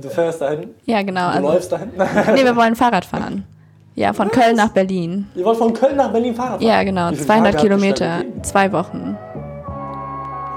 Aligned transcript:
Du 0.00 0.08
fährst 0.08 0.40
dahin? 0.40 0.74
Ja, 0.84 1.02
genau. 1.02 1.30
Du 1.30 1.36
also, 1.36 1.48
läufst 1.48 1.72
dahin? 1.72 1.90
nee, 2.34 2.44
wir 2.44 2.54
wollen 2.54 2.76
Fahrrad 2.76 3.04
fahren. 3.04 3.44
Ja, 3.96 4.12
von 4.12 4.30
Köln 4.30 4.54
nach 4.54 4.68
Berlin. 4.68 5.26
Ihr 5.34 5.44
wollt 5.44 5.58
von 5.58 5.72
Köln 5.72 5.96
nach 5.96 6.12
Berlin 6.12 6.34
Fahrrad 6.34 6.60
fahren? 6.60 6.68
Ja, 6.68 6.84
genau. 6.84 7.10
Wie 7.10 7.16
viele 7.16 7.26
200 7.26 7.54
Tage 7.54 7.56
habt 7.56 7.64
ihr 7.64 7.70
schon 7.70 7.80
Kilometer, 7.80 8.24
zwei 8.42 8.72
Wochen. 8.72 9.18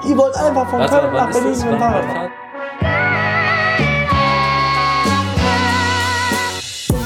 Ihr 0.08 0.18
wollt 0.18 0.36
einfach 0.36 0.70
von 0.70 0.80
Warte, 0.80 0.96
Köln 0.96 1.14
nach 1.14 1.32
Berlin 1.32 1.50
mit 1.50 1.80
Fahrrad 1.80 2.06
fahren. 2.06 2.32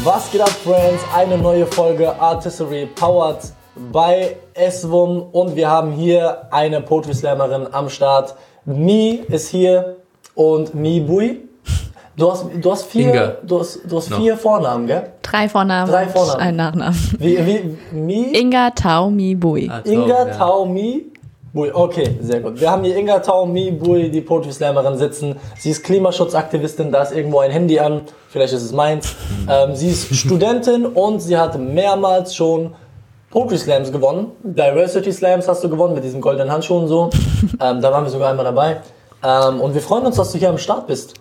Was 0.04 0.32
geht 0.32 0.42
ab, 0.42 0.50
Friends? 0.50 1.04
Eine 1.16 1.38
neue 1.38 1.66
Folge 1.66 2.14
Artistry 2.20 2.86
powered 2.96 3.54
bei 3.94 4.36
SWUM 4.70 5.22
und 5.32 5.56
wir 5.56 5.70
haben 5.70 5.94
hier 5.94 6.48
eine 6.52 6.82
Poetry 6.82 7.14
Slammerin 7.14 7.68
am 7.72 7.90
Start. 7.90 8.36
Mi 8.66 9.24
ist 9.30 9.50
hier 9.50 9.96
und 10.36 10.76
Mi 10.76 11.00
Bui. 11.00 11.45
Du 12.18 12.32
hast, 12.32 12.45
du 12.61 12.71
hast 12.71 12.84
vier, 12.86 13.09
Inga. 13.09 13.34
du 13.45 13.59
hast, 13.59 13.79
du 13.86 13.97
hast 13.97 14.09
Noch. 14.09 14.20
vier 14.20 14.37
Vornamen, 14.37 14.87
gell? 14.87 15.04
Drei 15.21 15.50
Vornamen 15.50 15.92
Drei 15.92 16.04
und 16.06 16.11
Vornamen. 16.11 16.39
ein 16.39 16.56
Nachnamen. 16.56 17.15
Wie, 17.19 17.46
wie, 17.46 17.78
Mi, 17.92 18.32
Inga 18.33 18.71
Tau 18.71 19.10
Mi 19.10 19.36
Bui. 19.36 19.69
Ah, 19.69 19.82
Inga 19.83 20.28
ja. 20.28 20.33
Tau 20.33 20.65
Mi 20.65 21.11
Bui. 21.51 21.71
Okay, 21.73 22.18
sehr 22.21 22.39
gut. 22.39 22.59
Wir 22.61 22.71
haben 22.71 22.86
hier 22.86 22.96
Inga 22.96 23.20
Tau 23.20 23.46
Mi 23.46 23.70
Bui, 23.71 24.09
die 24.09 24.21
Poetry 24.21 24.54
Slammerin, 24.54 24.97
sitzen. 24.97 25.36
Sie 25.57 25.71
ist 25.71 25.83
Klimaschutzaktivistin, 25.83 26.89
da 26.89 27.04
ist 27.04 27.11
irgendwo 27.11 27.39
ein 27.39 27.51
Handy 27.51 27.79
an. 27.79 28.01
Vielleicht 28.29 28.54
ist 28.54 28.64
es 28.64 28.71
meins. 28.71 29.14
Ähm, 29.50 29.75
sie 29.75 29.89
ist 29.89 30.15
Studentin 30.15 30.86
und 30.86 31.20
sie 31.20 31.37
hat 31.37 31.59
mehrmals 31.59 32.34
schon 32.34 32.75
Poetry 33.30 33.58
Slams 33.58 33.92
gewonnen. 33.92 34.31
Diversity 34.42 35.11
Slams 35.11 35.50
hast 35.50 35.61
du 35.66 35.70
gewonnen 35.70 35.94
mit 35.95 36.06
diesen 36.06 36.22
goldenen 36.22 36.50
Handschuhen 36.50 36.84
und 36.84 36.88
so. 36.88 37.09
ähm, 37.61 37.81
da 37.81 37.92
waren 37.92 38.06
wir 38.06 38.09
sogar 38.09 38.30
einmal 38.30 38.45
dabei. 38.45 38.78
Ähm, 39.22 39.59
und 39.59 39.73
wir 39.73 39.81
freuen 39.81 40.06
uns, 40.06 40.16
dass 40.16 40.31
du 40.31 40.38
hier 40.38 40.50
am 40.50 40.58
Start 40.58 40.88
bist. 40.88 41.16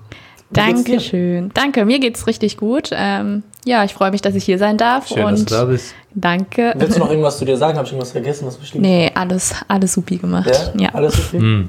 Dir? 0.54 0.72
Dankeschön. 0.72 1.50
Danke, 1.54 1.84
mir 1.84 1.98
geht's 1.98 2.26
richtig 2.26 2.56
gut. 2.56 2.90
Ähm, 2.92 3.42
ja, 3.64 3.84
ich 3.84 3.94
freue 3.94 4.10
mich, 4.10 4.22
dass 4.22 4.34
ich 4.34 4.44
hier 4.44 4.58
sein 4.58 4.76
darf. 4.76 5.08
Schön, 5.08 5.24
und 5.24 5.32
dass 5.32 5.44
du 5.44 5.54
da 5.54 5.64
bist. 5.64 5.94
Danke. 6.14 6.72
Willst 6.76 6.96
du 6.96 7.00
noch 7.00 7.10
irgendwas 7.10 7.38
zu 7.38 7.44
dir 7.44 7.56
sagen? 7.56 7.76
Habe 7.76 7.86
ich 7.86 7.92
irgendwas 7.92 8.12
vergessen? 8.12 8.46
Was 8.46 8.56
bestimmt? 8.56 8.82
Nee, 8.82 9.10
alles, 9.14 9.54
alles 9.68 9.92
supi 9.92 10.16
gemacht. 10.16 10.50
Ja? 10.76 10.82
Ja. 10.84 10.94
Alles 10.94 11.18
okay? 11.28 11.66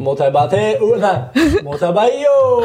Motabate, 0.00 0.78
oh 0.80 0.96
nein, 0.96 1.26
Motabayo. 1.62 2.64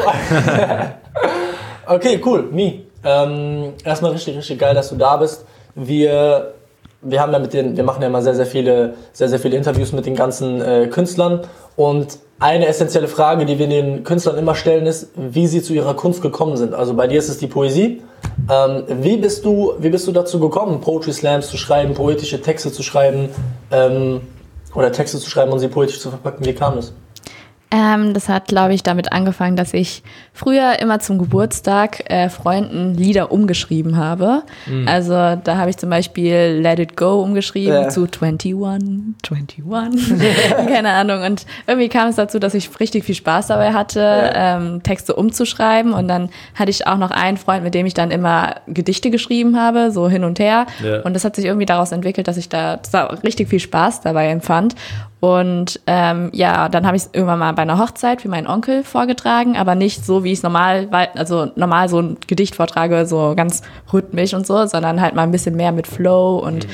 okay, 1.86 2.20
cool, 2.24 2.48
Mi. 2.50 2.86
Ähm, 3.04 3.74
erstmal 3.84 4.12
richtig, 4.12 4.36
richtig 4.36 4.58
geil, 4.58 4.74
dass 4.74 4.88
du 4.88 4.96
da 4.96 5.16
bist. 5.18 5.44
Wir, 5.74 6.54
wir 7.10 7.20
haben 7.20 7.32
ja 7.32 7.38
mit 7.38 7.52
den, 7.52 7.76
wir 7.76 7.84
machen 7.84 8.02
ja 8.02 8.08
immer 8.08 8.22
sehr, 8.22 8.34
sehr 8.34 8.46
viele, 8.46 8.94
sehr, 9.12 9.28
sehr 9.28 9.38
viele 9.38 9.56
Interviews 9.56 9.92
mit 9.92 10.06
den 10.06 10.14
ganzen 10.14 10.60
äh, 10.60 10.88
Künstlern 10.88 11.40
und 11.76 12.18
eine 12.38 12.66
essentielle 12.66 13.08
Frage, 13.08 13.46
die 13.46 13.58
wir 13.58 13.66
den 13.66 14.04
Künstlern 14.04 14.36
immer 14.36 14.54
stellen, 14.54 14.86
ist, 14.86 15.08
wie 15.16 15.46
sie 15.46 15.62
zu 15.62 15.72
ihrer 15.72 15.94
Kunst 15.94 16.20
gekommen 16.20 16.56
sind. 16.56 16.74
Also 16.74 16.94
bei 16.94 17.06
dir 17.06 17.18
ist 17.18 17.28
es 17.28 17.38
die 17.38 17.46
Poesie. 17.46 18.02
Ähm, 18.50 18.84
wie, 19.02 19.16
bist 19.16 19.44
du, 19.44 19.72
wie 19.78 19.88
bist 19.88 20.06
du 20.06 20.12
dazu 20.12 20.38
gekommen, 20.38 20.80
Poetry 20.80 21.12
Slams 21.12 21.48
zu 21.48 21.56
schreiben, 21.56 21.94
poetische 21.94 22.42
Texte 22.42 22.70
zu 22.70 22.82
schreiben 22.82 23.30
ähm, 23.70 24.20
oder 24.74 24.92
Texte 24.92 25.18
zu 25.18 25.30
schreiben 25.30 25.52
und 25.52 25.60
sie 25.60 25.68
poetisch 25.68 26.00
zu 26.00 26.10
verpacken? 26.10 26.44
Wie 26.44 26.52
kam 26.52 26.76
das? 26.76 26.92
Ähm, 27.72 28.14
das 28.14 28.28
hat, 28.28 28.46
glaube 28.46 28.74
ich, 28.74 28.84
damit 28.84 29.12
angefangen, 29.12 29.56
dass 29.56 29.74
ich 29.74 30.04
früher 30.32 30.78
immer 30.80 31.00
zum 31.00 31.18
Geburtstag 31.18 32.08
äh, 32.08 32.28
Freunden 32.28 32.94
Lieder 32.94 33.32
umgeschrieben 33.32 33.96
habe. 33.96 34.42
Also 34.86 35.12
da 35.12 35.56
habe 35.56 35.70
ich 35.70 35.76
zum 35.76 35.90
Beispiel 35.90 36.58
Let 36.62 36.78
It 36.78 36.96
Go 36.96 37.20
umgeschrieben 37.22 37.74
Ja. 37.74 37.88
zu 37.88 38.02
21, 38.02 38.54
21, 38.54 39.64
keine 40.68 40.90
Ahnung. 40.92 41.22
Und 41.22 41.44
irgendwie 41.66 41.88
kam 41.88 42.08
es 42.08 42.16
dazu, 42.16 42.38
dass 42.38 42.54
ich 42.54 42.70
richtig 42.78 43.04
viel 43.04 43.14
Spaß 43.16 43.48
dabei 43.48 43.72
hatte, 43.72 43.98
Ja. 44.00 44.56
ähm, 44.58 44.82
Texte 44.84 45.14
umzuschreiben. 45.16 45.92
Und 45.92 46.06
dann 46.08 46.30
hatte 46.54 46.70
ich 46.70 46.86
auch 46.86 46.98
noch 46.98 47.10
einen 47.10 47.36
Freund, 47.36 47.64
mit 47.64 47.74
dem 47.74 47.86
ich 47.86 47.94
dann 47.94 48.10
immer 48.12 48.54
Gedichte 48.68 49.10
geschrieben 49.10 49.60
habe, 49.60 49.90
so 49.90 50.08
hin 50.08 50.22
und 50.24 50.38
her. 50.38 50.66
Ja. 50.84 51.00
Und 51.02 51.14
das 51.14 51.24
hat 51.24 51.34
sich 51.36 51.44
irgendwie 51.46 51.66
daraus 51.66 51.90
entwickelt, 51.92 52.28
dass 52.28 52.36
ich 52.36 52.48
da 52.48 52.78
richtig 53.24 53.48
viel 53.48 53.60
Spaß 53.60 54.02
dabei 54.02 54.28
empfand. 54.28 54.74
Und 55.26 55.80
ähm, 55.88 56.30
ja, 56.32 56.68
dann 56.68 56.86
habe 56.86 56.96
ich 56.96 57.02
es 57.02 57.10
irgendwann 57.12 57.40
mal 57.40 57.52
bei 57.52 57.62
einer 57.62 57.80
Hochzeit 57.80 58.22
für 58.22 58.28
meinen 58.28 58.46
Onkel 58.46 58.84
vorgetragen, 58.84 59.56
aber 59.56 59.74
nicht 59.74 60.04
so, 60.04 60.22
wie 60.22 60.30
ich 60.30 60.38
es 60.38 60.42
normal, 60.44 60.88
also 61.16 61.50
normal 61.56 61.88
so 61.88 61.98
ein 61.98 62.16
Gedicht 62.28 62.54
vortrage, 62.54 63.06
so 63.06 63.34
ganz 63.36 63.62
rhythmisch 63.92 64.34
und 64.34 64.46
so, 64.46 64.66
sondern 64.66 65.00
halt 65.00 65.16
mal 65.16 65.22
ein 65.22 65.32
bisschen 65.32 65.56
mehr 65.56 65.72
mit 65.72 65.88
Flow 65.88 66.38
und 66.38 66.68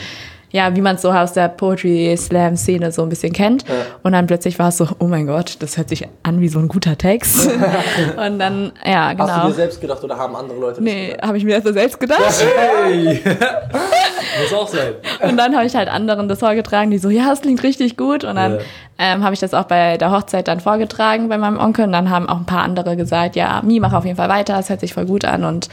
ja, 0.53 0.77
wie 0.77 0.81
man 0.83 0.97
es 0.97 1.03
so 1.03 1.11
aus 1.11 1.33
der 1.33 1.49
Poetry 1.49 2.15
Slam 2.17 2.57
Szene 2.57 2.93
so 2.93 3.03
ein 3.03 3.09
bisschen 3.09 3.33
kennt. 3.33 3.65
Und 4.03 4.13
dann 4.13 4.27
plötzlich 4.27 4.59
war 4.59 4.69
es 4.69 4.77
so, 4.77 4.87
oh 5.01 5.07
mein 5.07 5.27
Gott, 5.27 5.57
das 5.61 5.77
hört 5.77 5.89
sich 5.89 6.07
an 6.23 6.41
wie 6.41 6.49
so 6.49 6.59
ein 6.61 6.69
guter 6.69 6.97
Text. 6.97 7.51
und 8.27 8.39
dann, 8.39 8.73
ja, 8.85 9.09
Hast 9.09 9.19
du 9.19 9.25
genau. 9.25 9.47
dir 9.49 9.55
selbst 9.55 9.81
gedacht 9.81 10.05
oder 10.05 10.17
haben 10.17 10.37
andere 10.37 10.59
Leute 10.59 10.77
das 10.77 10.85
Nee, 10.85 11.09
gedacht? 11.09 11.27
habe 11.27 11.39
ich 11.39 11.45
mir 11.45 11.61
das 11.61 11.73
selbst 11.75 11.99
gedacht. 11.99 12.21
Hey! 12.57 13.21
Muss 14.43 14.53
auch 14.55 14.69
sein. 14.69 14.93
Und 15.29 15.37
dann 15.37 15.55
habe 15.57 15.67
ich 15.67 15.75
halt 15.75 15.89
anderen 15.89 16.29
das 16.29 16.39
vorgetragen, 16.39 16.91
die 16.91 16.99
so, 16.99 17.11
ja, 17.11 17.29
das 17.29 17.41
klingt 17.43 17.63
richtig 17.63 17.97
gut. 17.97 18.25
Und 18.25 18.37
dann 18.37 18.53
Ja. 18.55 18.59
ähm, 18.99 19.25
habe 19.25 19.35
ich 19.35 19.41
das 19.41 19.53
auch 19.55 19.65
bei 19.65 19.97
der 19.99 20.11
Hochzeit 20.11 20.49
dann 20.49 20.61
vorgetragen 20.61 21.29
bei 21.29 21.39
meinem 21.39 21.59
Onkel. 21.59 21.85
Und 21.87 21.93
dann 21.93 22.11
haben 22.11 22.29
auch 22.29 22.37
ein 22.37 22.47
paar 22.47 22.63
andere 22.63 22.97
gesagt, 22.97 23.37
ja, 23.37 23.61
Mi, 23.65 23.81
mach 23.81 23.93
auf 23.93 24.05
jeden 24.05 24.17
Fall 24.17 24.29
weiter, 24.29 24.55
das 24.57 24.69
hört 24.71 24.81
sich 24.81 24.95
voll 24.95 25.07
gut 25.07 25.25
an. 25.25 25.45
Und 25.45 25.69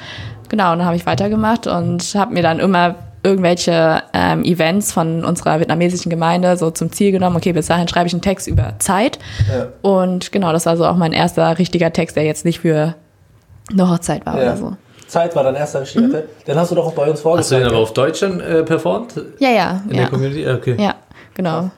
genau, 0.50 0.72
und 0.74 0.80
dann 0.80 0.86
habe 0.88 0.96
ich 0.96 1.06
weitergemacht 1.06 1.68
und 1.68 2.04
habe 2.16 2.34
mir 2.34 2.44
dann 2.44 2.60
immer 2.60 2.96
irgendwelche 3.24 4.02
ähm, 4.14 4.44
Events 4.44 4.92
von 4.92 5.26
unserer 5.26 5.60
vietnamesischen 5.60 6.10
Gemeinde 6.10 6.56
so 6.58 6.72
zum 6.72 6.92
Ziel 6.92 7.12
genommen, 7.12 7.36
okay, 7.36 7.52
bis 7.54 7.68
dahin 7.68 7.88
schreibe 7.88 8.08
ich 8.08 8.14
einen 8.14 8.22
Text 8.22 8.48
über 8.48 8.74
Zeit. 8.80 9.20
Ja. 9.54 9.68
Und 9.82 10.32
genau, 10.32 10.52
das 10.54 10.66
war 10.66 10.78
so 10.78 10.86
auch 10.86 10.96
mein 10.96 11.12
erster 11.14 11.58
richtiger 11.58 11.92
Text, 11.92 12.16
der 12.16 12.24
jetzt 12.24 12.46
nicht 12.46 12.60
für 12.60 12.96
eine 13.72 13.90
Hochzeit 13.90 14.26
war 14.26 14.36
Ja. 14.38 14.42
oder 14.44 14.58
so. 14.58 14.74
Zeit 15.08 15.36
war 15.36 15.44
dein 15.44 15.56
erster 15.56 15.82
richtiger 15.82 16.08
Mhm. 16.08 16.12
Text. 16.12 16.30
Den 16.48 16.56
hast 16.58 16.72
du 16.72 16.76
doch 16.76 16.86
auch 16.86 16.94
bei 16.94 17.10
uns 17.10 17.24
Hast 17.26 17.52
du 17.52 17.56
den 17.56 17.68
aber 17.68 17.78
auf 17.78 17.94
Deutsch 17.94 18.20
dann 18.22 18.40
äh, 18.40 18.64
performt? 18.64 19.16
Ja, 19.40 19.50
ja, 19.50 19.82
In 19.90 19.96
ja. 19.96 20.02
der 20.04 20.10
Community? 20.10 20.48
Okay. 20.48 20.76
Ja, 20.80 20.96
genau. 21.34 21.72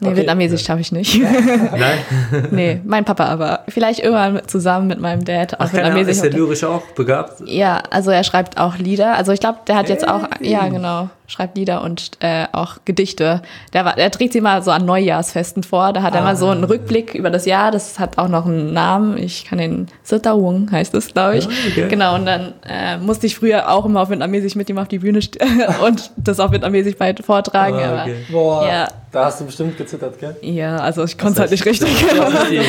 Nee, 0.00 0.08
Okay. 0.08 0.16
Vietnamesisch 0.18 0.64
schaffe 0.64 0.80
ich 0.80 0.92
nicht. 0.92 1.20
Nein? 1.22 1.98
nee, 2.52 2.80
mein 2.84 3.04
Papa 3.04 3.24
aber. 3.26 3.60
Vielleicht 3.68 3.98
irgendwann 4.00 4.40
zusammen 4.46 4.86
mit 4.86 5.00
meinem 5.00 5.24
Dad 5.24 5.54
auch 5.54 5.66
Ach, 5.66 5.72
Vietnamesisch. 5.72 6.12
ist 6.16 6.22
der 6.24 6.30
lyrisch 6.32 6.62
auch 6.64 6.82
begabt? 6.94 7.42
ja, 7.46 7.82
also 7.90 8.10
er 8.12 8.22
schreibt 8.22 8.58
auch 8.58 8.76
Lieder. 8.78 9.16
Also 9.16 9.32
ich 9.32 9.40
glaube, 9.40 9.58
der 9.66 9.74
hat 9.76 9.88
jetzt 9.88 10.06
auch, 10.06 10.22
Hey. 10.40 10.50
ja 10.52 10.68
genau, 10.68 11.08
schreibt 11.28 11.56
Lieder 11.56 11.82
und 11.82 12.10
äh, 12.20 12.46
auch 12.52 12.78
Gedichte. 12.84 13.42
Der, 13.72 13.84
war, 13.84 13.94
der 13.94 14.10
trägt 14.10 14.32
sie 14.32 14.40
mal 14.40 14.62
so 14.62 14.70
an 14.72 14.84
Neujahrsfesten 14.86 15.62
vor. 15.62 15.92
Da 15.92 16.02
hat 16.02 16.14
er 16.14 16.22
mal 16.22 16.34
so 16.34 16.48
einen 16.48 16.64
Rückblick 16.64 17.14
über 17.14 17.30
das 17.30 17.44
Jahr. 17.46 17.70
Das 17.70 17.98
hat 18.00 18.18
auch 18.18 18.28
noch 18.28 18.46
einen 18.46 18.72
Namen. 18.72 19.16
Ich 19.18 19.44
kann 19.44 19.58
den 19.58 19.86
Sitawung 20.02 20.72
heißt 20.72 20.94
es, 20.94 21.12
glaube 21.12 21.36
ich. 21.36 21.46
Ah, 21.46 21.50
okay. 21.70 21.86
Genau, 21.88 22.14
und 22.14 22.26
dann 22.26 22.54
äh, 22.68 22.96
musste 22.96 23.26
ich 23.26 23.36
früher 23.36 23.70
auch 23.70 23.84
immer 23.84 24.00
auf 24.02 24.10
Vietnamesisch 24.10 24.54
mit 24.56 24.68
ihm 24.70 24.78
auf 24.78 24.88
die 24.88 24.98
Bühne 24.98 25.20
und 25.86 26.10
das 26.16 26.40
auf 26.40 26.50
Vietnamesisch 26.50 26.96
bei 26.96 27.14
vortragen. 27.14 27.76
Ah, 27.78 27.88
aber 27.88 28.02
okay. 28.02 28.16
Boah, 28.32 28.66
Ja. 28.66 28.88
da 29.12 29.24
hast 29.26 29.40
du 29.40 29.44
bestimmt 29.46 29.76
gezittert, 29.76 30.18
gell? 30.18 30.36
ja, 30.42 30.76
also 30.78 31.04
ich 31.04 31.16
konnte 31.18 31.34
es 31.34 31.40
halt 31.40 31.50
nicht 31.50 31.66
richtig. 31.66 31.88
Das 32.10 32.32
ist 32.42 32.50
die, 32.50 32.60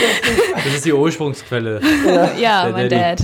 das 0.55 0.73
ist 0.75 0.85
die 0.85 0.93
Ursprungsquelle. 0.93 1.79
ja, 2.39 2.63
Der 2.65 2.71
mein 2.73 2.89
Daddy. 2.89 3.23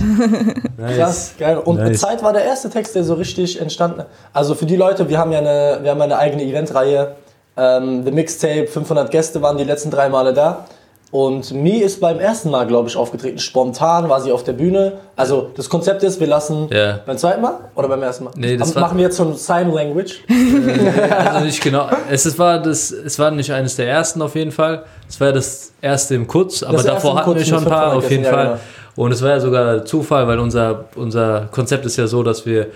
Nice. 0.78 0.96
Krass, 0.96 1.34
geil. 1.38 1.58
Und 1.58 1.76
Nice. 1.76 2.00
Zeit 2.00 2.22
war 2.22 2.32
der 2.32 2.44
erste 2.44 2.70
Text, 2.70 2.94
der 2.94 3.04
so 3.04 3.14
richtig 3.14 3.60
entstanden 3.60 4.02
Also 4.32 4.54
für 4.54 4.66
die 4.66 4.76
Leute, 4.76 5.08
wir 5.08 5.18
haben 5.18 5.25
ja 5.32 5.38
eine, 5.38 5.78
wir 5.82 5.90
haben 5.90 6.00
eine 6.00 6.18
eigene 6.18 6.42
Eventreihe. 6.44 7.16
Ähm, 7.56 8.04
The 8.04 8.10
Mixtape, 8.10 8.66
500 8.66 9.10
Gäste 9.10 9.40
waren 9.42 9.56
die 9.56 9.64
letzten 9.64 9.90
drei 9.90 10.08
Male 10.08 10.32
da. 10.34 10.66
Und 11.12 11.52
Mi 11.52 11.78
ist 11.78 12.00
beim 12.00 12.18
ersten 12.18 12.50
Mal, 12.50 12.66
glaube 12.66 12.88
ich, 12.88 12.96
aufgetreten. 12.96 13.38
Spontan 13.38 14.08
war 14.08 14.20
sie 14.20 14.32
auf 14.32 14.42
der 14.42 14.52
Bühne. 14.54 14.94
Also 15.14 15.50
das 15.56 15.68
Konzept 15.70 16.02
ist, 16.02 16.18
wir 16.20 16.26
lassen 16.26 16.68
Ja. 16.70 16.98
beim 17.06 17.16
zweiten 17.16 17.40
Mal 17.40 17.54
oder 17.76 17.88
beim 17.88 18.02
ersten 18.02 18.24
Mal? 18.24 18.32
Nee, 18.36 18.56
das 18.56 18.72
Aber 18.72 18.80
machen 18.80 18.98
wir 18.98 19.04
jetzt 19.04 19.16
so 19.16 19.22
ein 19.24 19.34
Sign 19.36 19.72
Language. 19.72 20.24
Also 20.28 21.44
nicht 21.46 21.62
genau. 21.62 21.88
Es, 22.10 22.26
ist- 22.26 22.38
war 22.38 22.60
das, 22.60 22.90
es 22.90 23.18
war 23.18 23.30
nicht 23.30 23.52
eines 23.52 23.76
der 23.76 23.88
ersten 23.88 24.20
auf 24.20 24.34
jeden 24.34 24.50
Fall. 24.52 24.84
Es 25.08 25.20
war 25.20 25.32
das 25.32 25.72
erste 25.80 26.14
im 26.16 26.26
Kutz, 26.26 26.62
aber 26.62 26.74
erste 26.74 26.88
davor 26.88 27.16
hatten 27.16 27.30
wir 27.30 27.36
Kutz 27.36 27.46
schon 27.48 27.58
ein 27.58 27.64
paar 27.64 27.92
500 27.92 27.96
auf 28.04 28.10
jeden 28.10 28.22
Gästen, 28.24 28.36
ja, 28.38 28.44
Fall. 28.46 28.60
Und 28.96 29.12
es 29.12 29.22
war 29.22 29.30
ja 29.30 29.40
sogar 29.40 29.84
Zufall, 29.84 30.26
weil 30.26 30.38
unser, 30.40 30.86
unser 30.96 31.48
Konzept 31.52 31.86
ist 31.86 31.96
ja 31.96 32.06
so, 32.08 32.22
dass 32.24 32.44
wir 32.46 32.66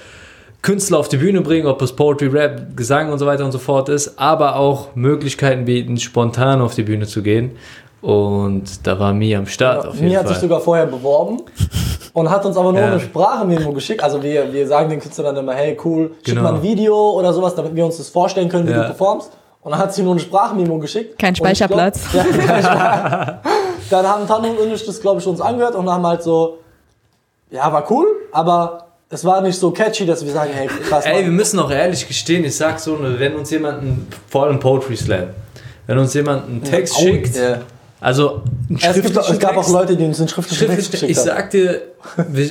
Künstler 0.62 0.98
auf 0.98 1.08
die 1.08 1.16
Bühne 1.16 1.40
bringen, 1.40 1.66
ob 1.66 1.80
es 1.82 1.94
Poetry, 1.94 2.26
Rap, 2.26 2.76
Gesang 2.76 3.10
und 3.12 3.18
so 3.18 3.26
weiter 3.26 3.44
und 3.44 3.52
so 3.52 3.58
fort 3.58 3.88
ist, 3.88 4.18
aber 4.18 4.56
auch 4.56 4.88
Möglichkeiten 4.94 5.64
bieten, 5.64 5.96
spontan 5.98 6.60
auf 6.60 6.74
die 6.74 6.82
Bühne 6.82 7.06
zu 7.06 7.22
gehen. 7.22 7.56
Und 8.02 8.86
da 8.86 8.98
war 8.98 9.12
Mi 9.12 9.34
am 9.36 9.46
Start 9.46 9.86
auf 9.86 9.94
jeden 9.94 10.08
Mi 10.08 10.14
hat 10.14 10.24
Fall. 10.24 10.32
sich 10.34 10.40
sogar 10.42 10.60
vorher 10.60 10.86
beworben 10.86 11.42
und 12.14 12.30
hat 12.30 12.44
uns 12.46 12.56
aber 12.56 12.72
nur 12.72 12.80
Ja. 12.80 12.86
eine 12.88 13.00
Sprachmemo 13.00 13.72
geschickt. 13.72 14.02
Also 14.02 14.22
wir, 14.22 14.52
wir 14.52 14.66
sagen 14.66 14.88
den 14.90 15.00
Künstlern 15.00 15.34
dann 15.34 15.44
immer, 15.44 15.54
hey 15.54 15.76
cool, 15.84 16.12
schick 16.16 16.34
Genau. 16.34 16.42
mal 16.42 16.54
ein 16.54 16.62
Video 16.62 17.10
oder 17.10 17.32
sowas, 17.32 17.54
damit 17.54 17.74
wir 17.74 17.84
uns 17.84 17.98
das 17.98 18.08
vorstellen 18.08 18.48
können, 18.48 18.66
wie 18.66 18.72
Ja. 18.72 18.78
du 18.80 18.84
performst. 18.86 19.30
Und 19.62 19.72
dann 19.72 19.80
hat 19.80 19.92
sie 19.94 20.02
nur 20.02 20.12
eine 20.12 20.20
Sprachmemo 20.20 20.78
geschickt. 20.78 21.18
Kein 21.18 21.34
ich 21.34 21.40
glaub- 21.40 21.48
Speicherplatz. 21.48 22.00
Ja, 22.14 22.22
kein 22.24 22.62
Speicher- 22.62 23.40
dann 23.90 24.06
haben 24.08 24.26
Tan 24.26 24.44
und 24.46 24.72
ich 24.72 24.86
das, 24.86 25.00
glaube 25.00 25.20
ich, 25.20 25.26
uns 25.26 25.40
angehört 25.42 25.74
und 25.74 25.88
haben 25.90 26.06
halt 26.06 26.22
so, 26.22 26.58
ja, 27.50 27.70
war 27.70 27.84
cool, 27.90 28.06
aber 28.32 28.86
es 29.12 29.24
war 29.24 29.40
nicht 29.40 29.58
so 29.58 29.70
catchy, 29.72 30.06
dass 30.06 30.24
wir 30.24 30.32
sagen, 30.32 30.50
hey, 30.54 30.68
krass, 30.88 31.04
Ey, 31.04 31.24
wir 31.24 31.32
müssen 31.32 31.58
auch 31.58 31.70
ehrlich 31.70 32.06
gestehen, 32.06 32.44
ich 32.44 32.54
sag 32.56 32.78
so, 32.78 32.96
ne, 32.96 33.18
wenn 33.18 33.34
uns 33.34 33.50
jemand 33.50 33.82
einen, 33.82 34.06
vor 34.28 34.44
allem 34.46 34.60
Poetry 34.60 34.96
Slam, 34.96 35.28
wenn 35.86 35.98
uns 35.98 36.14
jemand 36.14 36.48
einen 36.48 36.62
Text 36.62 36.96
Au- 36.96 37.00
schickt, 37.00 37.36
Ja. 37.36 37.60
Also, 38.02 38.42
Es, 38.82 38.94
gibt, 38.94 39.10
es 39.14 39.38
gab 39.38 39.50
auch 39.56 39.62
Text- 39.62 39.72
Leute, 39.72 39.94
die 39.96 40.04
uns 40.04 40.18
einen 40.20 40.28
schriftlichen 40.28 40.68
Text 40.68 40.90
geschickt 40.90 41.10
ich 41.10 41.18
haben. 41.18 41.26
sag 41.26 41.50
dir, 41.50 41.82
wir, 42.28 42.50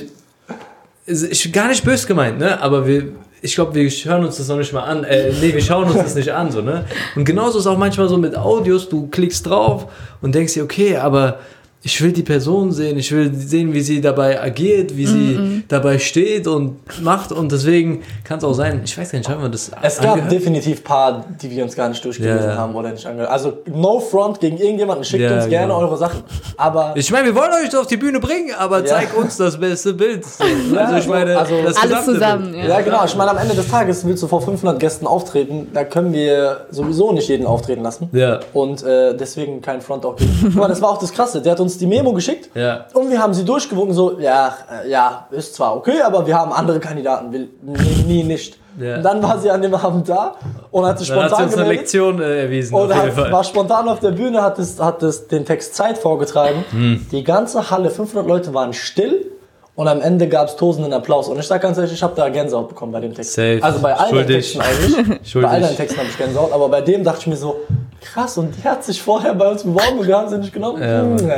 es 1.06 1.22
ist 1.24 1.52
gar 1.52 1.66
nicht 1.68 1.82
böse 1.82 2.06
gemeint, 2.06 2.38
ne? 2.38 2.60
Aber 2.62 2.86
wir, 2.86 3.08
ich 3.42 3.56
glaube, 3.56 3.74
wir 3.74 3.90
hören 3.90 4.24
uns 4.24 4.36
das 4.36 4.46
noch 4.46 4.58
nicht 4.58 4.72
mal 4.72 4.82
an. 4.84 5.02
Äh, 5.02 5.32
nee, 5.40 5.52
wir 5.52 5.60
schauen 5.60 5.86
uns 5.86 5.94
das 5.96 6.14
nicht 6.14 6.32
an, 6.32 6.52
so, 6.52 6.60
ne? 6.60 6.84
Und 7.16 7.24
genauso 7.24 7.58
ist 7.58 7.66
auch 7.66 7.78
manchmal 7.78 8.08
so 8.08 8.16
mit 8.16 8.36
Audios, 8.36 8.88
du 8.88 9.08
klickst 9.08 9.44
drauf 9.46 9.86
und 10.22 10.36
denkst 10.36 10.52
dir, 10.54 10.62
okay, 10.62 10.98
aber 10.98 11.40
ich 11.82 12.02
will 12.02 12.12
die 12.12 12.22
Person 12.22 12.72
sehen, 12.72 12.98
ich 12.98 13.10
will 13.10 13.32
sehen, 13.34 13.72
wie 13.72 13.80
sie 13.80 14.02
dabei 14.02 14.38
agiert, 14.42 14.94
wie 14.98 15.06
sie 15.06 15.62
dabei 15.66 15.98
steht 15.98 16.46
und 16.46 16.76
macht 17.02 17.32
und 17.32 17.50
deswegen 17.50 18.02
kann 18.22 18.36
es 18.36 18.44
auch 18.44 18.52
sein, 18.52 18.82
ich 18.84 18.98
weiß 18.98 19.10
gar 19.12 19.18
nicht, 19.18 19.28
haben 19.30 19.40
wir 19.40 19.48
das 19.48 19.70
Es 19.80 19.96
gab 19.98 20.10
angehört? 20.12 20.30
definitiv 20.32 20.84
paar, 20.84 21.24
die 21.40 21.50
wir 21.50 21.64
uns 21.64 21.74
gar 21.74 21.88
nicht 21.88 22.04
durchgelesen 22.04 22.50
ja. 22.50 22.56
haben 22.56 22.74
oder 22.74 22.90
nicht 22.92 23.06
angehört. 23.06 23.30
Also 23.30 23.54
no 23.66 23.98
front 23.98 24.40
gegen 24.40 24.58
irgendjemanden, 24.58 25.04
schickt 25.04 25.22
Ja, 25.22 25.36
uns 25.36 25.48
gerne 25.48 25.68
genau. 25.68 25.80
eure 25.80 25.96
Sachen. 25.96 26.22
Aber 26.58 26.92
Ich 26.96 27.10
meine, 27.10 27.26
wir 27.28 27.34
wollen 27.34 27.50
euch 27.64 27.74
auf 27.74 27.86
die 27.86 27.96
Bühne 27.96 28.20
bringen, 28.20 28.50
aber 28.58 28.80
Ja. 28.80 28.84
zeig 28.84 29.16
uns 29.16 29.38
das 29.38 29.58
beste 29.58 29.94
Bild. 29.94 30.24
Ja, 30.74 30.80
Also 30.80 30.96
ich 30.98 31.08
meine, 31.08 31.38
also 31.38 31.54
das 31.64 31.76
Alles 31.82 32.04
zusammen, 32.04 32.54
ja. 32.54 32.66
Ja, 32.66 32.80
genau. 32.82 33.04
Ich 33.06 33.16
meine, 33.16 33.30
am 33.30 33.38
Ende 33.38 33.54
des 33.54 33.68
Tages 33.68 34.04
willst 34.04 34.22
du 34.22 34.26
vor 34.28 34.42
500 34.42 34.78
Gästen 34.78 35.06
auftreten. 35.06 35.68
Da 35.72 35.84
können 35.84 36.12
wir 36.12 36.66
sowieso 36.70 37.12
nicht 37.12 37.28
jeden 37.28 37.46
auftreten 37.46 37.82
lassen. 37.82 38.08
Ja. 38.12 38.40
Und 38.52 38.82
äh, 38.82 39.16
deswegen 39.16 39.62
kein 39.62 39.80
Front 39.80 40.04
auch 40.04 40.16
gegen. 40.16 40.30
Guck 40.42 40.54
mal, 40.56 40.68
das 40.68 40.82
war 40.82 40.90
auch 40.90 40.98
das 40.98 41.12
Krasse. 41.12 41.40
Der 41.40 41.52
hat 41.52 41.60
uns 41.60 41.69
die 41.78 41.86
Memo 41.86 42.12
geschickt. 42.12 42.50
Ja. 42.54 42.86
Und 42.94 43.10
wir 43.10 43.20
haben 43.20 43.34
sie 43.34 43.44
durchgewunken, 43.44 43.94
so, 43.94 44.18
ja, 44.18 44.54
äh, 44.84 44.90
ja, 44.90 45.26
ist 45.30 45.54
zwar 45.54 45.76
okay, 45.76 46.00
aber 46.02 46.26
wir 46.26 46.36
haben 46.36 46.52
andere 46.52 46.80
Kandidaten, 46.80 47.32
will 47.32 47.50
nie, 47.62 48.02
nie 48.06 48.22
nicht. 48.24 48.58
Ja. 48.78 48.96
Und 48.96 49.02
dann 49.02 49.22
war 49.22 49.38
sie 49.38 49.50
an 49.50 49.60
dem 49.60 49.74
Abend 49.74 50.08
da 50.08 50.36
und 50.70 50.86
hat 50.86 50.98
sich 50.98 51.08
Dann 51.08 51.24
hat 51.24 51.30
sie 51.30 51.34
spontan 51.34 51.46
uns 51.46 51.58
eine. 51.58 51.68
Lektion 51.68 52.22
äh, 52.22 52.42
erwiesen. 52.42 52.74
Und 52.74 52.94
hat, 52.94 53.16
war 53.16 53.44
spontan 53.44 53.88
auf 53.88 54.00
der 54.00 54.12
Bühne, 54.12 54.42
hat, 54.42 54.58
es, 54.58 54.80
hat 54.80 55.02
es 55.02 55.26
den 55.26 55.44
Text 55.44 55.74
Zeit 55.74 55.98
vorgetragen. 55.98 56.64
Hm. 56.70 57.06
Die 57.10 57.24
ganze 57.24 57.70
Halle, 57.70 57.90
500 57.90 58.26
Leute 58.26 58.54
waren 58.54 58.72
still 58.72 59.26
und 59.74 59.88
am 59.88 60.00
Ende 60.00 60.28
gab 60.28 60.48
es 60.48 60.56
tosenden 60.56 60.92
Applaus. 60.92 61.28
Und 61.28 61.38
ich 61.38 61.46
sag 61.46 61.62
ganz 61.62 61.78
ehrlich, 61.78 61.92
ich 61.92 62.02
habe 62.02 62.14
da 62.14 62.28
Gänsehaut 62.28 62.68
bekommen 62.68 62.92
bei 62.92 63.00
dem 63.00 63.14
Text. 63.14 63.32
Safe. 63.32 63.58
Also 63.62 63.80
bei 63.80 63.94
allen 63.94 64.10
Schuldig. 64.10 64.52
Texten 64.52 64.60
eigentlich. 64.60 65.20
Schuldig. 65.30 65.50
bei 65.50 65.56
allen 65.56 65.76
Texten 65.76 65.98
habe 65.98 66.08
ich 66.08 66.18
Gänsehaut, 66.18 66.52
aber 66.52 66.68
bei 66.68 66.80
dem 66.80 67.02
dachte 67.02 67.20
ich 67.20 67.26
mir 67.28 67.36
so, 67.36 67.56
krass, 68.00 68.38
und 68.38 68.54
die 68.56 68.64
hat 68.68 68.82
sich 68.84 69.00
vorher 69.02 69.34
bei 69.34 69.48
uns 69.48 69.62
beworben 69.64 69.98
und 69.98 70.06
wir 70.06 70.16
haben 70.16 70.28
sie 70.28 70.38
nicht 70.38 70.52
genommen. 70.52 70.82
Ja, 70.82 71.02
Hm, 71.02 71.30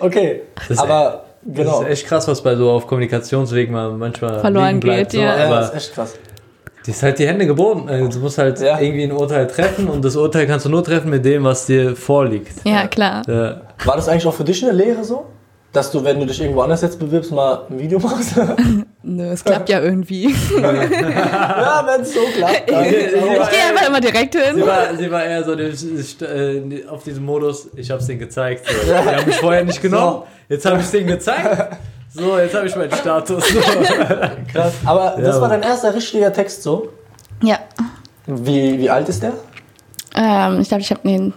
okay, 0.00 0.42
aber 0.76 1.24
genau. 1.44 1.70
Das 1.70 1.80
ist 1.82 1.88
echt 1.88 2.06
krass, 2.06 2.28
was 2.28 2.40
bei 2.42 2.54
so 2.56 2.70
auf 2.70 2.86
Kommunikationswegen 2.86 3.72
mal 3.74 3.90
manchmal 3.92 4.40
Verloren 4.40 4.66
liegen 4.68 4.80
bleibt, 4.80 5.10
geht, 5.10 5.20
so. 5.20 5.26
ja. 5.26 5.36
ja, 5.38 5.46
Aber 5.46 5.56
das 5.56 5.68
ist 5.70 5.74
echt 5.76 5.94
krass. 5.94 6.14
die 6.86 6.90
ist 6.90 7.02
halt 7.02 7.18
die 7.18 7.26
Hände 7.26 7.46
geboten. 7.46 7.88
Äh, 7.88 8.08
Du 8.08 8.18
musst 8.18 8.38
halt 8.38 8.60
Ja. 8.60 8.78
irgendwie 8.80 9.04
ein 9.04 9.12
Urteil 9.12 9.46
treffen 9.46 9.88
und 9.88 10.04
das 10.04 10.16
Urteil 10.16 10.46
kannst 10.46 10.66
du 10.66 10.70
nur 10.70 10.82
treffen 10.84 11.10
mit 11.10 11.24
dem, 11.24 11.44
was 11.44 11.66
dir 11.66 11.94
vorliegt. 11.96 12.52
Ja, 12.64 12.86
klar. 12.86 13.22
Ja. 13.26 13.60
War 13.84 13.96
das 13.96 14.08
eigentlich 14.08 14.26
auch 14.26 14.34
für 14.34 14.44
dich 14.44 14.62
eine 14.64 14.72
Lehre 14.72 15.04
so? 15.04 15.26
Dass 15.78 15.92
du, 15.92 16.02
wenn 16.02 16.18
du 16.18 16.26
dich 16.26 16.40
irgendwo 16.40 16.62
anders 16.62 16.82
jetzt 16.82 16.98
bewirbst, 16.98 17.30
mal 17.30 17.60
ein 17.70 17.78
Video 17.78 18.00
machst? 18.00 18.32
Nö, 19.04 19.22
es 19.30 19.44
klappt 19.44 19.68
ja 19.68 19.80
irgendwie. 19.80 20.24
ja, 20.60 21.84
wenn 21.86 22.00
es 22.00 22.12
so 22.12 22.18
klappt. 22.36 22.68
Dann, 22.68 22.84
Ich 22.84 22.90
gehe 22.90 23.64
einfach 23.70 23.86
immer 23.86 24.00
direkt 24.00 24.34
Sie 24.34 24.40
hin. 24.40 24.66
war, 24.66 24.96
sie 24.96 25.08
war 25.08 25.24
eher 25.24 25.44
so 25.44 25.52
äh, 25.54 26.84
auf 26.88 27.04
diesem 27.04 27.24
Modus, 27.24 27.68
ich 27.76 27.92
hab's 27.92 28.06
denen 28.06 28.18
gezeigt. 28.18 28.66
So. 28.66 28.92
Die 28.92 28.92
haben 28.92 29.24
mich 29.24 29.36
vorher 29.36 29.64
nicht 29.64 29.80
genommen, 29.80 30.24
jetzt 30.48 30.66
habe 30.66 30.80
ich 30.80 30.86
denen 30.90 31.06
gezeigt. 31.06 31.76
So, 32.12 32.36
jetzt 32.38 32.56
habe 32.56 32.66
ich 32.66 32.74
meinen 32.74 32.90
Status. 32.90 33.48
So. 33.48 33.60
Krass. 34.52 34.72
Aber 34.84 35.14
das 35.16 35.26
Ja, 35.36 35.40
war 35.40 35.48
Mann. 35.48 35.60
dein 35.60 35.70
erster 35.70 35.94
richtiger 35.94 36.32
Text 36.32 36.64
so? 36.64 36.88
Ja. 37.40 37.58
Wie, 38.26 38.80
wie 38.80 38.90
alt 38.90 39.08
ist 39.08 39.22
der? 39.22 39.34
Ähm, 40.16 40.58
ich 40.60 40.66
glaube, 40.66 40.80
ich 40.80 40.90
habe 40.90 41.02
den 41.06 41.32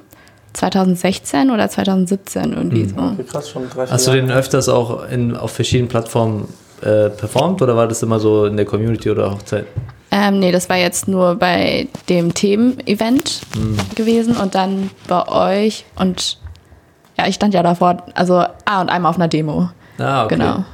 2016 0.53 1.49
oder 1.51 1.69
2017 1.69 2.53
irgendwie 2.53 2.85
so. 2.85 2.95
Okay, 2.97 3.23
krass, 3.29 3.49
schon 3.49 3.69
drei, 3.69 3.87
Hast 3.87 4.07
du 4.07 4.11
den 4.11 4.29
öfters 4.31 4.69
auch 4.69 5.07
in, 5.09 5.35
auf 5.35 5.51
verschiedenen 5.51 5.87
Plattformen 5.89 6.47
äh, 6.81 7.09
performt 7.09 7.61
oder 7.61 7.75
war 7.75 7.87
das 7.87 8.01
immer 8.03 8.19
so 8.19 8.45
in 8.45 8.57
der 8.57 8.65
Community 8.65 9.09
oder 9.09 9.31
Hochzeit? 9.31 9.65
Ähm, 10.11 10.39
nee, 10.39 10.51
das 10.51 10.67
war 10.67 10.75
jetzt 10.77 11.07
nur 11.07 11.35
bei 11.35 11.87
dem 12.09 12.33
Themen-Event 12.33 13.41
Mhm. 13.55 13.77
gewesen 13.95 14.35
und 14.35 14.55
dann 14.55 14.89
bei 15.07 15.27
euch 15.27 15.85
und 15.95 16.37
ja, 17.17 17.27
ich 17.27 17.35
stand 17.35 17.53
ja 17.53 17.61
davor, 17.63 18.03
also, 18.15 18.43
ah, 18.65 18.81
und 18.81 18.89
einmal 18.89 19.09
auf 19.11 19.15
einer 19.17 19.27
Demo. 19.27 19.69
Ah, 19.99 20.25
okay. 20.25 20.35
Genau. 20.35 20.65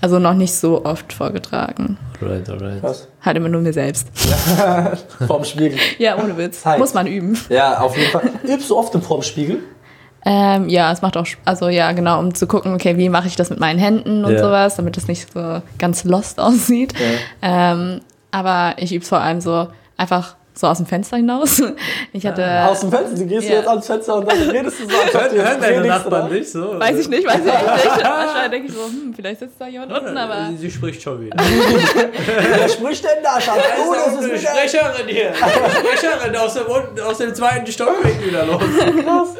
Also 0.00 0.18
noch 0.18 0.34
nicht 0.34 0.54
so 0.54 0.84
oft 0.84 1.12
vorgetragen. 1.12 1.98
Right, 2.22 2.48
alright. 2.48 2.80
Krass. 2.80 3.06
Halt 3.22 3.36
immer 3.36 3.48
nur 3.48 3.60
mir 3.60 3.72
selbst. 3.72 4.08
Vorm 5.26 5.44
Spiegel. 5.44 5.78
Ja, 5.98 6.16
ohne 6.16 6.36
Witz. 6.38 6.64
Heiß. 6.64 6.78
Muss 6.78 6.94
man 6.94 7.06
üben. 7.06 7.38
Ja, 7.50 7.80
auf 7.80 7.96
jeden 7.96 8.10
Fall. 8.10 8.30
Übst 8.44 8.70
du 8.70 8.76
oft 8.78 8.94
im 8.94 9.02
Vorm 9.02 9.22
Spiegel? 9.22 9.58
Ähm, 10.24 10.68
ja, 10.68 10.92
es 10.92 11.00
macht 11.02 11.16
auch, 11.16 11.26
also 11.46 11.68
ja, 11.68 11.92
genau, 11.92 12.18
um 12.18 12.34
zu 12.34 12.46
gucken, 12.46 12.74
okay, 12.74 12.96
wie 12.98 13.08
mache 13.08 13.26
ich 13.26 13.36
das 13.36 13.48
mit 13.50 13.58
meinen 13.58 13.78
Händen 13.78 14.24
und 14.24 14.32
Ja. 14.34 14.38
sowas, 14.38 14.76
damit 14.76 14.96
es 14.98 15.08
nicht 15.08 15.32
so 15.32 15.62
ganz 15.78 16.04
lost 16.04 16.38
aussieht. 16.40 16.92
Ähm, 17.42 18.00
aber 18.30 18.74
ich 18.78 18.92
übe 18.94 19.02
es 19.02 19.08
vor 19.08 19.20
allem 19.20 19.40
so 19.40 19.68
einfach 19.96 20.36
so 20.54 20.66
aus 20.66 20.78
dem 20.78 20.86
Fenster 20.86 21.16
hinaus. 21.16 21.62
Ich 22.12 22.26
hatte, 22.26 22.44
Aus 22.64 22.80
dem 22.80 22.90
Fenster? 22.90 23.16
Du 23.16 23.26
gehst 23.26 23.48
ja. 23.48 23.56
jetzt 23.56 23.68
ans 23.68 23.86
Fenster 23.86 24.16
und 24.16 24.30
dann 24.30 24.50
redest 24.50 24.80
du 24.80 24.84
so. 24.84 24.96
ob 25.14 25.32
Hören, 25.32 25.60
deine 25.60 25.86
Nachbarn 25.86 26.26
oder? 26.26 26.34
nicht 26.34 26.50
so? 26.50 26.78
weiß 26.78 26.98
ich 26.98 27.08
nicht, 27.08 27.26
weiß 27.26 27.40
ich 27.44 27.52
echt 27.52 27.62
nicht. 27.62 28.04
Wahrscheinlich 28.04 28.50
denke 28.50 28.68
ich 28.68 28.74
so, 28.74 28.84
hm, 28.84 29.14
vielleicht 29.14 29.40
sitzt 29.40 29.60
da 29.60 29.68
jemand 29.68 29.92
unten, 29.92 30.16
aber 30.16 30.48
Sie, 30.50 30.56
sie 30.56 30.70
spricht 30.70 31.02
schon 31.02 31.24
wieder. 31.24 31.36
Wer 31.38 32.68
spricht 32.68 33.04
denn 33.04 33.22
da, 33.22 33.40
Schatz? 33.40 33.58
Du, 33.76 33.94
das 33.94 34.24
ist 34.24 34.30
eine 34.30 34.38
Sprecherin 34.38 35.08
hier. 35.08 35.32
Sprecherin 35.34 36.36
aus 36.36 36.54
dem, 36.54 37.02
aus 37.02 37.18
dem 37.18 37.34
zweiten 37.34 37.70
Stockwerk 37.70 38.26
wieder 38.26 38.44
los. 38.46 38.62
krass. 39.04 39.36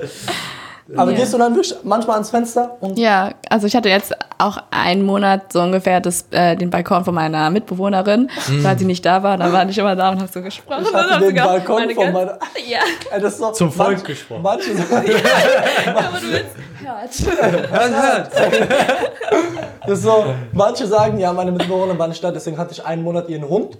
Aber 0.97 1.13
Ja. 1.13 1.19
gehst 1.19 1.33
du 1.33 1.39
dann 1.39 1.55
wirklich 1.55 1.75
manchmal 1.85 2.15
ans 2.15 2.31
Fenster 2.31 2.77
und 2.81 2.99
ja, 2.99 3.31
also 3.49 3.67
ich 3.67 3.77
hatte 3.77 3.89
jetzt 3.89 4.13
auch 4.39 4.59
einen 4.71 5.05
Monat 5.05 5.53
so 5.53 5.61
ungefähr 5.61 6.01
das, 6.01 6.25
äh, 6.33 6.57
den 6.57 6.71
Balkon 6.71 7.05
von 7.05 7.15
meiner 7.15 7.49
Mitbewohnerin, 7.51 8.29
weil 8.63 8.79
sie 8.79 8.85
nicht 8.87 9.05
da 9.07 9.23
war. 9.23 9.37
Da 9.37 9.53
war 9.53 9.69
ich 9.69 9.79
immer 9.79 9.95
da 9.95 10.11
und 10.11 10.19
habe 10.21 10.31
so 10.33 10.43
gesprochen. 10.43 10.85
Ich 10.87 10.93
hatte 10.95 11.11
hab 11.15 11.21
den 11.21 11.35
Balkon 11.37 11.75
meine 11.77 11.95
von 11.95 12.13
meiner- 12.13 12.39
Ja, 12.69 12.79
Ey, 13.13 13.21
das 13.21 13.35
ist 13.35 13.39
so, 13.39 13.53
Zum 13.53 13.71
Volk 13.71 13.99
manch- 13.99 14.05
gesprochen. 14.05 14.43
Manche 14.43 14.75
sagen, 14.77 14.91
aber 15.87 16.19
du 16.19 16.33
willst 16.33 16.57
hört. 16.83 17.71
Hört, 17.71 17.93
hört. 18.03 18.31
das 19.87 19.99
ist 19.99 20.03
so, 20.03 20.25
manche 20.53 20.87
sagen, 20.87 21.19
ja, 21.19 21.33
meine 21.33 21.53
Mitbewohnerin 21.53 21.99
war 21.99 22.09
nicht 22.09 22.23
da, 22.23 22.31
deswegen 22.31 22.59
hatte 22.59 22.73
ich 22.73 22.85
einen 22.85 23.03
Monat 23.03 23.29
ihren 23.29 23.49
Hund. 23.49 23.79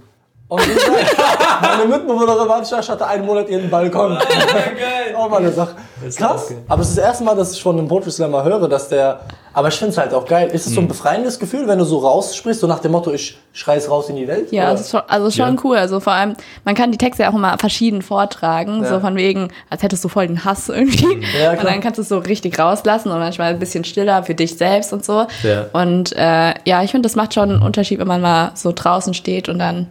Und 0.51 0.61
meine 1.63 1.85
Mitbewohnerin 1.87 2.49
war 2.49 2.59
nicht 2.59 2.73
da, 2.73 2.81
ich 2.81 2.89
hatte 2.91 3.07
einen 3.07 3.25
Monat 3.25 3.49
ihren 3.49 3.71
Balkon. 3.71 4.19
Geil. 4.19 5.15
Auch 5.17 5.31
mal 5.31 5.37
eine 5.39 5.53
Sache. 5.53 5.77
ist 6.05 6.19
Krass. 6.19 6.49
geil. 6.49 6.59
Aber 6.69 6.83
es 6.83 6.89
ist 6.89 6.99
das 6.99 7.05
erste 7.05 7.25
Mal, 7.25 7.37
dass 7.37 7.53
ich 7.53 7.63
von 7.63 7.79
einem 7.79 7.87
Poetry 7.87 8.11
Slammer 8.11 8.43
höre, 8.43 8.69
dass 8.69 8.89
der. 8.89 9.21
Aber 9.53 9.69
ich 9.69 9.75
finde 9.75 9.93
es 9.93 9.99
halt 9.99 10.13
auch 10.13 10.25
geil. 10.27 10.49
Ist 10.49 10.67
es 10.67 10.71
Mhm. 10.71 10.75
so 10.75 10.81
ein 10.83 10.89
befreiendes 10.89 11.39
Gefühl, 11.39 11.67
wenn 11.69 11.79
du 11.79 11.85
so 11.85 11.99
raussprichst, 11.99 12.61
so 12.61 12.67
nach 12.67 12.81
dem 12.81 12.91
Motto, 12.93 13.13
ich 13.13 13.39
schrei 13.53 13.77
es 13.77 13.89
raus 13.91 14.09
in 14.09 14.17
die 14.17 14.27
Welt? 14.29 14.51
Ja, 14.53 14.73
ist 14.73 14.91
schon, 14.91 15.03
also 15.07 15.31
schon 15.31 15.55
Ja. 15.55 15.61
cool. 15.65 15.77
Also 15.77 16.01
vor 16.01 16.13
allem, 16.15 16.35
man 16.65 16.75
kann 16.75 16.91
die 16.93 16.99
Texte 16.99 17.23
ja 17.25 17.31
auch 17.31 17.35
immer 17.35 17.57
verschieden 17.59 18.03
vortragen, 18.03 18.83
Ja. 18.83 18.89
so 18.91 19.01
von 19.01 19.15
wegen, 19.17 19.49
als 19.69 19.83
hättest 19.85 20.03
du 20.05 20.09
voll 20.09 20.27
den 20.27 20.45
Hass 20.45 20.69
irgendwie. 20.69 21.21
Ja, 21.41 21.51
und 21.53 21.59
klar. 21.61 21.73
dann 21.73 21.81
kannst 21.81 21.99
du 21.99 22.03
es 22.03 22.09
so 22.09 22.19
richtig 22.19 22.59
rauslassen 22.59 23.11
und 23.13 23.19
manchmal 23.21 23.51
ein 23.51 23.59
bisschen 23.61 23.85
stiller 23.85 24.23
für 24.25 24.35
dich 24.35 24.57
selbst 24.57 24.93
und 24.93 25.05
so. 25.05 25.27
Ja. 25.45 25.67
Und 25.73 26.13
äh, 26.17 26.55
ja, 26.65 26.83
ich 26.83 26.91
finde, 26.93 27.07
das 27.09 27.15
macht 27.17 27.35
schon 27.35 27.51
einen 27.51 27.63
Unterschied, 27.63 27.99
wenn 28.01 28.09
man 28.09 28.21
mal 28.21 28.51
so 28.55 28.73
draußen 28.75 29.15
steht 29.15 29.49
und 29.49 29.59
dann. 29.61 29.87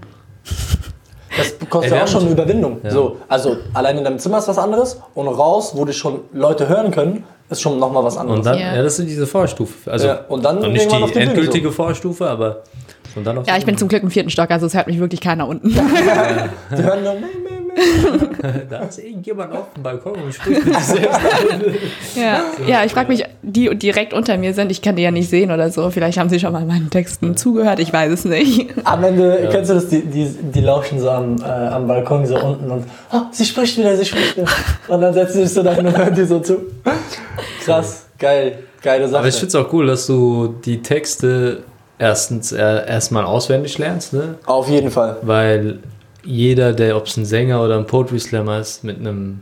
Das 1.38 1.70
kostet 1.70 1.94
ja 1.94 2.04
auch 2.04 2.08
schon 2.08 2.24
eine 2.24 2.32
Überwindung. 2.32 2.80
So, 2.90 3.18
also 3.28 3.58
allein 3.74 3.98
in 3.98 4.04
deinem 4.04 4.20
Zimmer 4.20 4.40
ist 4.40 4.48
was 4.48 4.58
anderes 4.58 5.00
und 5.14 5.28
raus, 5.28 5.74
wo 5.76 5.86
dich 5.86 5.98
schon 5.98 6.22
Leute 6.34 6.68
hören 6.68 6.92
können, 6.92 7.24
ist 7.50 7.62
schon 7.62 7.80
nochmal 7.80 8.04
was 8.04 8.18
anderes. 8.18 8.40
Und 8.40 8.46
dann, 8.46 8.60
Ja. 8.60 8.76
ja. 8.76 8.82
das 8.84 9.00
ist 9.00 9.08
diese 9.08 9.28
Vorstufe. 9.28 9.92
Also 9.92 10.08
Ja, 10.08 10.26
und 10.28 10.44
dann 10.44 10.60
noch 10.60 10.68
nicht 10.70 10.92
die 10.92 10.96
die 10.96 11.14
Bühne 11.14 11.26
endgültige 11.26 11.72
Vorstufe, 11.72 12.28
aber 12.30 12.64
und 13.16 13.26
dann 13.26 13.38
auf 13.38 13.48
Ja, 13.48 13.58
ich 13.58 13.66
bin 13.66 13.78
zum 13.78 13.88
Glück 13.88 14.04
im 14.04 14.12
vierten 14.12 14.30
Stock, 14.30 14.52
also 14.52 14.66
es 14.66 14.74
hört 14.74 14.88
mich 14.88 15.00
wirklich 15.00 15.22
keiner 15.22 15.48
unten. 15.48 15.70
Die 16.78 16.84
hören 16.84 17.04
meh. 17.04 17.49
Da 18.70 18.80
ist 18.80 19.00
irgendjemand 19.00 19.54
auf 19.54 19.74
dem 19.74 19.84
Balkon 19.84 20.14
und 20.14 20.34
spricht 20.34 20.66
mit 20.66 20.76
sich 20.76 20.84
selbst. 20.84 21.20
ja. 22.16 22.42
ja, 22.68 22.86
ich 22.86 22.92
frage 22.92 23.10
mich, 23.10 23.26
die 23.42 23.76
direkt 23.76 24.14
unter 24.14 24.38
mir 24.38 24.54
sind, 24.54 24.72
ich 24.72 24.82
kann 24.82 24.96
die 24.96 25.04
ja 25.04 25.12
nicht 25.12 25.30
sehen 25.30 25.52
oder 25.52 25.70
so. 25.72 25.90
Vielleicht 25.90 26.18
haben 26.18 26.30
sie 26.30 26.40
schon 26.40 26.54
mal 26.54 26.66
meinen 26.66 26.90
Texten 26.90 27.36
zugehört, 27.36 27.80
ich 27.80 27.92
weiß 27.92 28.12
es 28.12 28.26
nicht. 28.26 28.70
Am 28.84 29.04
Ende, 29.04 29.50
kennst 29.52 29.70
du 29.70 29.76
das, 29.76 29.88
die, 29.88 30.02
die, 30.02 30.26
die 30.26 30.62
lauschen 30.62 31.00
so 31.00 31.10
am, 31.10 31.38
äh, 31.42 31.46
am 31.46 31.88
Balkon 31.88 32.26
so 32.26 32.40
unten 32.40 32.70
und 32.70 32.86
oh, 33.12 33.22
sie 33.32 33.46
spricht 33.46 33.78
wieder, 33.78 33.96
sie 33.96 34.06
spricht 34.06 34.38
wieder. 34.38 34.48
Und 34.88 35.02
dann 35.02 35.14
setzen 35.14 35.34
sie 35.34 35.44
sich 35.44 35.54
so 35.54 35.64
dahin 35.64 35.88
und 35.88 35.98
hören 35.98 36.16
die 36.16 36.26
so 36.26 36.40
zu. 36.40 36.58
Krass, 37.64 38.06
geil, 38.18 38.60
geile 38.82 39.08
Sache. 39.08 39.20
Aber 39.20 39.28
ich 39.28 39.36
finde 39.36 39.48
es 39.48 39.56
auch 39.56 39.72
cool, 39.74 39.88
dass 39.88 40.08
du 40.08 40.56
die 40.66 40.82
Texte 40.82 41.64
erstens 41.98 42.52
äh, 42.52 42.88
erstmal 42.88 43.26
auswendig 43.26 43.78
lernst, 43.78 44.14
ne? 44.14 44.36
Auf 44.46 44.70
jeden 44.70 44.90
Fall. 44.90 45.18
Weil 45.22 45.80
jeder, 46.24 46.74
der, 46.74 46.98
ob 46.98 47.08
es 47.08 47.18
ein 47.18 47.26
Sänger 47.26 47.64
oder 47.64 47.78
ein 47.78 47.86
Poetry 47.86 48.20
Slammer 48.20 48.60
ist, 48.60 48.84
mit 48.84 49.00
einem 49.00 49.42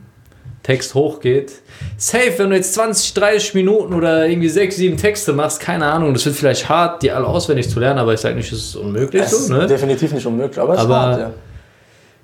Text 0.63 0.96
hochgeht, 0.96 1.53
safe, 1.98 2.34
wenn 2.38 2.50
du 2.50 2.55
jetzt 2.55 2.74
20, 2.74 3.13
30 3.13 3.53
Minuten 3.53 3.93
oder 3.93 4.27
irgendwie 4.27 4.50
6, 4.50 4.75
7 4.75 4.98
Texte 4.98 5.34
machst, 5.34 5.60
keine 5.60 5.86
Ahnung, 5.86 6.13
das 6.13 6.25
wird 6.25 6.36
vielleicht 6.36 6.67
hart, 6.67 7.03
die 7.03 7.12
alle 7.12 7.25
auswendig 7.25 7.69
zu 7.69 7.79
lernen, 7.79 8.00
aber 8.00 8.13
ich 8.13 8.19
sage 8.19 8.36
nicht, 8.36 8.51
es 8.51 8.60
ist 8.60 8.75
unmöglich 8.75 9.24
ist 9.24 9.48
so, 9.48 9.53
ne? 9.53 9.65
definitiv 9.65 10.12
nicht 10.12 10.25
unmöglich, 10.25 10.60
aber 10.60 10.74
es 10.74 10.81
ist 10.81 10.89
hart, 10.89 11.19
ja. 11.19 11.31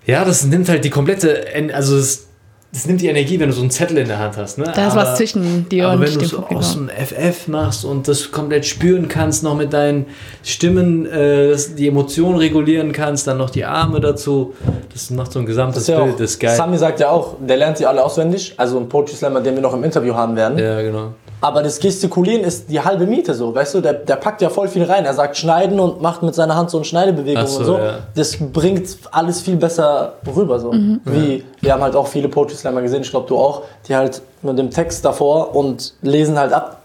Ja, 0.05 0.25
das 0.25 0.43
nimmt 0.43 0.67
halt 0.67 0.83
die 0.83 0.89
komplette, 0.89 1.45
also 1.73 1.97
es 1.97 2.27
das 2.73 2.85
nimmt 2.87 3.01
die 3.01 3.07
Energie, 3.07 3.39
wenn 3.39 3.49
du 3.49 3.53
so 3.53 3.61
einen 3.61 3.69
Zettel 3.69 3.97
in 3.99 4.07
der 4.07 4.17
Hand 4.19 4.35
hast. 4.35 4.57
Ne? 4.57 4.65
Da 4.75 4.87
ist 4.87 4.95
was 4.95 5.15
zwischen 5.15 5.69
dir 5.69 5.85
aber 5.85 5.93
und 5.93 6.01
wenn 6.01 6.13
du 6.13 6.19
dem 6.19 6.27
so 6.27 6.37
Publikum. 6.37 6.57
aus 6.57 6.73
dem 6.73 6.89
FF 6.89 7.47
machst 7.47 7.85
und 7.85 8.07
das 8.07 8.31
komplett 8.31 8.65
spüren 8.65 9.07
kannst, 9.07 9.43
noch 9.43 9.55
mit 9.55 9.71
deinen 9.73 10.07
Stimmen 10.43 11.05
äh, 11.05 11.49
das- 11.51 11.75
die 11.75 11.87
Emotionen 11.87 12.37
regulieren 12.39 12.91
kannst, 12.91 13.27
dann 13.27 13.37
noch 13.37 13.51
die 13.51 13.63
Arme 13.63 13.99
dazu, 14.01 14.53
das 14.91 15.09
macht 15.11 15.31
so 15.31 15.39
ein 15.39 15.45
Das 15.45 15.49
gesamtes 15.51 15.81
ist 15.83 15.87
ja 15.89 15.99
Bild, 16.01 16.15
auch, 16.15 16.17
das 16.17 16.31
ist 16.31 16.39
geil. 16.39 16.55
Sami 16.55 16.77
sagt 16.77 16.99
ja 16.99 17.09
auch, 17.11 17.35
der 17.39 17.57
lernt 17.57 17.77
sie 17.77 17.85
alle 17.85 18.03
auswendig. 18.03 18.53
Also 18.57 18.79
ein 18.79 18.89
Poetry 18.89 19.15
Slammer, 19.15 19.41
den 19.41 19.53
wir 19.55 19.61
noch 19.61 19.73
im 19.73 19.83
Interview 19.83 20.13
haben 20.15 20.35
werden. 20.35 20.57
ja, 20.57 20.81
genau. 20.81 21.13
Aber 21.43 21.61
das 21.61 21.79
Gestikulieren 21.79 22.45
ist 22.45 22.69
die 22.69 22.79
halbe 22.79 23.05
Miete 23.05 23.33
so, 23.33 23.53
weißt 23.53 23.73
du? 23.73 23.81
Der, 23.81 23.91
der 23.91 24.15
packt 24.15 24.41
ja 24.41 24.49
voll 24.49 24.69
viel 24.69 24.85
rein. 24.85 25.03
Er 25.03 25.13
sagt 25.13 25.35
schneiden 25.35 25.77
und 25.77 26.01
macht 26.01 26.23
mit 26.23 26.33
seiner 26.33 26.55
Hand 26.55 26.69
so 26.69 26.77
eine 26.77 26.85
Schneidebewegung 26.85 27.45
so, 27.47 27.59
und 27.59 27.65
so. 27.65 27.77
ja. 27.79 27.95
Das 28.15 28.37
bringt 28.37 28.87
alles 29.11 29.41
viel 29.41 29.57
besser 29.57 30.13
rüber 30.25 30.57
so. 30.61 30.73
Wie, 31.03 31.43
wir 31.59 31.73
haben 31.73 31.83
halt 31.83 31.97
auch 31.97 32.07
viele 32.07 32.29
Poetry 32.29 32.55
Slammer 32.55 32.81
gesehen, 32.81 33.01
ich 33.01 33.09
glaube 33.09 33.27
du 33.27 33.37
auch, 33.37 33.63
die 33.89 33.93
halt 33.93 34.21
mit 34.41 34.57
dem 34.57 34.71
Text 34.71 35.03
davor 35.03 35.53
und 35.53 35.93
lesen 36.01 36.39
halt 36.39 36.53
ab. 36.53 36.81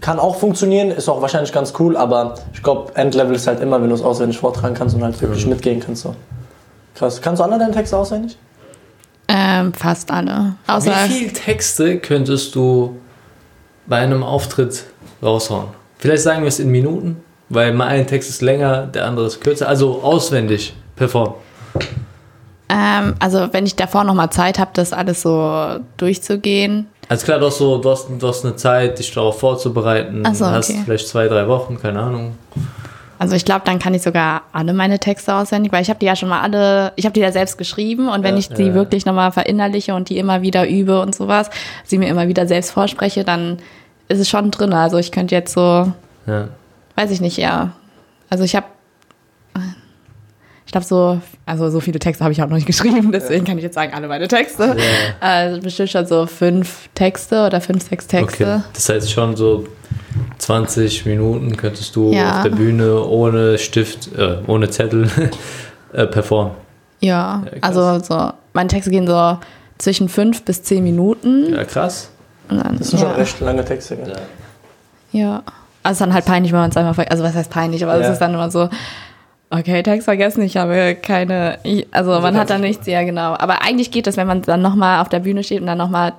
Kann 0.00 0.18
auch 0.18 0.36
funktionieren, 0.36 0.90
ist 0.90 1.10
auch 1.10 1.20
wahrscheinlich 1.20 1.52
ganz 1.52 1.74
cool, 1.78 1.94
aber 1.94 2.36
ich 2.54 2.62
glaube, 2.62 2.92
Endlevel 2.94 3.34
ist 3.36 3.46
halt 3.46 3.60
immer, 3.60 3.82
wenn 3.82 3.90
du 3.90 3.94
es 3.94 4.02
auswendig 4.02 4.38
vortragen 4.38 4.74
kannst 4.74 4.94
und 4.94 5.04
halt 5.04 5.20
wirklich 5.20 5.46
mitgehen 5.46 5.80
kannst. 5.80 6.04
So. 6.04 6.14
Krass. 6.94 7.20
Kannst 7.20 7.40
du 7.40 7.44
alle 7.44 7.58
deine 7.58 7.72
Texte 7.72 7.98
auswendig? 7.98 8.38
Ähm, 9.28 9.74
fast 9.74 10.10
alle. 10.10 10.54
Außer 10.66 10.90
Wie 10.90 11.12
viele 11.12 11.32
Texte 11.34 11.98
könntest 11.98 12.54
du 12.54 12.96
bei 13.86 13.98
einem 13.98 14.22
Auftritt 14.22 14.84
raushauen? 15.22 15.68
Vielleicht 15.98 16.22
sagen 16.22 16.42
wir 16.42 16.48
es 16.48 16.58
in 16.58 16.70
Minuten, 16.70 17.22
weil 17.48 17.72
mal 17.72 17.88
ein 17.88 18.06
Text 18.06 18.30
ist 18.30 18.42
länger, 18.42 18.86
der 18.86 19.06
andere 19.06 19.26
ist 19.26 19.40
kürzer. 19.40 19.68
Also 19.68 20.02
auswendig 20.02 20.74
performen. 20.96 21.34
ähm, 22.68 23.14
also 23.18 23.48
wenn 23.52 23.66
ich 23.66 23.76
davor 23.76 24.04
noch 24.04 24.14
mal 24.14 24.30
Zeit 24.30 24.58
habe, 24.58 24.70
das 24.74 24.92
alles 24.92 25.22
so 25.22 25.78
durchzugehen. 25.96 26.88
Also 27.08 27.26
klar, 27.26 27.38
du 27.38 27.46
hast, 27.46 27.58
so, 27.58 27.78
du, 27.78 27.90
hast, 27.90 28.08
du 28.18 28.26
hast 28.26 28.44
eine 28.44 28.56
Zeit, 28.56 28.98
dich 28.98 29.12
darauf 29.12 29.38
vorzubereiten. 29.38 30.22
Ach 30.26 30.34
so, 30.34 30.46
hast 30.46 30.70
okay. 30.70 30.80
vielleicht 30.84 31.08
zwei, 31.08 31.28
drei 31.28 31.46
Wochen, 31.46 31.78
keine 31.78 32.00
Ahnung. 32.00 32.36
Also 33.22 33.36
ich 33.36 33.44
glaube, 33.44 33.62
dann 33.64 33.78
kann 33.78 33.94
ich 33.94 34.02
sogar 34.02 34.42
alle 34.52 34.72
meine 34.72 34.98
Texte 34.98 35.32
auswendig, 35.32 35.70
weil 35.72 35.80
ich 35.80 35.88
habe 35.90 36.00
die 36.00 36.06
ja 36.06 36.16
schon 36.16 36.28
mal 36.28 36.40
alle, 36.40 36.92
ich 36.96 37.04
habe 37.04 37.12
die 37.12 37.20
ja 37.20 37.30
selbst 37.30 37.56
geschrieben 37.56 38.08
und 38.08 38.24
wenn 38.24 38.34
Ja, 38.34 38.40
ich 38.40 38.48
die 38.48 38.64
ja. 38.64 38.74
wirklich 38.74 39.06
nochmal 39.06 39.30
verinnerliche 39.30 39.94
und 39.94 40.08
die 40.08 40.18
immer 40.18 40.42
wieder 40.42 40.68
übe 40.68 41.00
und 41.00 41.14
sowas, 41.14 41.48
sie 41.84 41.98
mir 41.98 42.08
immer 42.08 42.26
wieder 42.26 42.48
selbst 42.48 42.72
vorspreche, 42.72 43.22
dann 43.22 43.58
ist 44.08 44.18
es 44.18 44.28
schon 44.28 44.50
drin. 44.50 44.72
Also 44.72 44.98
ich 44.98 45.12
könnte 45.12 45.36
jetzt 45.36 45.52
so, 45.54 45.92
Ja. 46.26 46.48
weiß 46.96 47.12
ich 47.12 47.20
nicht, 47.20 47.36
ja. 47.36 47.70
Also 48.28 48.42
ich 48.42 48.56
habe, 48.56 48.66
ich 50.66 50.72
glaube 50.72 50.84
so, 50.86 51.20
also 51.46 51.70
so 51.70 51.78
viele 51.78 52.00
Texte 52.00 52.24
habe 52.24 52.32
ich 52.32 52.42
auch 52.42 52.48
noch 52.48 52.56
nicht 52.56 52.66
geschrieben, 52.72 53.12
deswegen 53.12 53.44
kann 53.44 53.56
ich 53.56 53.62
jetzt 53.62 53.74
sagen, 53.74 53.92
alle 53.94 54.08
meine 54.08 54.26
Texte. 54.26 54.76
Also 55.20 55.60
bestimmt 55.60 55.90
schon 55.90 56.06
so 56.06 56.26
fünf 56.26 56.88
Texte 56.94 57.46
oder 57.46 57.60
fünf, 57.60 57.88
sechs 57.88 58.06
Texte. 58.08 58.42
Okay. 58.44 58.62
Das 58.72 58.88
heißt 58.88 59.12
schon 59.12 59.36
so 59.36 59.66
20 60.38 61.06
Minuten 61.06 61.56
könntest 61.56 61.94
du 61.96 62.12
Ja. 62.12 62.36
auf 62.38 62.42
der 62.42 62.50
Bühne 62.50 63.02
ohne 63.04 63.58
Stift, 63.58 64.10
äh, 64.16 64.38
ohne 64.46 64.70
Zettel 64.70 65.08
äh, 65.92 66.06
performen. 66.06 66.52
Ja, 67.00 67.42
Ja, 67.44 67.52
also 67.62 67.98
so, 68.00 68.30
meine 68.52 68.68
Texte 68.68 68.90
gehen 68.90 69.06
so 69.06 69.38
zwischen 69.78 70.08
fünf 70.08 70.42
bis 70.44 70.62
zehn 70.62 70.84
Minuten. 70.84 71.52
Ja, 71.54 71.64
krass. 71.64 72.10
Und 72.48 72.58
dann, 72.64 72.78
Das 72.78 72.88
sind 72.90 73.00
ja. 73.00 73.06
schon 73.08 73.16
recht 73.16 73.40
lange 73.40 73.64
Texte. 73.64 73.96
Gell? 73.96 74.12
Ja. 75.12 75.42
Also 75.84 75.90
es 75.90 75.92
ist 75.92 76.00
dann 76.00 76.14
halt 76.14 76.24
peinlich, 76.26 76.52
wenn 76.52 76.60
man 76.60 76.70
es 76.70 76.76
einfach 76.76 76.94
ver 76.94 77.10
Also 77.10 77.24
was 77.24 77.34
heißt 77.34 77.50
peinlich, 77.50 77.82
aber 77.82 77.94
es 77.96 78.08
ist 78.08 78.18
dann 78.20 78.34
immer 78.34 78.50
so, 78.52 78.68
okay, 79.50 79.82
Text 79.82 80.04
vergessen, 80.04 80.42
ich 80.42 80.56
habe 80.56 80.94
keine, 80.94 81.58
ich, 81.64 81.88
also 81.90 82.20
man 82.20 82.36
hat 82.36 82.50
da 82.50 82.58
nichts, 82.58 82.86
ja 82.86 83.02
genau. 83.02 83.34
Aber 83.34 83.62
eigentlich 83.62 83.90
geht 83.90 84.06
es, 84.06 84.16
wenn 84.16 84.28
man 84.28 84.42
dann 84.42 84.62
nochmal 84.62 85.00
auf 85.02 85.08
der 85.08 85.18
Bühne 85.20 85.42
steht 85.42 85.60
und 85.60 85.66
dann 85.66 85.78
nochmal 85.78 86.12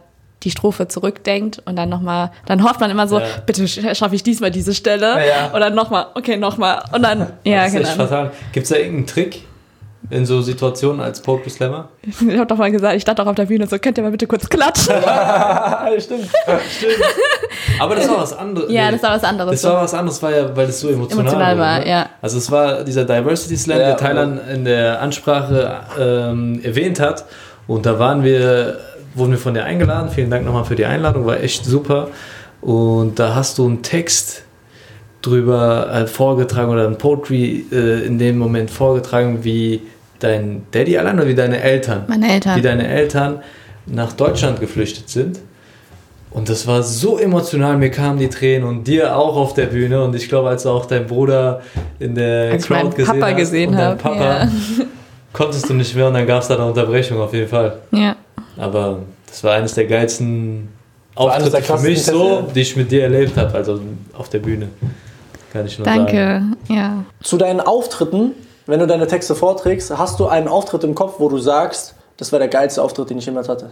die 0.43 0.51
Strophe 0.51 0.87
zurückdenkt 0.87 1.61
und 1.65 1.75
dann 1.75 1.89
nochmal, 1.89 2.31
dann 2.45 2.63
hofft 2.63 2.79
man 2.79 2.91
immer 2.91 3.07
so, 3.07 3.19
Ja. 3.19 3.25
bitte 3.45 3.63
sch- 3.63 3.95
schaffe 3.95 4.15
ich 4.15 4.23
diesmal 4.23 4.51
diese 4.51 4.73
Stelle. 4.73 5.15
Ja. 5.27 5.47
Und 5.53 5.59
dann 5.61 5.73
nochmal, 5.75 6.07
okay, 6.15 6.37
nochmal. 6.37 6.83
Und 6.91 7.01
dann, 7.03 7.27
ja, 7.43 7.63
das 7.63 7.73
ist 7.73 7.79
echt 7.81 7.91
genau. 7.93 8.07
fatal. 8.07 8.31
Gibt 8.51 8.63
es 8.65 8.69
da 8.69 8.75
irgendeinen 8.77 9.07
Trick 9.07 9.43
in 10.09 10.25
so 10.25 10.41
Situationen 10.41 10.99
als 10.99 11.21
Poetry 11.21 11.49
Slammer? 11.49 11.87
Ich 12.01 12.19
habe 12.37 12.45
doch 12.45 12.57
mal 12.57 12.69
gesagt, 12.69 12.95
ich 12.95 13.01
stand 13.01 13.19
doch 13.19 13.25
auf 13.25 13.35
der 13.35 13.45
Bühne 13.45 13.65
so, 13.67 13.77
könnt 13.79 13.97
ihr 13.97 14.03
mal 14.03 14.11
bitte 14.11 14.27
kurz 14.27 14.47
klatschen? 14.49 14.93
Ah, 15.05 15.87
stimmt. 15.97 16.27
Aber 17.79 17.95
das 17.95 18.09
war 18.09 18.17
was 18.19 18.33
anderes. 18.37 18.71
ja, 18.71 18.91
das 18.91 19.01
war 19.03 19.11
was 19.15 19.23
anderes. 19.23 19.61
Das 19.61 19.71
war 19.71 19.81
was 19.83 19.93
anderes, 19.93 20.21
war 20.21 20.31
ja, 20.31 20.55
weil 20.55 20.67
es 20.69 20.79
so 20.79 20.89
emotional, 20.89 21.25
Emotional 21.25 21.57
war, 21.57 21.79
ne? 21.79 21.89
ja. 21.89 22.09
Also 22.21 22.37
es 22.37 22.49
war 22.51 22.83
dieser 22.83 23.05
Diversity 23.05 23.57
Slam, 23.57 23.79
Ja, 23.79 23.85
der 23.87 23.97
Thailand 23.97 24.41
in 24.51 24.65
der 24.65 25.01
Ansprache 25.01 25.79
ähm, 25.99 26.61
erwähnt 26.63 26.99
hat. 26.99 27.25
Und 27.67 27.85
da 27.85 27.97
waren 27.97 28.23
wir, 28.23 28.77
wurden 29.15 29.31
wir 29.31 29.37
von 29.37 29.53
dir 29.53 29.63
eingeladen. 29.63 30.09
Vielen 30.09 30.29
Dank 30.29 30.45
nochmal 30.45 30.65
für 30.65 30.75
die 30.75 30.85
Einladung, 30.85 31.25
war 31.25 31.39
echt 31.41 31.65
super. 31.65 32.09
Und 32.61 33.19
da 33.19 33.35
hast 33.35 33.57
du 33.57 33.65
einen 33.65 33.81
Text 33.81 34.43
drüber 35.21 35.89
äh, 35.93 36.07
vorgetragen 36.07 36.71
oder 36.71 36.87
ein 36.87 36.97
Poetry 36.97 37.65
äh, 37.71 38.05
in 38.05 38.19
dem 38.19 38.37
Moment 38.37 38.69
vorgetragen, 38.71 39.43
wie 39.43 39.81
dein 40.19 40.63
Daddy 40.71 40.97
allein 40.97 41.15
oder 41.15 41.27
wie 41.27 41.35
deine 41.35 41.61
Eltern, 41.61 42.03
Meine 42.07 42.31
Eltern. 42.31 42.57
wie 42.57 42.61
deine 42.61 42.87
Eltern 42.87 43.39
nach 43.85 44.13
Deutschland 44.13 44.59
geflüchtet 44.59 45.09
sind. 45.09 45.39
Und 46.31 46.49
das 46.49 46.65
war 46.65 46.81
so 46.81 47.19
emotional, 47.19 47.77
mir 47.77 47.91
kamen 47.91 48.17
die 48.17 48.29
Tränen 48.29 48.67
und 48.67 48.87
dir 48.87 49.15
auch 49.15 49.35
auf 49.35 49.53
der 49.53 49.67
Bühne. 49.67 50.03
Und 50.03 50.15
ich 50.15 50.27
glaube, 50.29 50.49
als 50.49 50.63
du 50.63 50.69
auch 50.69 50.85
deinen 50.87 51.05
Bruder 51.05 51.61
in 51.99 52.15
der 52.15 52.53
Als 52.53 52.65
Crowd 52.65 52.95
gesehen 52.95 53.19
Papa 53.19 53.31
hast 53.31 53.37
gesehen 53.37 53.69
und 53.69 53.77
hab, 53.77 54.01
Papa, 54.01 54.23
ja. 54.23 54.47
konntest 55.31 55.69
du 55.69 55.73
nicht 55.75 55.95
mehr 55.95 56.07
und 56.07 56.15
dann 56.15 56.25
gab 56.25 56.41
es 56.41 56.47
da 56.47 56.55
eine 56.55 56.65
Unterbrechung 56.65 57.19
auf 57.19 57.33
jeden 57.33 57.49
Fall. 57.49 57.79
ja. 57.91 58.15
Aber 58.57 58.99
das 59.27 59.43
war 59.43 59.53
eines 59.53 59.73
der 59.73 59.85
geilsten 59.85 60.69
Auftritte 61.15 61.49
der 61.51 61.63
für 61.63 61.79
mich 61.79 62.03
so, 62.03 62.47
die 62.53 62.61
ich 62.61 62.75
mit 62.75 62.91
dir 62.91 63.03
erlebt 63.03 63.37
habe, 63.37 63.53
also 63.53 63.79
auf 64.13 64.29
der 64.29 64.39
Bühne. 64.39 64.69
Kann 65.51 65.65
ich 65.65 65.77
nur 65.77 65.85
sagen. 65.85 66.05
Danke, 66.05 66.43
ja. 66.69 67.03
Zu 67.21 67.37
deinen 67.37 67.61
Auftritten, 67.61 68.31
wenn 68.65 68.79
du 68.79 68.87
deine 68.87 69.07
Texte 69.07 69.35
vorträgst, 69.35 69.95
hast 69.95 70.19
du 70.19 70.27
einen 70.27 70.47
Auftritt 70.47 70.83
im 70.83 70.95
Kopf, 70.95 71.15
wo 71.19 71.29
du 71.29 71.37
sagst, 71.37 71.95
das 72.17 72.31
war 72.31 72.39
der 72.39 72.47
geilste 72.47 72.81
Auftritt, 72.81 73.09
den 73.09 73.19
ich 73.19 73.25
jemals 73.25 73.49
hatte. 73.49 73.71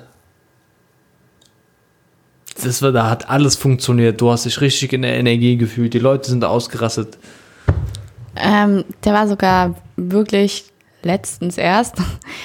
Das 2.64 2.82
war, 2.84 2.92
da 2.92 3.10
hat 3.10 3.30
alles 3.30 3.56
funktioniert. 3.56 4.22
Du 4.22 4.30
hast 4.30 4.46
dich 4.46 4.62
richtig 4.62 4.94
in 4.94 5.02
der 5.02 5.16
Energie 5.16 5.58
gefühlt. 5.58 5.94
Die 5.94 6.00
Leute 6.00 6.30
sind 6.30 6.44
ausgerastet. 6.44 7.18
Ähm, 8.36 8.84
der 9.04 9.14
war 9.14 9.28
sogar 9.28 9.76
wirklich 9.96 10.71
letztens 11.06 11.58
erst. 11.58 11.96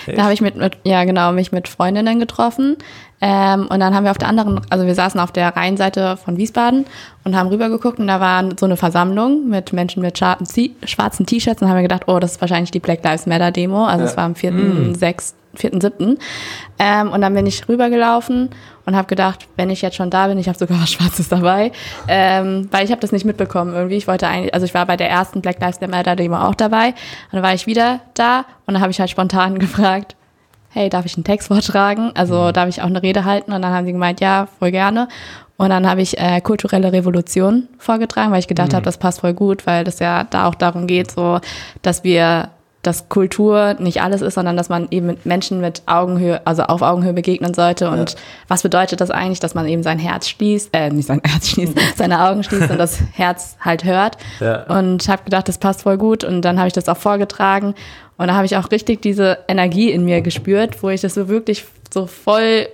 Echt? 0.06 0.18
Da 0.18 0.22
habe 0.24 0.32
ich 0.34 0.40
mit, 0.40 0.56
mit, 0.56 0.76
ja 0.84 1.04
genau, 1.04 1.32
mich 1.32 1.52
mit 1.52 1.68
Freundinnen 1.68 2.18
getroffen. 2.20 2.76
Ähm, 3.20 3.66
und 3.70 3.80
dann 3.80 3.94
haben 3.94 4.04
wir 4.04 4.10
auf 4.10 4.18
der 4.18 4.28
anderen, 4.28 4.60
also 4.68 4.84
wir 4.86 4.94
saßen 4.94 5.18
auf 5.18 5.32
der 5.32 5.56
Rheinseite 5.56 6.18
von 6.18 6.36
Wiesbaden 6.36 6.84
und 7.24 7.34
haben 7.34 7.48
rübergeguckt 7.48 7.98
und 7.98 8.06
da 8.08 8.20
war 8.20 8.44
so 8.58 8.66
eine 8.66 8.76
Versammlung 8.76 9.48
mit 9.48 9.72
Menschen 9.72 10.02
mit 10.02 10.18
schwarzen 10.18 11.24
T-Shirts 11.26 11.62
und 11.62 11.68
haben 11.68 11.76
wir 11.76 11.82
gedacht, 11.82 12.02
oh, 12.08 12.18
das 12.18 12.32
ist 12.32 12.40
wahrscheinlich 12.42 12.72
die 12.72 12.78
Black 12.80 13.02
Lives 13.02 13.24
Matter 13.26 13.52
Demo. 13.52 13.86
Also 13.86 14.04
es 14.04 14.10
Ja. 14.12 14.16
war 14.18 14.24
am 14.24 14.32
4.6., 14.34 15.32
4.7. 15.56 16.18
Ähm, 16.78 17.10
und 17.10 17.20
dann 17.20 17.34
bin 17.34 17.46
ich 17.46 17.68
rübergelaufen 17.68 18.50
und 18.84 18.96
habe 18.96 19.08
gedacht, 19.08 19.48
wenn 19.56 19.70
ich 19.70 19.82
jetzt 19.82 19.96
schon 19.96 20.10
da 20.10 20.28
bin, 20.28 20.38
ich 20.38 20.48
habe 20.48 20.58
sogar 20.58 20.80
was 20.80 20.90
Schwarzes 20.92 21.28
dabei, 21.28 21.72
ähm, 22.08 22.68
weil 22.70 22.84
ich 22.84 22.90
habe 22.90 23.00
das 23.00 23.12
nicht 23.12 23.24
mitbekommen 23.24 23.74
irgendwie. 23.74 23.96
Ich 23.96 24.06
wollte 24.06 24.28
eigentlich, 24.28 24.54
also 24.54 24.64
ich 24.64 24.74
war 24.74 24.86
bei 24.86 24.96
der 24.96 25.10
ersten 25.10 25.42
Black 25.42 25.60
Lives 25.60 25.80
Matter 25.80 26.16
Demo 26.16 26.36
auch 26.36 26.54
dabei. 26.54 26.88
Und 26.88 27.32
dann 27.32 27.42
war 27.42 27.54
ich 27.54 27.66
wieder 27.66 28.00
da 28.14 28.44
und 28.66 28.74
dann 28.74 28.80
habe 28.80 28.90
ich 28.90 29.00
halt 29.00 29.10
spontan 29.10 29.58
gefragt, 29.58 30.16
hey, 30.70 30.90
darf 30.90 31.06
ich 31.06 31.16
einen 31.16 31.24
Text 31.24 31.48
vortragen? 31.48 32.12
Also 32.14 32.52
darf 32.52 32.68
ich 32.68 32.82
auch 32.82 32.86
eine 32.86 33.02
Rede 33.02 33.24
halten? 33.24 33.52
Und 33.52 33.62
dann 33.62 33.72
haben 33.72 33.86
sie 33.86 33.92
gemeint, 33.92 34.20
ja, 34.20 34.46
voll 34.58 34.70
gerne. 34.70 35.08
Und 35.56 35.70
dann 35.70 35.88
habe 35.88 36.02
ich 36.02 36.18
äh, 36.18 36.40
kulturelle 36.42 36.92
Revolution 36.92 37.68
vorgetragen, 37.78 38.30
weil 38.30 38.40
ich 38.40 38.48
gedacht 38.48 38.74
habe, 38.74 38.84
das 38.84 38.98
passt 38.98 39.20
voll 39.20 39.32
gut, 39.32 39.66
weil 39.66 39.84
das 39.84 40.00
ja 40.00 40.24
da 40.24 40.46
auch 40.46 40.54
darum 40.54 40.86
geht, 40.86 41.10
so, 41.10 41.40
dass 41.80 42.04
wir 42.04 42.50
dass 42.86 43.08
Kultur 43.08 43.74
nicht 43.78 44.00
alles 44.00 44.22
ist, 44.22 44.34
sondern 44.34 44.56
dass 44.56 44.68
man 44.68 44.86
eben 44.90 45.06
mit 45.06 45.26
Menschen 45.26 45.60
mit 45.60 45.82
Augenhöhe, 45.86 46.40
also 46.46 46.62
auf 46.62 46.82
Augenhöhe 46.82 47.12
begegnen 47.12 47.52
sollte. 47.52 47.90
Und 47.90 48.16
was 48.48 48.62
bedeutet 48.62 49.00
das 49.00 49.10
eigentlich, 49.10 49.40
dass 49.40 49.54
man 49.54 49.66
eben 49.66 49.82
sein 49.82 49.98
Herz 49.98 50.28
schließt, 50.28 50.70
äh, 50.72 50.90
nicht 50.90 51.06
sein 51.06 51.20
Herz 51.24 51.48
schließt, 51.48 51.74
seine 51.96 52.28
Augen 52.28 52.44
schließt 52.44 52.70
und 52.70 52.78
das 52.78 52.98
Herz 53.12 53.56
halt 53.60 53.84
hört. 53.84 54.16
Ja. 54.40 54.64
Und 54.64 55.08
habe 55.08 55.24
gedacht, 55.24 55.48
das 55.48 55.58
passt 55.58 55.82
voll 55.82 55.98
gut. 55.98 56.22
Und 56.22 56.42
dann 56.42 56.58
habe 56.58 56.68
ich 56.68 56.74
das 56.74 56.88
auch 56.88 56.96
vorgetragen. 56.96 57.74
Und 58.16 58.28
da 58.28 58.34
habe 58.34 58.46
ich 58.46 58.56
auch 58.56 58.70
richtig 58.70 59.02
diese 59.02 59.38
Energie 59.48 59.90
in 59.90 60.04
mir 60.04 60.20
gespürt, 60.20 60.82
wo 60.82 60.88
ich 60.88 61.00
das 61.00 61.14
so 61.14 61.28
wirklich 61.28 61.64
so 61.92 62.06
voll 62.06 62.68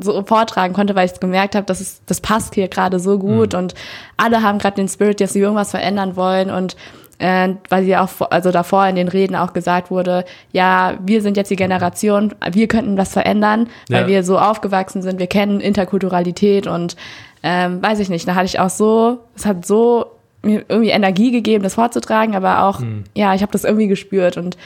so 0.00 0.22
vortragen 0.24 0.74
konnte, 0.74 0.94
weil 0.94 1.06
ich 1.06 1.18
gemerkt 1.18 1.56
habe, 1.56 1.66
dass 1.66 1.80
es, 1.80 2.02
das 2.06 2.20
passt 2.20 2.54
hier 2.54 2.68
gerade 2.68 3.00
so 3.00 3.18
gut 3.18 3.52
und 3.52 3.74
alle 4.16 4.42
haben 4.42 4.58
gerade 4.58 4.76
den 4.76 4.88
Spirit, 4.88 5.20
dass 5.20 5.32
sie 5.32 5.40
irgendwas 5.40 5.72
verändern 5.72 6.14
wollen 6.14 6.50
und 6.50 6.76
äh, 7.18 7.48
weil 7.68 7.84
sie 7.84 7.96
auch, 7.96 8.08
also 8.30 8.50
davor 8.50 8.86
in 8.86 8.96
den 8.96 9.08
Reden 9.08 9.34
auch 9.36 9.52
gesagt 9.52 9.90
wurde, 9.90 10.24
ja, 10.52 10.94
wir 11.04 11.20
sind 11.22 11.36
jetzt 11.36 11.50
die 11.50 11.56
Generation, 11.56 12.34
wir 12.52 12.68
könnten 12.68 12.96
was 12.96 13.12
verändern, 13.12 13.68
weil 13.90 14.02
Ja. 14.02 14.06
wir 14.08 14.22
so 14.24 14.38
aufgewachsen 14.38 15.02
sind, 15.02 15.18
wir 15.18 15.26
kennen 15.26 15.60
Interkulturalität 15.60 16.66
und 16.66 16.96
ähm, 17.42 17.82
weiß 17.82 17.98
ich 18.00 18.08
nicht, 18.08 18.26
da 18.26 18.34
hatte 18.34 18.46
ich 18.46 18.58
auch 18.60 18.70
so, 18.70 19.18
es 19.36 19.46
hat 19.46 19.64
so 19.66 20.06
mir 20.42 20.64
irgendwie 20.68 20.90
Energie 20.90 21.30
gegeben, 21.32 21.64
das 21.64 21.74
vorzutragen, 21.74 22.34
aber 22.36 22.62
auch, 22.64 22.80
ja, 23.14 23.34
ich 23.34 23.42
habe 23.42 23.52
das 23.52 23.64
irgendwie 23.64 23.88
gespürt 23.88 24.36
und 24.36 24.56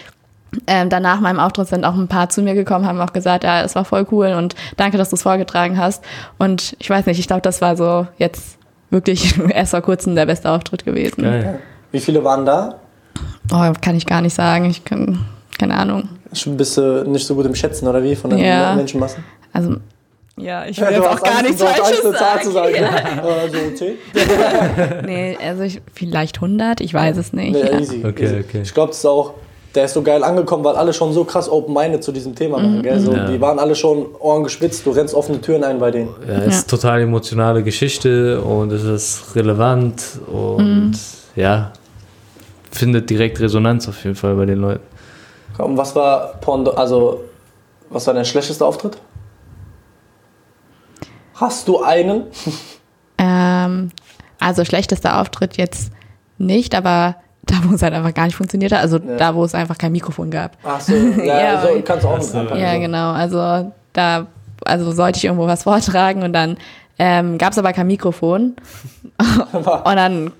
ähm, 0.66 0.90
danach 0.90 1.20
meinem 1.20 1.38
Auftritt 1.40 1.68
sind 1.68 1.84
auch 1.86 1.94
ein 1.94 2.08
paar 2.08 2.28
zu 2.28 2.42
mir 2.42 2.52
gekommen, 2.54 2.84
haben 2.86 3.00
auch 3.00 3.14
gesagt, 3.14 3.42
ja, 3.44 3.62
es 3.62 3.74
war 3.74 3.86
voll 3.86 4.06
cool 4.12 4.28
und 4.36 4.54
danke, 4.76 4.98
dass 4.98 5.08
du 5.08 5.16
es 5.16 5.22
vorgetragen 5.22 5.78
hast. 5.78 6.04
Und 6.38 6.76
ich 6.78 6.90
weiß 6.90 7.06
nicht, 7.06 7.18
ich 7.18 7.26
glaube, 7.26 7.40
das 7.40 7.62
war 7.62 7.74
so 7.74 8.06
jetzt 8.18 8.58
wirklich 8.90 9.34
erst 9.48 9.70
vor 9.70 9.80
kurzem 9.80 10.14
der 10.14 10.26
beste 10.26 10.50
Auftritt 10.50 10.84
gewesen. 10.84 11.22
Geil. 11.22 11.58
Wie 11.92 12.00
viele 12.00 12.24
waren 12.24 12.44
da? 12.44 12.76
Oh, 13.52 13.72
kann 13.80 13.96
ich 13.96 14.06
gar 14.06 14.20
nicht 14.22 14.34
sagen. 14.34 14.64
Ich 14.70 14.84
kann, 14.84 15.24
keine 15.58 15.74
Ahnung. 15.74 16.08
Schon 16.32 16.56
bist 16.56 16.76
du 16.78 17.04
nicht 17.08 17.26
so 17.26 17.34
gut 17.34 17.46
im 17.46 17.54
Schätzen, 17.54 17.86
oder 17.86 18.02
wie? 18.02 18.16
Von 18.16 18.30
den 18.30 18.38
Ja. 18.40 18.74
Menschenmassen? 18.74 19.22
Also, 19.52 19.76
ja, 20.38 20.64
ich 20.64 20.80
will 20.80 20.86
du 20.88 20.94
jetzt 20.94 21.06
auch 21.08 21.20
gar 21.22 21.42
nichts 21.42 21.62
Falsches 21.62 22.04
eine 22.04 22.14
Zahl 22.14 22.42
zu 22.42 22.50
sagen. 22.50 22.74
sagen. 22.74 22.86
Ja. 23.22 23.36
Ja. 23.44 23.48
So 23.48 23.76
10? 23.76 23.94
Nee, 25.04 25.36
also 25.44 25.62
ich, 25.62 25.82
vielleicht 25.92 26.36
100, 26.36 26.80
ich 26.80 26.94
weiß 26.94 27.18
es 27.18 27.32
nicht. 27.34 27.52
Nee, 27.52 27.60
ja. 27.60 27.78
easy. 27.78 28.02
Okay, 28.04 28.24
easy. 28.24 28.40
okay. 28.48 28.60
Ich 28.62 28.72
glaube, 28.72 28.88
das 28.88 28.98
ist 28.98 29.06
auch, 29.06 29.34
der 29.74 29.84
ist 29.84 29.92
so 29.94 30.00
geil 30.02 30.24
angekommen, 30.24 30.64
weil 30.64 30.76
alle 30.76 30.94
schon 30.94 31.12
so 31.12 31.24
krass 31.24 31.50
open-minded 31.50 32.02
zu 32.02 32.12
diesem 32.12 32.34
Thema 32.34 32.58
Mhm. 32.58 32.62
waren. 32.62 32.82
Gell? 32.82 33.00
So, 33.00 33.12
Ja. 33.12 33.26
Die 33.26 33.40
waren 33.42 33.58
alle 33.58 33.74
schon 33.74 34.06
Ohren 34.20 34.44
gespitzt, 34.44 34.86
du 34.86 34.90
rennst 34.92 35.14
offene 35.14 35.38
Türen 35.42 35.64
ein 35.64 35.78
bei 35.78 35.90
denen. 35.90 36.08
Ja, 36.26 36.34
es 36.46 36.56
ist 36.58 36.70
total 36.70 37.02
emotionale 37.02 37.62
Geschichte 37.62 38.40
und 38.40 38.72
es 38.72 38.84
ist 38.84 39.36
relevant 39.36 40.02
und 40.32 40.92
ja, 41.36 41.72
findet 42.72 43.08
direkt 43.10 43.38
Resonanz 43.40 43.88
auf 43.88 44.02
jeden 44.04 44.16
Fall 44.16 44.34
bei 44.34 44.46
den 44.46 44.58
Leuten. 44.58 44.84
Und 45.58 45.76
was 45.76 45.94
war 45.94 46.34
Pondo, 46.40 46.72
also 46.72 47.24
was 47.90 48.06
war 48.06 48.14
dein 48.14 48.24
schlechtester 48.24 48.66
Auftritt? 48.66 48.98
Hast 51.34 51.68
du 51.68 51.82
einen? 51.82 52.24
Ähm, 53.18 53.90
also 54.40 54.64
schlechtester 54.64 55.20
Auftritt 55.20 55.56
jetzt 55.56 55.92
nicht, 56.38 56.74
aber 56.74 57.16
da, 57.44 57.56
wo 57.64 57.74
es 57.74 57.82
halt 57.82 57.92
einfach 57.92 58.14
gar 58.14 58.26
nicht 58.26 58.36
funktioniert 58.36 58.72
hat, 58.72 58.80
also 58.80 58.98
da, 58.98 59.34
wo 59.34 59.44
es 59.44 59.54
einfach 59.54 59.76
kein 59.76 59.92
Mikrofon 59.92 60.30
gab. 60.30 60.56
Ach 60.64 60.80
so, 60.80 60.94
ja, 60.94 61.24
Ja, 61.24 61.62
so, 61.62 61.68
kannst 61.84 62.04
du 62.04 62.08
auch 62.08 62.14
mit 62.14 62.24
so. 62.24 62.38
anpacken. 62.38 62.62
Ja, 62.62 62.78
genau. 62.78 63.12
Also 63.12 63.72
da, 63.92 64.26
also 64.64 64.92
sollte 64.92 65.18
ich 65.18 65.24
irgendwo 65.24 65.46
was 65.46 65.62
vortragen 65.64 66.22
und 66.22 66.32
dann 66.32 66.56
ähm, 66.98 67.36
gab 67.38 67.52
es 67.52 67.58
aber 67.58 67.72
kein 67.72 67.88
Mikrofon. 67.88 68.54
und 69.84 69.96
dann, 69.96 70.32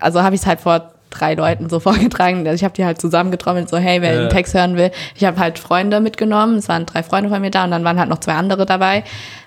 also 0.00 0.22
habe 0.22 0.34
ich 0.34 0.40
es 0.40 0.46
halt 0.46 0.60
vor 0.60 0.92
drei 1.10 1.34
Leuten 1.34 1.68
so 1.68 1.80
vorgetragen. 1.80 2.46
Also 2.46 2.54
ich 2.54 2.64
habe 2.64 2.74
die 2.74 2.84
halt 2.84 3.00
zusammengetrommelt, 3.00 3.68
so 3.68 3.76
hey, 3.76 4.02
wer 4.02 4.14
Ja. 4.14 4.20
den 4.22 4.30
Text 4.30 4.54
hören 4.54 4.76
will. 4.76 4.90
Ich 5.14 5.24
habe 5.24 5.38
halt 5.38 5.58
Freunde 5.58 6.00
mitgenommen. 6.00 6.56
Es 6.56 6.68
waren 6.68 6.86
drei 6.86 7.02
Freunde 7.02 7.30
von 7.30 7.40
mir 7.40 7.50
da 7.50 7.64
und 7.64 7.70
dann 7.70 7.84
waren 7.84 7.98
halt 7.98 8.08
noch 8.08 8.18
zwei 8.20 8.34
andere 8.34 8.66
dabei, 8.66 9.04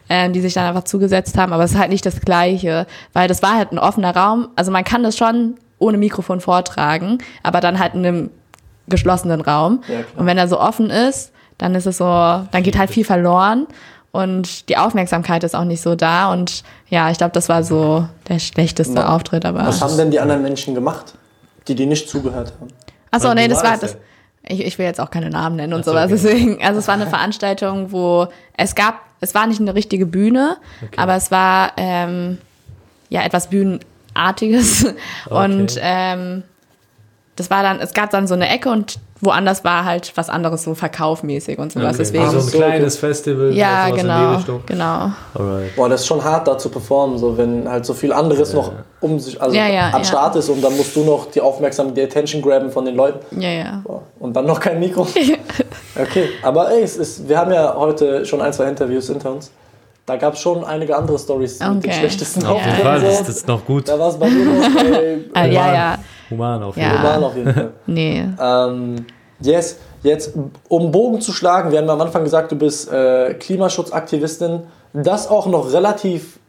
ähm, 0.10 0.34
die 0.34 0.41
sich 0.41 0.53
dann 0.53 0.65
einfach 0.65 0.84
zugesetzt 0.84 1.38
haben. 1.38 1.53
Aber 1.53 1.63
es 1.63 1.72
ist 1.72 1.80
halt 1.80 1.89
nicht 1.91 2.06
das 2.06 2.22
Gleiche, 2.22 2.88
weil 3.13 3.27
das 3.27 3.41
war 3.44 3.56
halt 3.56 3.72
ein 3.72 3.80
offener 3.80 4.15
Raum. 4.15 4.50
Also 4.56 4.72
man 4.72 4.84
kann 4.84 5.03
das 5.03 5.18
schon 5.18 5.56
ohne 5.80 5.98
Mikrofon 5.98 6.41
vortragen, 6.41 7.18
aber 7.44 7.60
dann 7.62 7.80
halt 7.80 7.94
in 7.96 8.06
einem 8.06 8.30
geschlossenen 8.88 9.41
Raum. 9.41 9.82
Ja, 9.88 10.00
und 10.18 10.25
wenn 10.25 10.38
er 10.38 10.48
so 10.48 10.60
offen 10.60 10.89
ist, 10.89 11.32
dann 11.58 11.75
ist 11.75 11.86
es 11.86 11.98
so, 11.98 12.03
dann 12.06 12.63
geht 12.63 12.77
halt 12.77 12.89
viel 12.89 13.06
verloren 13.06 13.68
und 14.12 14.68
die 14.68 14.77
Aufmerksamkeit 14.77 15.44
ist 15.44 15.56
auch 15.56 15.63
nicht 15.63 15.82
so 15.82 15.96
da. 15.96 16.32
Und 16.32 16.63
ja, 16.89 17.10
ich 17.10 17.18
glaube, 17.18 17.32
das 17.34 17.48
war 17.50 17.63
so 17.63 18.06
der 18.27 18.39
schlechteste 18.39 19.08
Auftritt. 19.08 19.46
Aber 19.46 19.65
Was 19.65 19.82
haben 19.82 19.96
denn 19.96 20.12
die 20.12 20.20
anderen 20.20 20.41
Menschen 20.41 20.75
gemacht, 20.75 21.13
die 21.68 21.75
dir 21.75 21.88
nicht 21.88 22.10
zugehört 22.10 22.53
haben? 22.60 22.72
Achso, 23.12 23.34
nee, 23.34 23.48
das 23.48 23.63
war 23.63 23.77
das? 23.77 23.98
Ich, 24.44 24.65
ich 24.65 24.77
will 24.80 24.86
jetzt 24.86 25.00
auch 25.00 25.12
keine 25.12 25.30
Namen 25.30 25.56
nennen 25.56 25.74
und 25.74 25.82
Ach 25.82 25.86
sowas. 25.86 26.06
okay. 26.06 26.22
Deswegen, 26.24 26.63
also 26.63 26.80
es 26.80 26.88
war 26.88 26.96
eine 26.96 27.08
Veranstaltung, 27.08 27.91
wo 27.91 28.27
es 28.58 28.74
gab, 28.74 29.01
es 29.20 29.36
war 29.36 29.46
nicht 29.46 29.62
eine 29.62 29.75
richtige 29.75 30.06
Bühne, 30.06 30.58
aber 30.98 31.15
es 31.15 31.30
war 31.30 31.74
ähm, 31.77 32.39
ja 33.10 33.24
etwas 33.24 33.50
Bühnenartiges. 33.50 34.88
Und 35.30 35.77
ähm, 35.80 36.44
das 37.36 37.50
war 37.50 37.64
dann, 37.64 37.80
es 37.80 37.94
gab 37.94 38.10
dann 38.12 38.28
so 38.28 38.34
eine 38.34 38.50
Ecke 38.50 38.70
und 38.70 39.00
woanders 39.22 39.64
war 39.64 39.86
halt 39.86 40.12
was 40.16 40.30
anderes, 40.30 40.64
so 40.64 40.74
verkaufmäßig 40.74 41.60
und 41.60 41.72
sowas. 41.72 41.90
Okay. 41.90 41.98
Deswegen. 42.00 42.24
Also 42.24 42.38
Ach 42.38 42.42
ein 42.44 42.50
so, 42.50 42.58
kleines 42.58 42.98
Festival. 42.98 43.54
ja, 43.54 43.88
sowas 43.88 43.90
in 43.90 43.96
die 43.96 44.02
genau, 44.02 44.36
Richtung. 44.36 44.64
genau. 44.66 45.12
Alright. 45.36 45.76
Boah, 45.76 45.90
das 45.90 46.02
ist 46.02 46.08
schon 46.08 46.24
hart, 46.24 46.48
da 46.48 46.58
zu 46.58 46.70
performen, 46.70 47.18
so 47.18 47.38
wenn 47.38 47.70
halt 47.70 47.86
so 47.86 47.94
viel 47.94 48.12
anderes 48.12 48.54
noch 48.54 48.72
um 49.00 49.20
sich, 49.20 49.42
also 49.42 49.56
Ja, 49.56 49.68
ja, 49.68 49.90
am 49.92 50.00
ja. 50.00 50.04
Start 50.04 50.36
ist 50.36 50.50
und 50.50 50.62
dann 50.64 50.76
musst 50.76 50.96
du 50.96 51.04
noch 51.04 51.30
die 51.32 51.42
Aufmerksamkeit, 51.42 51.98
die 51.98 52.04
Attention 52.04 52.42
graben 52.42 52.72
von 52.72 52.84
den 52.86 52.96
Leuten. 52.96 53.40
Ja, 53.40 53.50
ja. 53.50 53.82
Boah, 53.84 54.02
Und 54.20 54.36
dann 54.36 54.46
noch 54.46 54.60
kein 54.60 54.80
Mikro. 54.80 55.08
Okay, 55.94 56.30
aber 56.41 56.72
ey, 56.72 56.84
es 56.84 56.96
ist, 56.96 57.28
wir 57.28 57.38
haben 57.38 57.52
ja 57.52 57.76
heute 57.76 58.26
schon 58.26 58.41
ein, 58.41 58.54
zwei 58.54 58.63
Interviews 58.70 59.08
hinter 59.08 59.34
uns. 59.34 59.52
Da 60.12 60.17
gab 60.17 60.34
es 60.34 60.41
schon 60.41 60.65
einige 60.65 60.93
andere 60.97 61.17
Stories 61.17 61.58
mit 61.62 61.69
den 61.69 61.78
Okay. 61.78 61.93
schlechtesten 61.93 62.41
Ja. 62.41 62.50
Auf 62.50 62.65
jeden 62.65 62.78
Fall, 62.80 63.00
das 63.00 63.19
ist 63.21 63.30
das 63.30 63.47
noch 63.47 63.63
gut. 63.65 63.88
Da 63.88 63.97
war 63.97 64.10
es 64.10 64.17
bei 64.17 64.28
noch 64.28 64.84
ey, 64.84 65.24
Ah, 65.34 65.45
ja, 65.45 65.62
Human. 65.63 65.74
ja. 65.74 65.97
Human 66.30 66.63
auf 66.63 66.76
Ja. 66.76 66.84
jeden 66.84 66.97
Fall. 66.97 67.15
human 67.15 67.24
auf 67.24 67.38
jeden 67.38 67.54
Fall. 67.54 67.71
Nee. 67.86 68.26
Ähm, 68.41 69.06
yes, 69.39 69.78
jetzt 70.04 70.34
um 70.67 70.91
Bogen 70.91 71.21
zu 71.21 71.32
schlagen, 71.32 71.71
wir 71.71 71.80
haben 71.80 71.89
am 71.89 72.02
Anfang 72.02 72.26
gesagt, 72.26 72.52
du 72.52 72.58
bist 72.58 72.91
äh, 72.91 73.34
Klimaschutzaktivistin. 73.36 74.63
Das 74.91 75.30
auch 75.30 75.47
noch 75.47 75.71
relativ 75.71 76.39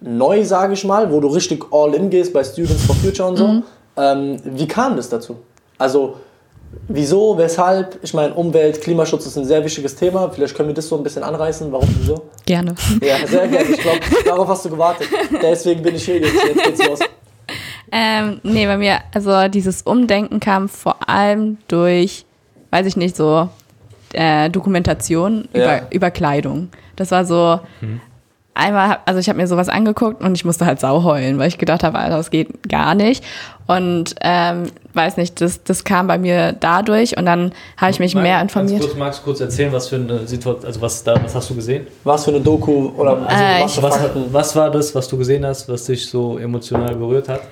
neu, 0.00 0.42
sage 0.44 0.72
ich 0.72 0.84
mal, 0.84 1.12
wo 1.12 1.20
du 1.20 1.28
richtig 1.28 1.62
all 1.70 1.94
in 1.94 2.10
gehst 2.10 2.32
bei 2.32 2.42
Students 2.42 2.84
for 2.86 2.96
Future 2.96 3.28
und 3.28 3.36
so. 3.36 3.62
Ähm, 3.96 4.36
wie 4.42 4.66
kam 4.66 4.96
das 4.96 5.08
dazu? 5.08 5.36
Also, 5.78 6.16
wieso, 6.88 7.36
weshalb? 7.38 7.98
Ich 8.02 8.14
meine, 8.14 8.34
Umwelt, 8.34 8.80
Klimaschutz 8.80 9.26
ist 9.26 9.36
ein 9.36 9.44
sehr 9.44 9.64
wichtiges 9.64 9.94
Thema. 9.96 10.30
Vielleicht 10.30 10.54
können 10.56 10.68
wir 10.68 10.74
das 10.74 10.88
so 10.88 10.96
ein 10.96 11.02
bisschen 11.02 11.22
anreißen. 11.22 11.70
Warum, 11.72 11.88
wieso? 12.00 12.22
Gerne. 12.46 12.74
Ja, 13.02 13.26
sehr 13.26 13.48
gerne. 13.48 13.68
Ich 13.70 13.78
glaube, 13.80 14.00
darauf 14.24 14.48
hast 14.48 14.64
du 14.64 14.70
gewartet. 14.70 15.08
Deswegen 15.42 15.82
bin 15.82 15.94
ich 15.94 16.04
hier 16.04 16.18
jetzt. 16.18 16.34
Jetzt 16.34 16.64
geht's 16.64 16.86
los. 16.86 16.98
Ähm, 17.94 18.40
nee, 18.42 18.66
bei 18.66 18.78
mir, 18.78 19.00
also 19.12 19.48
dieses 19.48 19.82
Umdenken 19.82 20.40
kam 20.40 20.68
vor 20.68 20.96
allem 21.08 21.58
durch, 21.68 22.24
weiß 22.70 22.86
ich 22.86 22.96
nicht, 22.96 23.16
so 23.16 23.50
äh, 24.14 24.48
Dokumentation 24.48 25.46
Ja. 25.52 25.60
über, 25.78 25.92
über 25.92 26.10
Kleidung. 26.10 26.68
Das 26.96 27.10
war 27.10 27.24
so, 27.26 27.60
einmal, 28.54 28.98
also 29.06 29.18
ich 29.18 29.28
habe 29.28 29.38
mir 29.38 29.46
sowas 29.46 29.68
angeguckt 29.68 30.22
und 30.22 30.34
ich 30.34 30.44
musste 30.44 30.66
halt 30.66 30.80
sau 30.80 31.04
heulen, 31.04 31.38
weil 31.38 31.48
ich 31.48 31.58
gedacht 31.58 31.82
habe, 31.82 31.98
Alter, 31.98 32.16
das 32.16 32.30
geht 32.30 32.68
gar 32.68 32.94
nicht. 32.94 33.24
Und 33.66 34.14
ähm, 34.20 34.70
weiß 34.92 35.16
nicht, 35.16 35.40
das, 35.40 35.62
das 35.62 35.84
kam 35.84 36.06
bei 36.06 36.18
mir 36.18 36.52
dadurch 36.52 37.16
und 37.16 37.24
dann 37.24 37.52
habe 37.76 37.92
ich 37.92 38.00
mich 38.00 38.14
mehr 38.14 38.38
Ganz 38.38 38.52
informiert. 38.52 38.80
Kurz, 38.82 38.96
magst 38.96 39.20
du 39.20 39.24
kurz 39.24 39.40
erzählen, 39.40 39.72
was 39.72 39.88
für 39.88 39.96
eine 39.96 40.26
Situation, 40.26 40.66
also 40.66 40.80
was 40.80 41.02
da, 41.04 41.22
was 41.22 41.34
hast 41.34 41.48
du 41.48 41.54
gesehen? 41.54 41.86
Was 42.04 42.24
für 42.24 42.32
eine 42.32 42.40
Doku 42.40 42.90
oder 42.96 43.26
also 43.26 43.44
Äh, 43.44 43.62
was 43.62 43.82
Was, 43.82 44.10
was 44.32 44.56
war 44.56 44.70
das, 44.70 44.94
was 44.94 45.08
du 45.08 45.16
gesehen 45.16 45.46
hast, 45.46 45.68
was 45.68 45.84
dich 45.84 46.06
so 46.06 46.38
emotional 46.38 46.94
berührt 46.94 47.28
hat? 47.28 47.42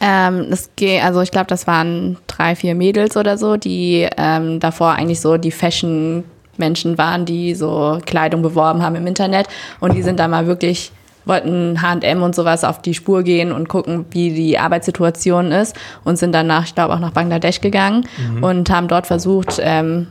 Ähm, 0.00 0.46
das 0.50 0.70
geht, 0.76 1.04
also 1.04 1.20
ich 1.20 1.30
glaube, 1.30 1.48
das 1.48 1.66
waren 1.66 2.16
drei, 2.26 2.54
vier 2.54 2.74
Mädels 2.74 3.16
oder 3.16 3.36
so, 3.36 3.56
die 3.56 4.08
ähm, 4.16 4.60
davor 4.60 4.92
eigentlich 4.92 5.20
so 5.20 5.36
die 5.36 5.50
Fashion 5.50 6.24
Menschen 6.58 6.98
waren, 6.98 7.24
die 7.24 7.54
so 7.54 7.98
Kleidung 8.04 8.42
beworben 8.42 8.82
haben 8.82 8.96
im 8.96 9.06
Internet. 9.06 9.46
Und 9.80 9.94
die 9.94 10.02
sind 10.02 10.20
da 10.20 10.28
mal 10.28 10.46
wirklich 10.46 10.92
wollten 11.28 11.80
H&M 11.82 12.22
und 12.22 12.34
sowas 12.34 12.64
auf 12.64 12.80
die 12.80 12.94
Spur 12.94 13.22
gehen 13.22 13.52
und 13.52 13.68
gucken, 13.68 14.06
wie 14.10 14.32
die 14.32 14.58
Arbeitssituation 14.58 15.52
ist 15.52 15.76
und 16.02 16.18
sind 16.18 16.32
danach, 16.32 16.64
ich 16.64 16.74
glaube, 16.74 16.94
auch 16.94 16.98
nach 16.98 17.12
Bangladesch 17.12 17.60
gegangen 17.60 18.08
und 18.40 18.70
haben 18.70 18.88
dort 18.88 19.06
versucht, 19.06 19.60
ähm, 19.60 20.08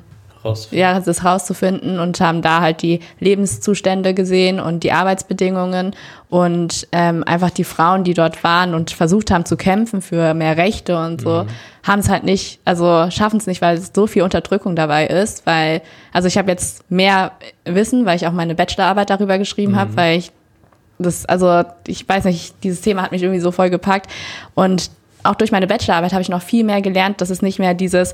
Raus. 0.47 0.67
ja, 0.71 0.99
das 0.99 1.23
rauszufinden 1.23 1.99
und 1.99 2.19
haben 2.19 2.41
da 2.41 2.61
halt 2.61 2.81
die 2.81 2.99
Lebenszustände 3.19 4.13
gesehen 4.13 4.59
und 4.59 4.83
die 4.83 4.91
Arbeitsbedingungen 4.91 5.95
und 6.29 6.87
ähm, 6.91 7.23
einfach 7.25 7.49
die 7.49 7.63
Frauen, 7.63 8.03
die 8.03 8.13
dort 8.13 8.43
waren 8.43 8.73
und 8.73 8.91
versucht 8.91 9.31
haben 9.31 9.45
zu 9.45 9.57
kämpfen 9.57 10.01
für 10.01 10.33
mehr 10.33 10.57
Rechte 10.57 10.97
und 10.97 11.21
so, 11.21 11.45
haben 11.83 11.99
es 11.99 12.09
halt 12.09 12.23
nicht, 12.23 12.59
also 12.65 13.09
schaffen 13.09 13.37
es 13.37 13.47
nicht, 13.47 13.61
weil 13.61 13.79
so 13.79 14.07
viel 14.07 14.23
Unterdrückung 14.23 14.75
dabei 14.75 15.07
ist, 15.07 15.45
weil, 15.45 15.81
also 16.11 16.27
ich 16.27 16.37
habe 16.37 16.51
jetzt 16.51 16.89
mehr 16.91 17.31
Wissen, 17.65 18.05
weil 18.05 18.17
ich 18.17 18.27
auch 18.27 18.33
meine 18.33 18.55
Bachelorarbeit 18.55 19.09
darüber 19.09 19.37
geschrieben 19.37 19.77
habe, 19.77 19.95
weil 19.95 20.17
ich 20.17 20.31
das, 20.99 21.25
also 21.25 21.63
ich 21.85 22.07
weiß 22.07 22.25
nicht, 22.25 22.55
dieses 22.63 22.81
Thema 22.81 23.03
hat 23.03 23.11
mich 23.11 23.21
irgendwie 23.21 23.39
so 23.39 23.51
voll 23.51 23.69
gepackt 23.69 24.09
und 24.55 24.89
auch 25.23 25.35
durch 25.35 25.51
meine 25.51 25.67
Bachelorarbeit 25.67 26.13
habe 26.13 26.21
ich 26.21 26.29
noch 26.29 26.41
viel 26.41 26.63
mehr 26.63 26.81
gelernt, 26.81 27.21
dass 27.21 27.29
es 27.29 27.41
nicht 27.41 27.59
mehr 27.59 27.73
dieses, 27.73 28.13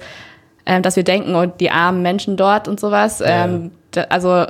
ähm, 0.65 0.81
dass 0.81 0.95
wir 0.95 1.03
denken, 1.03 1.35
und 1.35 1.59
die 1.59 1.71
armen 1.71 2.01
Menschen 2.01 2.37
dort 2.37 2.67
und 2.67 2.79
sowas, 2.79 3.21
ähm, 3.25 3.71
da, 3.91 4.03
also 4.09 4.45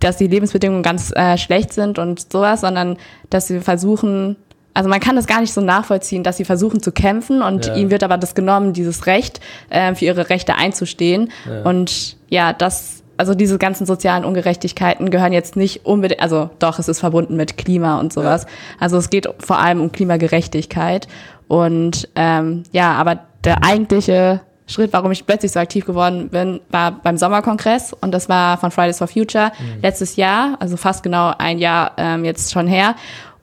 dass 0.00 0.18
die 0.18 0.26
Lebensbedingungen 0.26 0.82
ganz 0.82 1.12
äh, 1.16 1.38
schlecht 1.38 1.72
sind 1.72 1.98
und 1.98 2.30
sowas, 2.30 2.60
sondern 2.60 2.98
dass 3.30 3.46
sie 3.46 3.60
versuchen, 3.60 4.36
also 4.74 4.90
man 4.90 5.00
kann 5.00 5.16
das 5.16 5.26
gar 5.26 5.40
nicht 5.40 5.54
so 5.54 5.60
nachvollziehen, 5.62 6.22
dass 6.22 6.36
sie 6.36 6.44
versuchen 6.44 6.82
zu 6.82 6.92
kämpfen 6.92 7.40
und 7.42 7.66
Ja. 7.66 7.74
ihnen 7.74 7.90
wird 7.90 8.02
aber 8.02 8.18
das 8.18 8.34
genommen, 8.34 8.74
dieses 8.74 9.06
Recht, 9.06 9.40
äh, 9.70 9.94
für 9.94 10.04
ihre 10.04 10.28
Rechte 10.28 10.56
einzustehen. 10.56 11.30
Und 11.64 12.16
ja, 12.28 12.52
das, 12.52 13.02
also 13.16 13.34
diese 13.34 13.56
ganzen 13.56 13.86
sozialen 13.86 14.24
Ungerechtigkeiten 14.24 15.10
gehören 15.10 15.32
jetzt 15.32 15.56
nicht 15.56 15.86
unbedingt, 15.86 16.20
also 16.20 16.50
doch, 16.58 16.78
es 16.78 16.88
ist 16.88 17.00
verbunden 17.00 17.36
mit 17.36 17.56
Klima 17.56 17.98
und 18.00 18.12
sowas. 18.12 18.46
Also 18.80 18.98
es 18.98 19.08
geht 19.08 19.26
vor 19.38 19.58
allem 19.58 19.80
um 19.80 19.90
Klimagerechtigkeit. 19.92 21.06
Und 21.48 22.08
ähm, 22.16 22.64
ja, 22.72 22.92
aber 22.92 23.20
der 23.44 23.64
eigentliche 23.64 24.40
Schritt, 24.66 24.92
warum 24.92 25.12
ich 25.12 25.26
plötzlich 25.26 25.52
so 25.52 25.60
aktiv 25.60 25.84
geworden 25.84 26.30
bin, 26.30 26.60
war 26.70 26.92
beim 26.92 27.18
Sommerkongress 27.18 27.92
und 27.92 28.12
das 28.12 28.28
war 28.28 28.56
von 28.56 28.70
Fridays 28.70 28.98
for 28.98 29.06
Future 29.08 29.52
letztes 29.82 30.16
Jahr, 30.16 30.56
also 30.58 30.76
fast 30.76 31.02
genau 31.02 31.34
ein 31.36 31.58
Jahr 31.58 31.92
ähm, 31.98 32.24
jetzt 32.24 32.52
schon 32.52 32.66
her. 32.66 32.94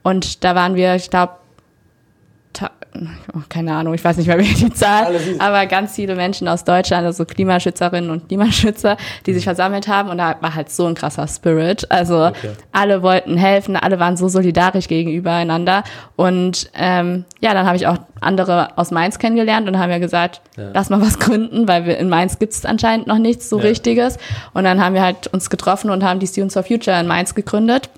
Und 0.03 0.43
da 0.43 0.55
waren 0.55 0.73
wir, 0.75 0.95
ich 0.95 1.11
glaube, 1.11 1.33
keine 3.49 3.73
Ahnung, 3.73 3.93
ich 3.93 4.03
weiß 4.03 4.17
nicht 4.17 4.27
mehr, 4.27 4.37
wie 4.39 4.53
die 4.53 4.71
Zahl, 4.73 5.15
aber 5.39 5.65
ganz 5.65 5.95
viele 5.95 6.15
Menschen 6.15 6.47
aus 6.47 6.63
Deutschland, 6.63 7.05
also 7.05 7.23
Klimaschützerinnen 7.25 8.09
und 8.09 8.27
Klimaschützer, 8.27 8.97
die 9.25 9.33
sich 9.33 9.43
versammelt 9.45 9.87
haben 9.87 10.09
und 10.09 10.17
da 10.17 10.35
war 10.41 10.55
halt 10.55 10.69
so 10.69 10.85
ein 10.87 10.95
krasser 10.95 11.27
Spirit. 11.27 11.89
Also 11.89 12.25
Okay. 12.25 12.51
alle 12.71 13.01
wollten 13.01 13.37
helfen, 13.37 13.75
alle 13.75 13.99
waren 13.99 14.17
so 14.17 14.27
solidarisch 14.27 14.87
gegenübereinander 14.87 15.83
und 16.15 16.69
ähm, 16.75 17.25
ja, 17.39 17.53
dann 17.53 17.65
habe 17.65 17.77
ich 17.77 17.87
auch 17.87 17.97
andere 18.19 18.77
aus 18.77 18.91
Mainz 18.91 19.19
kennengelernt 19.19 19.67
und 19.67 19.79
haben 19.79 19.89
ja 19.91 19.97
gesagt, 19.99 20.41
Ja. 20.57 20.69
lass 20.73 20.89
mal 20.89 21.01
was 21.01 21.17
gründen, 21.19 21.67
weil 21.67 21.85
wir 21.85 21.97
in 21.97 22.09
Mainz 22.09 22.39
gibt 22.39 22.53
es 22.53 22.65
anscheinend 22.65 23.07
noch 23.07 23.17
nichts 23.17 23.49
so 23.49 23.57
Ja. 23.57 23.63
Richtiges 23.63 24.17
und 24.53 24.63
dann 24.65 24.83
haben 24.83 24.93
wir 24.95 25.01
halt 25.01 25.27
uns 25.27 25.49
getroffen 25.49 25.89
und 25.89 26.03
haben 26.03 26.19
die 26.19 26.27
Students 26.27 26.53
for 26.55 26.63
Future 26.63 26.99
in 26.99 27.07
Mainz 27.07 27.33
gegründet 27.35 27.89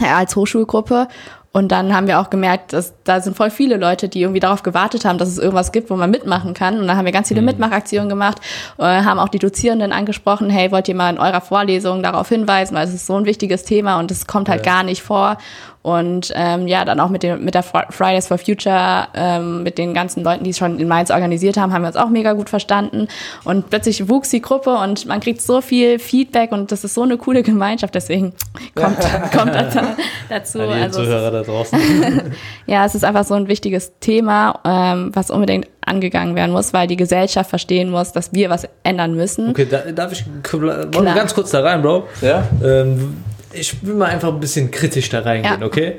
ja, 0.00 0.18
als 0.18 0.36
Hochschulgruppe. 0.36 1.08
Und 1.50 1.72
dann 1.72 1.94
haben 1.96 2.06
wir 2.06 2.20
auch 2.20 2.28
gemerkt, 2.28 2.74
dass 2.74 2.92
da 3.04 3.20
sind 3.20 3.34
voll 3.36 3.50
viele 3.50 3.78
Leute, 3.78 4.08
die 4.10 4.20
irgendwie 4.20 4.38
darauf 4.38 4.62
gewartet 4.62 5.06
haben, 5.06 5.16
dass 5.18 5.28
es 5.30 5.38
irgendwas 5.38 5.72
gibt, 5.72 5.88
wo 5.90 5.96
man 5.96 6.10
mitmachen 6.10 6.52
kann. 6.52 6.78
Und 6.78 6.86
dann 6.86 6.96
haben 6.96 7.06
wir 7.06 7.12
ganz 7.12 7.28
viele 7.28 7.40
Mitmachaktionen 7.42 8.08
gemacht, 8.10 8.38
äh, 8.76 8.82
haben 8.82 9.18
auch 9.18 9.28
die 9.30 9.38
Dozierenden 9.38 9.90
angesprochen, 9.92 10.50
hey, 10.50 10.70
wollt 10.70 10.88
ihr 10.88 10.94
mal 10.94 11.10
in 11.10 11.18
eurer 11.18 11.40
Vorlesung 11.40 12.02
darauf 12.02 12.28
hinweisen, 12.28 12.76
weil 12.76 12.86
es 12.86 12.92
ist 12.94 13.06
so 13.06 13.16
ein 13.16 13.24
wichtiges 13.24 13.64
Thema 13.64 13.98
und 13.98 14.10
es 14.10 14.26
kommt 14.26 14.48
halt 14.50 14.64
Ja. 14.66 14.72
gar 14.74 14.82
nicht 14.82 15.02
vor. 15.02 15.38
Und 15.80 16.32
ähm, 16.34 16.66
ja, 16.66 16.84
dann 16.84 17.00
auch 17.00 17.08
mit, 17.08 17.22
dem, 17.22 17.42
mit 17.44 17.54
der 17.54 17.62
Fri- 17.64 17.90
Fridays 17.90 18.26
for 18.26 18.36
Future, 18.36 19.06
ähm, 19.14 19.62
mit 19.62 19.78
den 19.78 19.94
ganzen 19.94 20.22
Leuten, 20.22 20.44
die 20.44 20.50
es 20.50 20.58
schon 20.58 20.78
in 20.78 20.86
Mainz 20.86 21.10
organisiert 21.10 21.56
haben, 21.56 21.72
haben 21.72 21.80
wir 21.82 21.86
uns 21.86 21.96
auch 21.96 22.10
mega 22.10 22.34
gut 22.34 22.50
verstanden. 22.50 23.08
Und 23.44 23.70
plötzlich 23.70 24.06
wuchs 24.08 24.28
die 24.28 24.42
Gruppe 24.42 24.74
und 24.74 25.06
man 25.06 25.20
kriegt 25.20 25.40
so 25.40 25.62
viel 25.62 25.98
Feedback 25.98 26.52
und 26.52 26.72
das 26.72 26.84
ist 26.84 26.92
so 26.92 27.04
eine 27.04 27.16
coole 27.16 27.42
Gemeinschaft. 27.42 27.94
Deswegen 27.94 28.34
kommt, 28.74 28.98
kommt 29.34 29.54
dazu. 30.28 30.58
Also, 30.60 31.37
da 31.38 31.50
draußen. 31.52 31.78
ja, 32.66 32.84
es 32.84 32.94
ist 32.94 33.04
einfach 33.04 33.24
so 33.24 33.34
ein 33.34 33.48
wichtiges 33.48 33.92
Thema, 34.00 34.60
ähm, 34.64 35.10
was 35.14 35.30
unbedingt 35.30 35.68
angegangen 35.84 36.34
werden 36.34 36.52
muss, 36.52 36.72
weil 36.72 36.86
die 36.86 36.96
Gesellschaft 36.96 37.50
verstehen 37.50 37.90
muss, 37.90 38.12
dass 38.12 38.32
wir 38.32 38.50
was 38.50 38.68
ändern 38.82 39.14
müssen. 39.14 39.50
Okay, 39.50 39.66
da, 39.70 39.78
darf 39.92 40.12
ich 40.12 40.24
wollen 40.52 40.92
wir 40.92 41.00
Klar. 41.00 41.14
ganz 41.14 41.34
kurz 41.34 41.50
da 41.50 41.60
rein, 41.60 41.82
Bro? 41.82 42.04
Ja? 42.20 42.46
Ähm, 42.62 43.16
ich 43.52 43.84
will 43.84 43.94
mal 43.94 44.06
einfach 44.06 44.28
ein 44.28 44.40
bisschen 44.40 44.70
kritisch 44.70 45.08
da 45.08 45.20
reingehen, 45.20 45.60
Ja. 45.60 45.66
okay? 45.66 45.98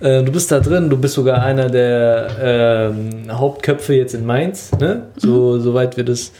Äh, 0.00 0.22
du 0.22 0.32
bist 0.32 0.50
da 0.52 0.60
drin, 0.60 0.90
du 0.90 0.96
bist 0.96 1.14
sogar 1.14 1.42
einer 1.42 1.68
der 1.68 2.92
ähm, 2.92 3.26
Hauptköpfe 3.30 3.94
jetzt 3.94 4.14
in 4.14 4.24
Mainz, 4.24 4.70
ne? 4.78 5.08
So, 5.16 5.58
Soweit 5.58 5.96
wir 5.96 6.04
das 6.04 6.32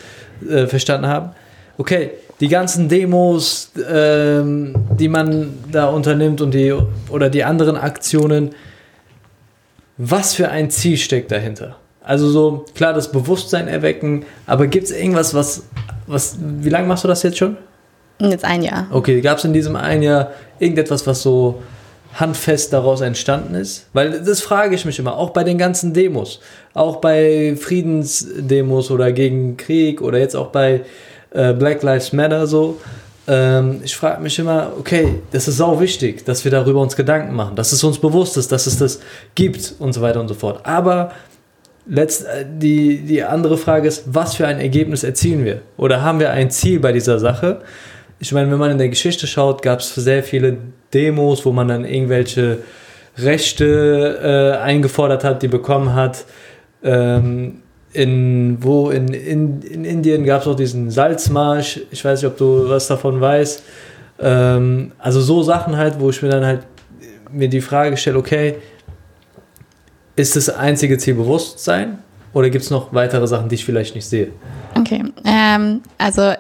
äh, 0.48 0.66
verstanden 0.66 1.08
haben. 1.08 1.30
Okay, 1.76 2.10
die 2.40 2.48
ganzen 2.48 2.88
Demos, 2.88 3.72
ähm, 3.90 4.74
die 4.98 5.08
man 5.08 5.54
da 5.70 5.86
unternimmt 5.86 6.40
und 6.40 6.52
die 6.52 6.74
oder 7.10 7.30
die 7.30 7.44
anderen 7.44 7.76
Aktionen, 7.76 8.50
was 9.96 10.34
für 10.34 10.48
ein 10.48 10.70
Ziel 10.70 10.96
steckt 10.96 11.32
dahinter? 11.32 11.76
Also 12.02 12.30
so, 12.30 12.64
klar, 12.74 12.94
das 12.94 13.12
Bewusstsein 13.12 13.68
erwecken, 13.68 14.24
aber 14.46 14.66
gibt 14.66 14.86
es 14.86 14.92
irgendwas, 14.92 15.34
was, 15.34 15.64
was, 16.06 16.38
wie 16.40 16.70
lange 16.70 16.86
machst 16.86 17.04
du 17.04 17.08
das 17.08 17.22
jetzt 17.22 17.36
schon? 17.36 17.56
Jetzt 18.20 18.44
ein 18.44 18.62
Jahr. 18.62 18.86
Okay, 18.90 19.20
gab 19.20 19.38
es 19.38 19.44
in 19.44 19.52
diesem 19.52 19.76
einen 19.76 20.02
Jahr 20.02 20.30
irgendetwas, 20.58 21.06
was 21.06 21.22
so 21.22 21.62
handfest 22.14 22.72
daraus 22.72 23.00
entstanden 23.00 23.54
ist? 23.54 23.86
Weil 23.92 24.22
das 24.22 24.40
frage 24.40 24.74
ich 24.74 24.84
mich 24.84 24.98
immer, 24.98 25.16
auch 25.16 25.30
bei 25.30 25.44
den 25.44 25.58
ganzen 25.58 25.92
Demos, 25.92 26.40
auch 26.74 26.96
bei 26.96 27.56
Friedensdemos 27.60 28.90
oder 28.90 29.12
gegen 29.12 29.56
Krieg 29.56 30.00
oder 30.00 30.18
jetzt 30.18 30.34
auch 30.34 30.48
bei 30.48 30.82
äh, 31.30 31.52
Black 31.52 31.82
Lives 31.82 32.12
Matter 32.12 32.46
so. 32.46 32.80
Ähm, 33.26 33.80
ich 33.84 33.94
frage 33.94 34.22
mich 34.22 34.38
immer, 34.38 34.72
okay, 34.78 35.20
das 35.30 35.48
ist 35.48 35.58
sau 35.58 35.80
wichtig, 35.80 36.24
dass 36.24 36.44
wir 36.44 36.50
darüber 36.50 36.80
uns 36.80 36.96
Gedanken 36.96 37.34
machen, 37.34 37.56
dass 37.56 37.72
es 37.72 37.84
uns 37.84 37.98
bewusst 37.98 38.36
ist, 38.36 38.50
dass 38.52 38.66
es 38.66 38.78
das 38.78 39.00
gibt 39.34 39.74
und 39.78 39.92
so 39.92 40.00
weiter 40.00 40.20
und 40.20 40.28
so 40.28 40.34
fort. 40.34 40.64
Aber 40.64 41.12
Letzt, 41.88 42.26
äh, 42.26 42.44
die, 42.46 42.98
die 42.98 43.22
andere 43.22 43.56
Frage 43.56 43.88
ist, 43.88 44.04
was 44.06 44.34
für 44.34 44.46
ein 44.46 44.60
Ergebnis 44.60 45.04
erzielen 45.04 45.44
wir? 45.44 45.62
Oder 45.76 46.02
haben 46.02 46.20
wir 46.20 46.30
ein 46.30 46.50
Ziel 46.50 46.80
bei 46.80 46.92
dieser 46.92 47.18
Sache? 47.18 47.62
Ich 48.20 48.32
meine, 48.32 48.50
wenn 48.50 48.58
man 48.58 48.70
in 48.70 48.78
der 48.78 48.88
Geschichte 48.88 49.26
schaut, 49.26 49.62
gab 49.62 49.80
es 49.80 49.94
sehr 49.94 50.22
viele 50.22 50.58
Demos, 50.92 51.46
wo 51.46 51.52
man 51.52 51.68
dann 51.68 51.84
irgendwelche 51.84 52.58
Rechte 53.16 54.54
äh, 54.58 54.62
eingefordert 54.62 55.24
hat, 55.24 55.42
die 55.42 55.48
bekommen 55.48 55.94
hat. 55.94 56.24
Ähm, 56.82 57.62
in, 57.98 58.58
wo 58.60 58.90
in, 58.90 59.08
in, 59.08 59.60
in 59.62 59.84
Indien 59.84 60.24
gab 60.24 60.42
es 60.42 60.46
auch 60.46 60.54
diesen 60.54 60.88
Salzmarsch. 60.88 61.80
Ich 61.90 62.04
weiß 62.04 62.22
nicht, 62.22 62.30
ob 62.30 62.38
du 62.38 62.68
was 62.68 62.86
davon 62.86 63.20
weißt. 63.20 63.64
Ähm, 64.20 64.92
also 64.98 65.20
so 65.20 65.42
Sachen 65.42 65.76
halt, 65.76 65.98
wo 65.98 66.08
ich 66.10 66.22
mir 66.22 66.28
dann 66.28 66.46
halt 66.46 66.60
mir 67.32 67.48
die 67.48 67.60
Frage 67.60 67.96
stelle, 67.96 68.16
okay, 68.16 68.54
ist 70.14 70.36
das 70.36 70.48
einzige 70.48 70.96
Ziel 70.98 71.14
Bewusstsein? 71.14 71.98
Oder 72.34 72.50
gibt 72.50 72.64
es 72.64 72.70
noch 72.70 72.92
weitere 72.94 73.26
Sachen, 73.26 73.48
die 73.48 73.56
ich 73.56 73.64
vielleicht 73.64 73.96
nicht 73.96 74.06
sehe? 74.06 74.28
Okay, 74.78 75.02
ähm, 75.24 75.82
also 75.98 76.34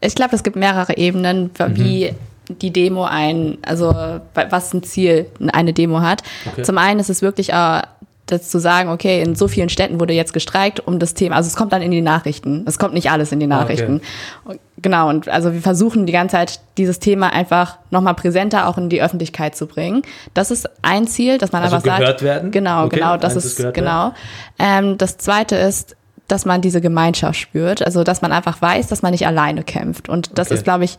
ich 0.00 0.14
glaube, 0.14 0.36
es 0.36 0.44
gibt 0.44 0.54
mehrere 0.54 0.96
Ebenen, 0.96 1.50
wie 1.74 2.14
die 2.48 2.72
Demo 2.72 3.04
ein, 3.04 3.58
also 3.62 3.92
was 4.34 4.72
ein 4.72 4.84
Ziel 4.84 5.26
eine 5.52 5.72
Demo 5.72 6.00
hat. 6.00 6.22
Okay. 6.46 6.62
Zum 6.62 6.78
einen 6.78 7.00
ist 7.00 7.10
es 7.10 7.22
wirklich 7.22 7.50
äh, 7.50 7.82
das 8.32 8.48
zu 8.48 8.58
sagen, 8.58 8.88
okay, 8.90 9.22
in 9.22 9.34
so 9.34 9.48
vielen 9.48 9.68
Städten 9.68 10.00
wurde 10.00 10.12
jetzt 10.14 10.32
gestreikt 10.32 10.80
um 10.80 10.98
das 10.98 11.14
Thema, 11.14 11.36
also 11.36 11.48
es 11.48 11.56
kommt 11.56 11.72
dann 11.72 11.82
in 11.82 11.90
die 11.90 12.00
Nachrichten. 12.02 12.64
Es 12.66 12.78
kommt 12.78 12.94
nicht 12.94 13.10
alles 13.10 13.32
in 13.32 13.40
die 13.40 13.46
Ah, 13.46 13.48
Nachrichten. 13.60 14.00
Genau, 14.82 15.08
und 15.10 15.28
also 15.28 15.52
wir 15.52 15.60
versuchen 15.60 16.06
die 16.06 16.12
ganze 16.12 16.36
Zeit 16.36 16.60
dieses 16.78 16.98
Thema 17.00 17.32
einfach 17.32 17.76
nochmal 17.90 18.14
präsenter 18.14 18.66
auch 18.66 18.78
in 18.78 18.88
die 18.88 19.02
Öffentlichkeit 19.02 19.54
zu 19.54 19.66
bringen. 19.66 20.02
Das 20.32 20.50
ist 20.50 20.68
ein 20.82 21.06
Ziel, 21.06 21.36
dass 21.38 21.52
man 21.52 21.62
Also 21.62 21.76
einfach 21.76 21.86
sagt. 21.86 22.00
gehört 22.00 22.22
werden? 22.22 22.50
Genau, 22.50 22.84
Okay, 22.86 22.96
genau, 22.96 23.16
das 23.18 23.34
eins 23.34 23.44
ist, 23.44 23.74
genau. 23.74 24.12
Ähm, 24.58 24.96
das 24.96 25.18
zweite 25.18 25.56
ist, 25.56 25.96
dass 26.28 26.44
man 26.46 26.60
diese 26.62 26.80
Gemeinschaft 26.80 27.38
spürt, 27.38 27.84
also 27.84 28.04
dass 28.04 28.22
man 28.22 28.32
einfach 28.32 28.62
weiß, 28.62 28.86
dass 28.86 29.02
man 29.02 29.10
nicht 29.10 29.26
alleine 29.26 29.64
kämpft. 29.64 30.08
Und 30.08 30.38
das 30.38 30.48
Okay. 30.48 30.54
ist, 30.54 30.64
glaube 30.64 30.84
ich, 30.84 30.96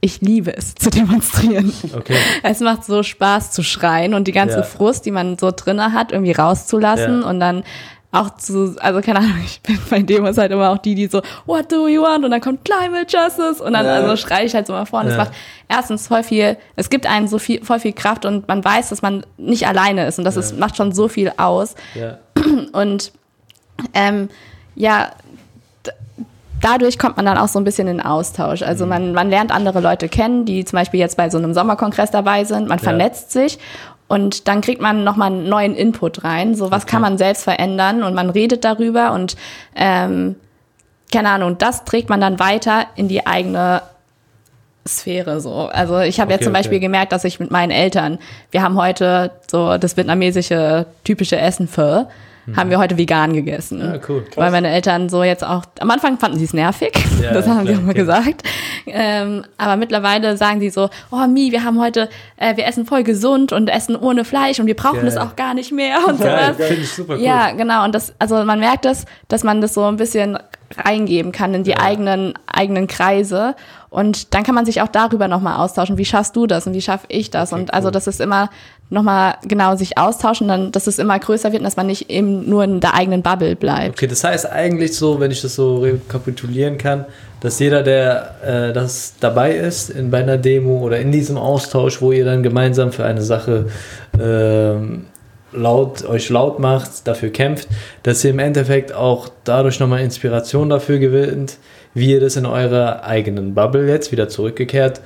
ich 0.00 0.20
liebe 0.22 0.56
es 0.56 0.74
zu 0.74 0.90
demonstrieren. 0.90 1.72
Okay. 1.94 2.16
Es 2.42 2.60
macht 2.60 2.84
so 2.84 3.02
Spaß 3.02 3.52
zu 3.52 3.62
schreien 3.62 4.14
und 4.14 4.26
die 4.28 4.32
ganze 4.32 4.58
Ja. 4.58 4.62
Frust, 4.62 5.04
die 5.06 5.10
man 5.10 5.36
so 5.38 5.50
drinne 5.54 5.92
hat, 5.92 6.12
irgendwie 6.12 6.32
rauszulassen 6.32 7.22
Ja. 7.22 7.28
und 7.28 7.40
dann 7.40 7.64
auch 8.12 8.34
zu, 8.36 8.74
also 8.80 9.00
keine 9.02 9.20
Ahnung, 9.20 9.36
ich 9.44 9.60
bin 9.60 9.78
bei 9.88 10.00
Demos 10.00 10.36
halt 10.36 10.50
immer 10.52 10.70
auch 10.70 10.78
die, 10.78 10.94
die 10.96 11.06
so, 11.06 11.22
what 11.46 11.70
do 11.70 11.86
you 11.86 12.02
want? 12.02 12.24
Und 12.24 12.30
dann 12.32 12.40
kommt 12.40 12.64
Climate 12.64 13.06
Justice 13.08 13.62
und 13.62 13.72
dann 13.74 13.84
Ja. 13.86 13.94
also 13.96 14.16
schreie 14.16 14.46
ich 14.46 14.54
halt 14.54 14.66
so 14.66 14.72
mal 14.72 14.84
vor. 14.86 15.00
Und 15.00 15.08
es 15.08 15.16
macht 15.16 15.32
erstens 15.68 16.08
voll 16.08 16.22
viel, 16.24 16.56
es 16.76 16.90
gibt 16.90 17.06
einem 17.06 17.28
so 17.28 17.38
viel, 17.38 17.62
voll 17.64 17.78
viel 17.78 17.92
Kraft 17.92 18.24
und 18.24 18.48
man 18.48 18.64
weiß, 18.64 18.88
dass 18.88 19.02
man 19.02 19.24
nicht 19.36 19.68
alleine 19.68 20.06
ist 20.06 20.18
und 20.18 20.24
das 20.24 20.36
ist, 20.36 20.58
macht 20.58 20.76
schon 20.76 20.92
so 20.92 21.06
viel 21.08 21.30
aus. 21.36 21.74
Ja. 21.94 22.18
Und 22.72 23.12
ähm, 23.94 24.28
ja, 24.74 25.10
dadurch 26.60 26.98
kommt 26.98 27.16
man 27.16 27.26
dann 27.26 27.38
auch 27.38 27.48
so 27.48 27.58
ein 27.58 27.64
bisschen 27.64 27.88
in 27.88 28.00
Austausch. 28.00 28.62
Also 28.62 28.86
man, 28.86 29.12
man 29.12 29.30
lernt 29.30 29.52
andere 29.52 29.80
Leute 29.80 30.08
kennen, 30.08 30.44
die 30.44 30.64
zum 30.64 30.78
Beispiel 30.78 31.00
jetzt 31.00 31.16
bei 31.16 31.30
so 31.30 31.38
einem 31.38 31.54
Sommerkongress 31.54 32.10
dabei 32.10 32.44
sind. 32.44 32.68
Man 32.68 32.78
Ja. 32.78 32.84
vernetzt 32.84 33.32
sich 33.32 33.58
und 34.08 34.48
dann 34.48 34.60
kriegt 34.60 34.80
man 34.80 35.04
nochmal 35.04 35.28
einen 35.32 35.48
neuen 35.48 35.74
Input 35.74 36.24
rein. 36.24 36.54
So 36.54 36.70
was 36.70 36.82
Okay. 36.82 36.92
kann 36.92 37.02
man 37.02 37.18
selbst 37.18 37.44
verändern 37.44 38.02
und 38.02 38.14
man 38.14 38.30
redet 38.30 38.64
darüber 38.64 39.12
und 39.12 39.36
ähm, 39.74 40.36
keine 41.12 41.30
Ahnung, 41.30 41.58
das 41.58 41.84
trägt 41.84 42.08
man 42.08 42.20
dann 42.20 42.38
weiter 42.38 42.86
in 42.94 43.08
die 43.08 43.26
eigene 43.26 43.82
Sphäre 44.86 45.40
so. 45.40 45.68
Also 45.72 45.98
ich 46.00 46.20
habe 46.20 46.28
Okay, 46.28 46.34
jetzt 46.36 46.44
zum 46.44 46.52
Beispiel 46.52 46.76
okay. 46.78 46.86
gemerkt, 46.86 47.12
dass 47.12 47.24
ich 47.24 47.38
mit 47.38 47.50
meinen 47.50 47.70
Eltern, 47.70 48.18
wir 48.50 48.62
haben 48.62 48.76
heute 48.76 49.30
so 49.50 49.76
das 49.76 49.96
vietnamesische 49.96 50.86
typische 51.04 51.36
Essen 51.38 51.68
Pho, 51.68 52.06
haben 52.56 52.70
wir 52.70 52.78
heute 52.78 52.96
vegan 52.96 53.32
gegessen. 53.32 53.80
Ja, 53.80 53.98
cool. 54.08 54.24
Weil 54.36 54.50
meine 54.50 54.68
Eltern 54.68 55.08
so 55.08 55.22
jetzt 55.22 55.44
auch, 55.44 55.62
am 55.78 55.90
Anfang 55.90 56.18
fanden 56.18 56.38
sie 56.38 56.44
es 56.44 56.52
nervig, 56.52 56.92
Ja, 57.22 57.32
das 57.34 57.46
haben 57.46 57.66
sie 57.66 57.74
auch 57.74 57.82
mal 57.82 57.94
gesagt. 57.94 58.42
Ähm, 58.86 59.44
aber 59.58 59.76
mittlerweile 59.76 60.36
sagen 60.36 60.60
sie 60.60 60.70
so, 60.70 60.90
oh 61.10 61.26
Mi, 61.26 61.52
wir 61.52 61.64
haben 61.64 61.80
heute, 61.80 62.08
äh, 62.36 62.56
wir 62.56 62.66
essen 62.66 62.86
voll 62.86 63.02
gesund 63.02 63.52
und 63.52 63.68
essen 63.68 63.96
ohne 63.96 64.24
Fleisch 64.24 64.60
und 64.60 64.66
wir 64.66 64.76
brauchen 64.76 65.06
es 65.06 65.16
auch 65.16 65.36
gar 65.36 65.54
nicht 65.54 65.72
mehr 65.72 65.98
und 66.06 66.18
sowas. 66.18 66.56
finde 66.56 66.82
ich 66.82 66.92
super 66.92 67.14
cool. 67.14 67.20
Ja, 67.20 67.52
genau. 67.52 67.84
Und 67.84 67.94
das, 67.94 68.14
also 68.18 68.44
man 68.44 68.60
merkt 68.60 68.86
es, 68.86 69.04
dass 69.28 69.44
man 69.44 69.60
das 69.60 69.74
so 69.74 69.84
ein 69.84 69.96
bisschen 69.96 70.38
reingeben 70.76 71.32
kann 71.32 71.54
in 71.54 71.64
die 71.64 71.76
eigenen, 71.76 72.34
eigenen 72.46 72.86
Kreise. 72.86 73.56
Und 73.88 74.34
dann 74.34 74.44
kann 74.44 74.54
man 74.54 74.64
sich 74.64 74.82
auch 74.82 74.88
darüber 74.88 75.26
nochmal 75.26 75.56
austauschen. 75.56 75.98
Wie 75.98 76.04
schaffst 76.04 76.36
du 76.36 76.46
das 76.46 76.66
und 76.66 76.74
wie 76.74 76.80
schaffe 76.80 77.06
ich 77.08 77.30
das? 77.30 77.52
Okay, 77.52 77.62
und 77.62 77.74
also, 77.74 77.90
das 77.90 78.06
ist 78.06 78.20
immer 78.20 78.50
nochmal 78.90 79.36
genau 79.46 79.76
sich 79.76 79.96
austauschen, 79.96 80.48
dann, 80.48 80.72
dass 80.72 80.86
es 80.86 80.98
immer 80.98 81.18
größer 81.18 81.52
wird 81.52 81.60
und 81.60 81.64
dass 81.64 81.76
man 81.76 81.86
nicht 81.86 82.10
eben 82.10 82.48
nur 82.48 82.64
in 82.64 82.80
der 82.80 82.94
eigenen 82.94 83.22
Bubble 83.22 83.56
bleibt. 83.56 83.96
Okay, 83.96 84.08
das 84.08 84.24
heißt 84.24 84.50
eigentlich 84.50 84.96
so, 84.96 85.20
wenn 85.20 85.30
ich 85.30 85.40
das 85.40 85.54
so 85.54 85.78
rekapitulieren 85.78 86.76
kann, 86.76 87.06
dass 87.40 87.58
jeder, 87.60 87.82
der 87.82 88.34
äh, 88.44 88.72
das 88.72 89.14
dabei 89.20 89.54
ist 89.54 89.90
in, 89.90 90.10
bei 90.10 90.18
einer 90.18 90.36
Demo 90.36 90.80
oder 90.80 90.98
in 90.98 91.12
diesem 91.12 91.38
Austausch, 91.38 92.02
wo 92.02 92.12
ihr 92.12 92.24
dann 92.24 92.42
gemeinsam 92.42 92.92
für 92.92 93.04
eine 93.04 93.22
Sache 93.22 93.66
ähm, 94.20 95.06
laut, 95.52 96.04
euch 96.04 96.28
laut 96.28 96.58
macht, 96.58 97.06
dafür 97.06 97.30
kämpft, 97.30 97.68
dass 98.02 98.24
ihr 98.24 98.30
im 98.30 98.40
Endeffekt 98.40 98.92
auch 98.92 99.28
dadurch 99.44 99.78
nochmal 99.80 100.00
Inspiration 100.00 100.68
dafür 100.68 100.98
gewinnt, 100.98 101.58
wie 101.94 102.10
ihr 102.10 102.20
das 102.20 102.36
in 102.36 102.46
eurer 102.46 103.04
eigenen 103.04 103.54
Bubble 103.54 103.88
jetzt 103.88 104.12
wieder 104.12 104.28
zurückgekehrt 104.28 105.00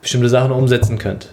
bestimmte 0.00 0.28
Sachen 0.28 0.52
umsetzen 0.52 0.98
könnt. 0.98 1.30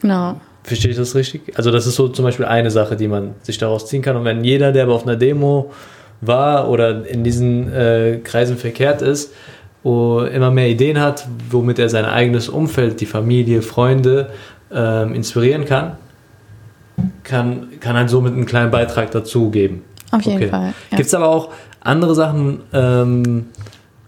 Genau. 0.00 0.40
Verstehe 0.64 0.90
ich 0.90 0.96
das 0.96 1.14
richtig? 1.14 1.42
Also 1.56 1.70
das 1.70 1.86
ist 1.86 1.94
so 1.96 2.08
zum 2.08 2.24
Beispiel 2.24 2.44
eine 2.44 2.70
Sache, 2.70 2.96
die 2.96 3.08
man 3.08 3.34
sich 3.42 3.58
daraus 3.58 3.86
ziehen 3.86 4.02
kann. 4.02 4.16
Und 4.16 4.24
wenn 4.24 4.44
jeder, 4.44 4.72
der 4.72 4.84
aber 4.84 4.94
auf 4.94 5.04
einer 5.06 5.16
Demo 5.16 5.72
war 6.20 6.68
oder 6.68 7.06
in 7.06 7.24
diesen 7.24 7.72
äh, 7.72 8.18
Kreisen 8.22 8.56
verkehrt 8.56 9.00
ist, 9.02 9.32
oh, 9.82 10.20
immer 10.20 10.50
mehr 10.50 10.68
Ideen 10.68 11.00
hat, 11.00 11.26
womit 11.50 11.78
er 11.78 11.88
sein 11.88 12.04
eigenes 12.04 12.48
Umfeld, 12.48 13.00
die 13.00 13.06
Familie, 13.06 13.62
Freunde 13.62 14.30
ähm, 14.72 15.14
inspirieren 15.14 15.64
kann, 15.64 15.92
kann, 17.22 17.68
kann 17.80 17.96
halt 17.96 18.10
somit 18.10 18.34
einen 18.34 18.46
kleinen 18.46 18.70
Beitrag 18.70 19.10
dazu 19.12 19.50
geben. 19.50 19.84
Auf 20.10 20.22
jeden 20.22 20.38
Okay. 20.38 20.48
Fall. 20.48 20.74
Ja. 20.90 20.96
Gibt 20.96 21.06
es 21.06 21.14
aber 21.14 21.28
auch 21.28 21.50
andere 21.80 22.14
Sachen, 22.14 22.60
ähm, 22.72 23.46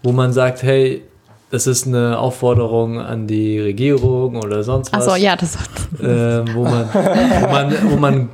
wo 0.03 0.11
man 0.11 0.33
sagt, 0.33 0.61
hey, 0.63 1.03
das 1.51 1.67
ist 1.67 1.85
eine 1.85 2.17
Aufforderung 2.17 2.99
an 2.99 3.27
die 3.27 3.59
Regierung 3.59 4.37
oder 4.37 4.63
sonst 4.63 4.93
was? 4.93 5.07
Achso, 5.07 5.15
ja, 5.21 5.35
das 5.35 5.57
ähm, 6.01 6.45
wo 6.53 6.63
man, 6.63 6.89
wo 6.93 7.47
man, 7.47 7.91
wo 7.91 7.95
man, 7.97 8.29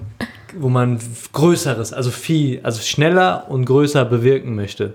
wo 0.59 0.69
man 0.69 0.99
Größeres, 1.33 1.93
also 1.93 2.11
viel, 2.11 2.59
also 2.63 2.79
schneller 2.81 3.45
und 3.49 3.65
größer 3.65 4.05
bewirken 4.05 4.55
möchte. 4.55 4.93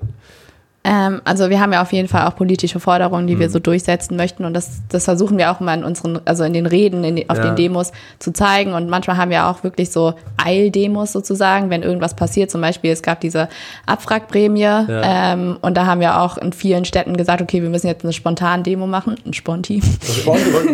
Ähm, 0.85 1.21
also 1.25 1.49
wir 1.49 1.61
haben 1.61 1.73
ja 1.73 1.81
auf 1.81 1.93
jeden 1.93 2.09
Fall 2.09 2.27
auch 2.27 2.35
politische 2.35 2.81
Forderungen, 2.81 3.29
die 3.29 3.39
wir 3.39 3.47
Mhm. 3.47 3.53
so 3.53 3.59
durchsetzen 3.61 4.17
möchten 4.17 4.45
und 4.45 4.53
das, 4.53 4.83
das 4.89 5.05
versuchen 5.05 5.39
wir 5.39 5.53
auch 5.53 5.61
immer 5.61 5.73
in 5.75 5.85
unseren, 5.85 6.21
also 6.25 6.43
in 6.43 6.53
den 6.55 6.67
Reden, 6.67 7.05
in 7.05 7.31
auf 7.31 7.39
Ja. 7.39 7.45
den 7.45 7.55
Demos 7.57 7.93
zu 8.19 8.33
zeigen 8.33 8.73
und 8.75 8.89
manchmal 8.91 9.17
haben 9.17 9.31
wir 9.31 9.47
auch 9.47 9.63
wirklich 9.63 9.93
so 9.93 10.15
Eildemos 10.45 11.13
sozusagen, 11.13 11.71
wenn 11.71 11.85
irgendwas 11.85 12.15
passiert, 12.15 12.51
zum 12.51 12.61
Beispiel 12.63 12.91
es 12.91 13.03
gab 13.03 13.21
diese 13.21 13.49
Abwrackprämie 13.87 14.67
ähm, 14.89 15.57
und 15.61 15.77
da 15.77 15.87
haben 15.87 16.01
wir 16.01 16.21
auch 16.21 16.37
in 16.37 16.53
vielen 16.53 16.85
Städten 16.85 17.17
gesagt, 17.17 17.41
okay, 17.43 17.63
wir 17.63 17.69
müssen 17.71 17.87
jetzt 17.87 18.03
eine 18.03 18.13
spontane 18.13 18.65
Demo 18.65 18.89
machen, 18.89 19.15
ein 19.25 19.35
Sponti. 19.35 19.81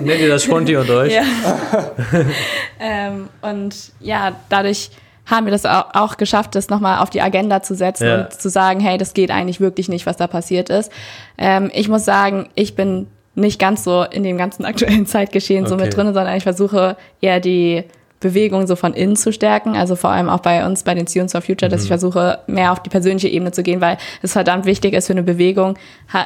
Nennt 0.05 0.21
ihr 0.21 0.29
das 0.29 0.44
Sponti 0.44 0.75
unter 0.75 1.01
euch? 1.01 1.12
Ja. 1.12 1.23
ähm, 2.81 3.29
und 3.42 3.75
ja, 4.01 4.33
dadurch 4.49 4.90
haben 5.31 5.47
wir 5.47 5.51
das 5.53 5.64
auch, 5.67 6.17
geschafft, 6.17 6.55
das 6.55 6.69
nochmal 6.69 6.99
auf 7.01 7.11
die 7.11 7.21
Agenda 7.21 7.62
zu 7.62 7.75
setzen 7.75 8.07
Ja. 8.07 8.21
und 8.23 8.33
zu 8.33 8.49
sagen, 8.49 8.81
hey, 8.81 8.99
das 8.99 9.14
geht 9.14 9.31
eigentlich 9.31 9.61
wirklich 9.61 9.88
nicht, 9.88 10.07
was 10.07 10.17
da 10.17 10.27
passiert 10.27 10.71
ist. 10.71 10.91
Ähm, 11.37 11.71
ich 11.75 11.88
muss 11.88 12.05
sagen, 12.05 12.49
ich 12.55 12.75
bin 12.75 13.07
nicht 13.35 13.61
ganz 13.61 13.85
so 13.85 14.03
in 14.03 14.23
dem 14.25 14.37
ganzen 14.38 14.64
aktuellen 14.64 15.07
Zeitgeschehen 15.07 15.67
so 15.67 15.75
Okay. 15.75 15.85
mit 15.85 15.97
drin, 15.97 16.07
sondern 16.14 16.35
ich 16.37 16.43
versuche 16.43 16.97
eher 17.21 17.41
die 17.41 17.85
Bewegung 18.21 18.67
so 18.67 18.75
von 18.75 18.95
innen 18.95 19.14
zu 19.14 19.33
stärken, 19.33 19.77
also 19.77 19.95
vor 19.95 20.11
allem 20.11 20.29
auch 20.29 20.41
bei 20.41 20.67
uns, 20.67 20.83
bei 20.83 20.95
den 20.95 21.07
Students 21.07 21.33
for 21.35 21.41
Future, 21.43 21.69
Mhm. 21.69 21.73
dass 21.73 21.83
ich 21.83 21.88
versuche, 21.88 22.41
mehr 22.49 22.73
auf 22.73 22.83
die 22.83 22.91
persönliche 22.91 23.29
Ebene 23.29 23.53
zu 23.53 23.62
gehen, 23.62 23.81
weil 23.81 23.97
es 24.23 24.33
verdammt 24.33 24.64
wichtig 24.64 24.93
ist 24.95 25.07
für 25.07 25.12
eine 25.12 25.23
Bewegung, 25.23 25.77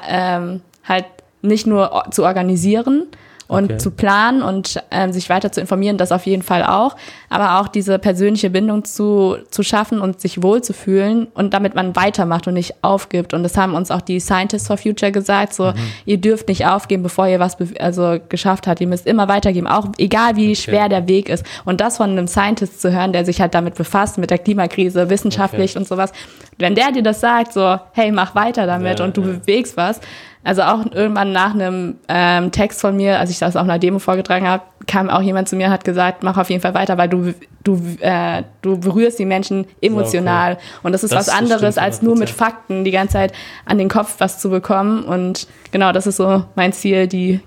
ähm, 0.08 0.62
halt 0.84 1.04
nicht 1.42 1.66
nur 1.66 2.04
zu 2.10 2.24
organisieren 2.24 3.08
und 3.52 3.64
Okay. 3.64 3.76
zu 3.78 3.90
planen 3.90 4.42
und 4.42 4.82
ähm, 4.90 5.12
sich 5.12 5.28
weiter 5.28 5.52
zu 5.52 5.60
informieren, 5.60 5.98
das 5.98 6.10
auf 6.10 6.24
jeden 6.26 6.42
Fall 6.42 6.64
auch, 6.64 6.96
aber 7.28 7.60
auch 7.60 7.68
diese 7.68 7.98
persönliche 7.98 8.48
Bindung 8.50 8.84
zu, 8.84 9.36
zu 9.50 9.62
schaffen 9.62 10.00
und 10.00 10.20
sich 10.20 10.42
wohlzufühlen 10.42 11.26
und 11.34 11.52
damit 11.52 11.74
man 11.74 11.94
weitermacht 11.94 12.46
und 12.48 12.54
nicht 12.54 12.74
aufgibt. 12.82 13.34
Und 13.34 13.42
das 13.42 13.56
haben 13.58 13.74
uns 13.74 13.90
auch 13.90 14.00
die 14.00 14.20
Scientists 14.20 14.66
for 14.68 14.78
Future 14.78 15.12
gesagt, 15.12 15.52
so, 15.54 15.72
ihr 16.06 16.16
dürft 16.16 16.48
nicht 16.48 16.64
aufgeben, 16.66 17.02
bevor 17.02 17.26
ihr 17.28 17.40
was 17.40 17.56
also 17.78 18.16
geschafft 18.28 18.66
habt. 18.66 18.80
Ihr 18.80 18.86
müsst 18.86 19.06
immer 19.06 19.28
weitergeben, 19.28 19.66
auch 19.66 19.88
egal 19.98 20.36
wie 20.36 20.56
schwer 20.56 20.88
der 20.88 21.06
Weg 21.06 21.28
ist. 21.28 21.44
Und 21.64 21.80
das 21.80 21.98
von 21.98 22.10
einem 22.10 22.26
Scientist 22.28 22.80
zu 22.80 22.90
hören, 22.92 23.12
der 23.12 23.24
sich 23.26 23.40
halt 23.40 23.54
damit 23.54 23.74
befasst, 23.74 24.16
mit 24.18 24.30
der 24.30 24.38
Klimakrise, 24.38 25.10
wissenschaftlich 25.10 25.72
Okay. 25.72 25.78
und 25.78 25.86
sowas. 25.88 26.12
Wenn 26.58 26.74
der 26.74 26.90
dir 26.92 27.02
das 27.02 27.20
sagt, 27.20 27.52
so, 27.52 27.78
hey, 27.92 28.10
mach 28.12 28.34
weiter 28.34 28.66
damit 28.66 28.98
Ja, 28.98 29.04
und 29.04 29.16
du 29.16 29.22
ja. 29.22 29.26
bewegst 29.38 29.76
was. 29.76 30.00
Also 30.44 30.62
auch 30.62 30.84
irgendwann 30.92 31.32
nach 31.32 31.54
einem 31.54 31.96
ähm, 32.08 32.50
Text 32.50 32.80
von 32.80 32.96
mir, 32.96 33.20
als 33.20 33.30
ich 33.30 33.38
das 33.38 33.54
auf 33.54 33.62
einer 33.62 33.78
Demo 33.78 34.00
vorgetragen 34.00 34.48
habe, 34.48 34.64
kam 34.88 35.08
auch 35.08 35.22
jemand 35.22 35.48
zu 35.48 35.54
mir 35.54 35.66
und 35.66 35.72
hat 35.72 35.84
gesagt, 35.84 36.24
mach 36.24 36.36
auf 36.36 36.50
jeden 36.50 36.60
Fall 36.60 36.74
weiter, 36.74 36.98
weil 36.98 37.08
du, 37.08 37.32
du, 37.62 37.80
äh, 38.00 38.42
du 38.60 38.78
berührst 38.78 39.20
die 39.20 39.24
Menschen 39.24 39.66
emotional. 39.80 40.58
Und 40.82 40.92
das 40.92 41.04
ist 41.04 41.12
Das 41.12 41.28
was 41.28 41.34
anderes, 41.34 41.78
als 41.78 42.02
nur 42.02 42.16
mit 42.16 42.28
100%. 42.28 42.32
Fakten 42.32 42.84
die 42.84 42.90
ganze 42.90 43.12
Zeit 43.12 43.32
an 43.66 43.78
den 43.78 43.88
Kopf 43.88 44.16
was 44.18 44.40
zu 44.40 44.50
bekommen. 44.50 45.04
Und 45.04 45.46
genau, 45.70 45.92
das 45.92 46.08
ist 46.08 46.16
so 46.16 46.44
mein 46.56 46.72
Ziel, 46.72 47.06
die 47.06 47.40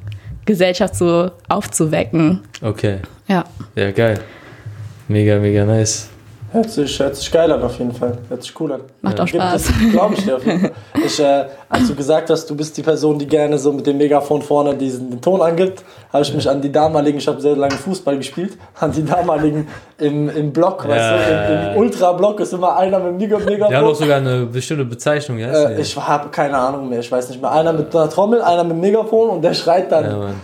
Gesellschaft 0.46 0.96
so 0.96 1.32
aufzuwecken. 1.50 2.42
Okay. 2.62 3.00
Ja. 3.28 3.44
Ja, 3.76 3.92
geil. 3.92 4.22
Mega, 5.10 5.38
mega 5.40 5.66
nice. 5.66 6.10
Hört 6.56 6.70
sich, 6.70 7.00
hört 7.00 7.16
sich 7.18 7.32
geil 7.32 7.52
an 7.52 7.62
auf 7.62 7.78
jeden 7.78 7.92
Fall. 7.92 8.18
Hört 8.30 8.42
sich 8.42 8.60
cool 8.60 8.72
an. 8.72 8.82
Macht 9.02 9.20
auch 9.20 9.28
Spaß. 9.28 9.64
Glaube 9.92 10.14
ich 10.16 10.24
dir 10.24 10.38
auf 10.38 10.46
jeden 10.46 10.60
Fall. 10.62 10.72
Ich, 11.06 11.20
äh, 11.20 11.46
als 11.68 11.88
du 11.88 11.96
gesagt 11.96 12.30
hast, 12.30 12.50
du 12.50 12.56
bist 12.56 12.78
die 12.78 12.82
Person, 12.82 13.20
die 13.20 13.28
gerne 13.28 13.58
so 13.58 13.74
mit 13.74 13.86
dem 13.86 13.98
Megafon 13.98 14.42
vorne 14.42 14.74
diesen 14.74 15.10
den 15.12 15.22
Ton 15.22 15.42
angibt, 15.42 15.84
habe 16.14 16.24
ich 16.24 16.34
mich 16.34 16.50
an 16.50 16.62
die 16.62 16.72
damaligen, 16.72 17.18
ich 17.18 17.28
habe 17.28 17.42
sehr 17.42 17.56
lange 17.58 17.76
Fußball 17.76 18.18
gespielt, 18.18 18.58
an 18.80 18.92
die 18.94 19.04
damaligen 19.06 19.68
im, 19.98 20.30
im 20.30 20.54
Block, 20.54 20.88
weißt 20.88 20.98
Ja, 20.98 21.18
du, 21.18 21.54
ja, 21.54 21.68
im, 21.70 21.74
im 21.74 21.78
Ultra-Block 21.82 22.40
ist 22.40 22.54
immer 22.54 22.78
einer 22.78 23.00
mit 23.00 23.08
dem 23.10 23.18
Mega- 23.18 23.38
Die 23.38 23.44
haben 23.54 23.60
doch 23.60 23.70
Megafon. 23.70 23.96
sogar 23.96 24.18
eine 24.18 24.46
bestimmte 24.46 24.86
Bezeichnung, 24.86 25.38
ja? 25.40 25.52
Äh, 25.52 25.82
ich 25.82 25.96
habe 25.98 26.30
keine 26.30 26.58
Ahnung 26.58 26.88
mehr, 26.90 27.00
ich 27.00 27.12
weiß 27.12 27.30
nicht 27.30 27.42
mehr. 27.42 27.52
Einer 27.52 27.74
mit 27.74 27.94
einer 27.94 28.10
Trommel, 28.10 28.42
einer 28.42 28.64
mit 28.64 28.72
dem 28.74 28.80
Megafon 28.80 29.30
und 29.30 29.42
der 29.42 29.54
schreit 29.54 29.92
dann. 29.92 30.06
Ja, 30.06 30.18
Mann. 30.18 30.36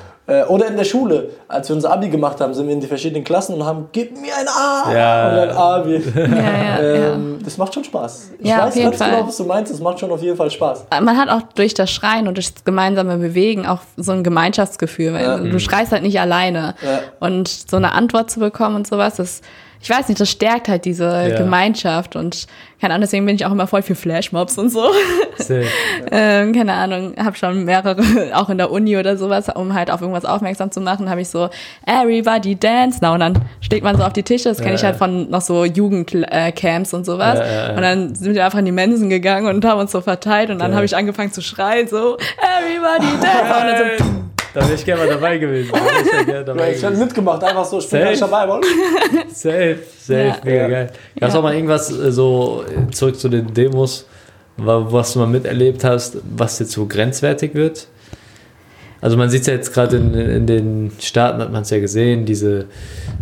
Oder 0.47 0.67
in 0.67 0.77
der 0.77 0.83
Schule, 0.85 1.29
als 1.47 1.67
wir 1.69 1.75
unser 1.75 1.91
Abi 1.91 2.07
gemacht 2.09 2.39
haben, 2.39 2.53
sind 2.53 2.67
wir 2.67 2.73
in 2.73 2.79
die 2.79 2.87
verschiedenen 2.87 3.23
Klassen 3.23 3.55
und 3.55 3.65
haben, 3.65 3.89
gib 3.91 4.11
mir 4.19 4.31
ein 4.37 4.47
A! 4.47 4.93
Ja. 4.93 5.29
Und 5.29 5.39
ein 5.39 5.57
Abi. 5.57 6.03
Ja, 6.15 6.21
ja, 6.27 6.95
ja. 6.95 7.13
Ähm, 7.13 7.39
Das 7.43 7.57
macht 7.57 7.73
schon 7.73 7.83
Spaß. 7.83 8.31
Ich 8.39 8.47
Ja, 8.47 8.59
auf 8.59 8.65
weiß 8.67 8.75
jeden 8.75 8.91
ganz 8.91 9.01
Fall. 9.01 9.11
genau, 9.11 9.27
was 9.27 9.37
du 9.37 9.43
meinst. 9.45 9.71
Es 9.73 9.79
macht 9.81 9.99
schon 9.99 10.11
auf 10.11 10.21
jeden 10.21 10.37
Fall 10.37 10.49
Spaß. 10.51 10.85
man 11.01 11.17
hat 11.17 11.29
auch 11.29 11.41
durch 11.55 11.73
das 11.73 11.91
Schreien 11.91 12.27
und 12.27 12.35
durch 12.37 12.53
das 12.53 12.63
gemeinsame 12.63 13.17
Bewegen 13.17 13.65
auch 13.65 13.79
so 13.97 14.11
ein 14.13 14.23
Gemeinschaftsgefühl, 14.23 15.13
weil 15.13 15.23
Ja. 15.23 15.37
du 15.37 15.59
schreist 15.59 15.91
halt 15.91 16.03
nicht 16.03 16.19
alleine. 16.19 16.75
Ja. 16.81 16.99
Und 17.19 17.47
so 17.47 17.77
eine 17.77 17.91
Antwort 17.93 18.29
zu 18.31 18.39
bekommen 18.39 18.75
und 18.77 18.87
sowas, 18.87 19.15
das, 19.15 19.41
ich 19.81 19.89
weiß 19.89 20.07
nicht, 20.09 20.19
das 20.19 20.29
stärkt 20.29 20.67
halt 20.67 20.85
diese 20.85 21.05
Ja. 21.29 21.37
Gemeinschaft 21.37 22.15
und 22.15 22.47
keine 22.79 22.95
Ahnung, 22.95 23.01
deswegen 23.01 23.25
bin 23.27 23.35
ich 23.35 23.45
auch 23.45 23.51
immer 23.51 23.67
voll 23.67 23.83
für 23.83 23.93
Flashmobs 23.93 24.57
und 24.57 24.69
so. 24.69 24.83
Safe. 25.37 25.65
ähm, 26.11 26.51
keine 26.51 26.73
Ahnung, 26.73 27.13
habe 27.23 27.37
schon 27.37 27.63
mehrere, 27.63 28.01
auch 28.33 28.49
in 28.49 28.57
der 28.57 28.71
Uni 28.71 28.97
oder 28.97 29.17
sowas, 29.17 29.49
um 29.53 29.75
halt 29.75 29.91
auf 29.91 30.01
irgendwas 30.01 30.25
aufmerksam 30.25 30.71
zu 30.71 30.81
machen, 30.81 31.07
habe 31.09 31.21
ich 31.21 31.29
so 31.29 31.49
Everybody 31.85 32.55
Dance 32.55 32.99
Now 33.03 33.13
und 33.13 33.19
dann 33.19 33.39
schlägt 33.61 33.83
man 33.83 33.97
so 33.97 34.03
auf 34.03 34.13
die 34.13 34.23
Tische, 34.23 34.49
das 34.49 34.57
kenne 34.57 34.71
Ja, 34.71 34.75
ich 34.77 34.83
halt 34.83 34.95
ja. 34.95 34.97
von 34.99 35.29
noch 35.29 35.41
so 35.41 35.63
Jugendcamps 35.63 36.93
und 36.93 37.05
sowas. 37.05 37.37
Ja, 37.39 37.45
ja, 37.45 37.67
ja. 37.69 37.75
Und 37.75 37.81
dann 37.81 38.15
sind 38.15 38.33
wir 38.33 38.45
einfach 38.45 38.59
in 38.59 38.65
die 38.65 38.71
Mensen 38.71 39.09
gegangen 39.09 39.47
und 39.47 39.63
haben 39.63 39.79
uns 39.79 39.91
so 39.91 40.01
verteilt 40.01 40.49
und 40.49 40.59
dann 40.59 40.73
habe 40.73 40.85
ich 40.85 40.95
angefangen 40.95 41.31
zu 41.31 41.41
schreien, 41.41 41.87
so 41.87 42.17
Everybody 42.41 43.11
Dance 43.21 43.41
und 43.61 43.67
dann 43.67 43.97
so, 43.99 44.05
Da 44.53 44.61
wäre 44.61 44.73
ich 44.73 44.83
gerne 44.85 45.03
mal 45.05 45.09
dabei 45.09 45.37
gewesen. 45.37 45.71
Da 45.71 45.79
wär 46.27 46.39
ich 46.39 46.45
dabei 46.45 46.73
ich 46.73 46.83
hätte 46.83 46.97
mitgemacht, 46.97 47.43
einfach 47.43 47.63
so, 47.65 47.79
ich 47.79 47.89
bin 47.89 47.99
Safe. 47.99 48.09
nicht 48.11 48.21
dabei, 48.21 48.45
Mann. 48.47 48.61
Safe, 49.33 49.77
safe, 49.99 50.19
Ja. 50.23 50.37
mega 50.43 50.61
Ja. 50.63 50.67
geil. 50.67 50.89
Gab 51.19 51.29
es 51.29 51.33
Ja. 51.33 51.39
auch 51.39 51.43
mal 51.43 51.53
irgendwas 51.55 51.89
äh, 51.91 52.11
so, 52.11 52.63
äh, 52.67 52.91
zurück 52.91 53.17
zu 53.19 53.29
den 53.29 53.53
Demos, 53.53 54.05
wa- 54.57 54.85
was 54.89 55.13
du 55.13 55.19
mal 55.19 55.27
miterlebt 55.27 55.83
hast, 55.83 56.17
was 56.35 56.59
jetzt 56.59 56.71
so 56.73 56.85
grenzwertig 56.85 57.53
wird? 57.55 57.87
Also 58.99 59.17
man 59.17 59.29
sieht 59.31 59.41
es 59.41 59.47
ja 59.47 59.53
jetzt 59.53 59.73
gerade 59.73 59.97
in, 59.97 60.13
in 60.13 60.45
den 60.45 60.91
Staaten, 60.99 61.41
hat 61.41 61.51
man 61.51 61.63
es 61.63 61.71
ja 61.71 61.79
gesehen, 61.79 62.23
diese, 62.25 62.65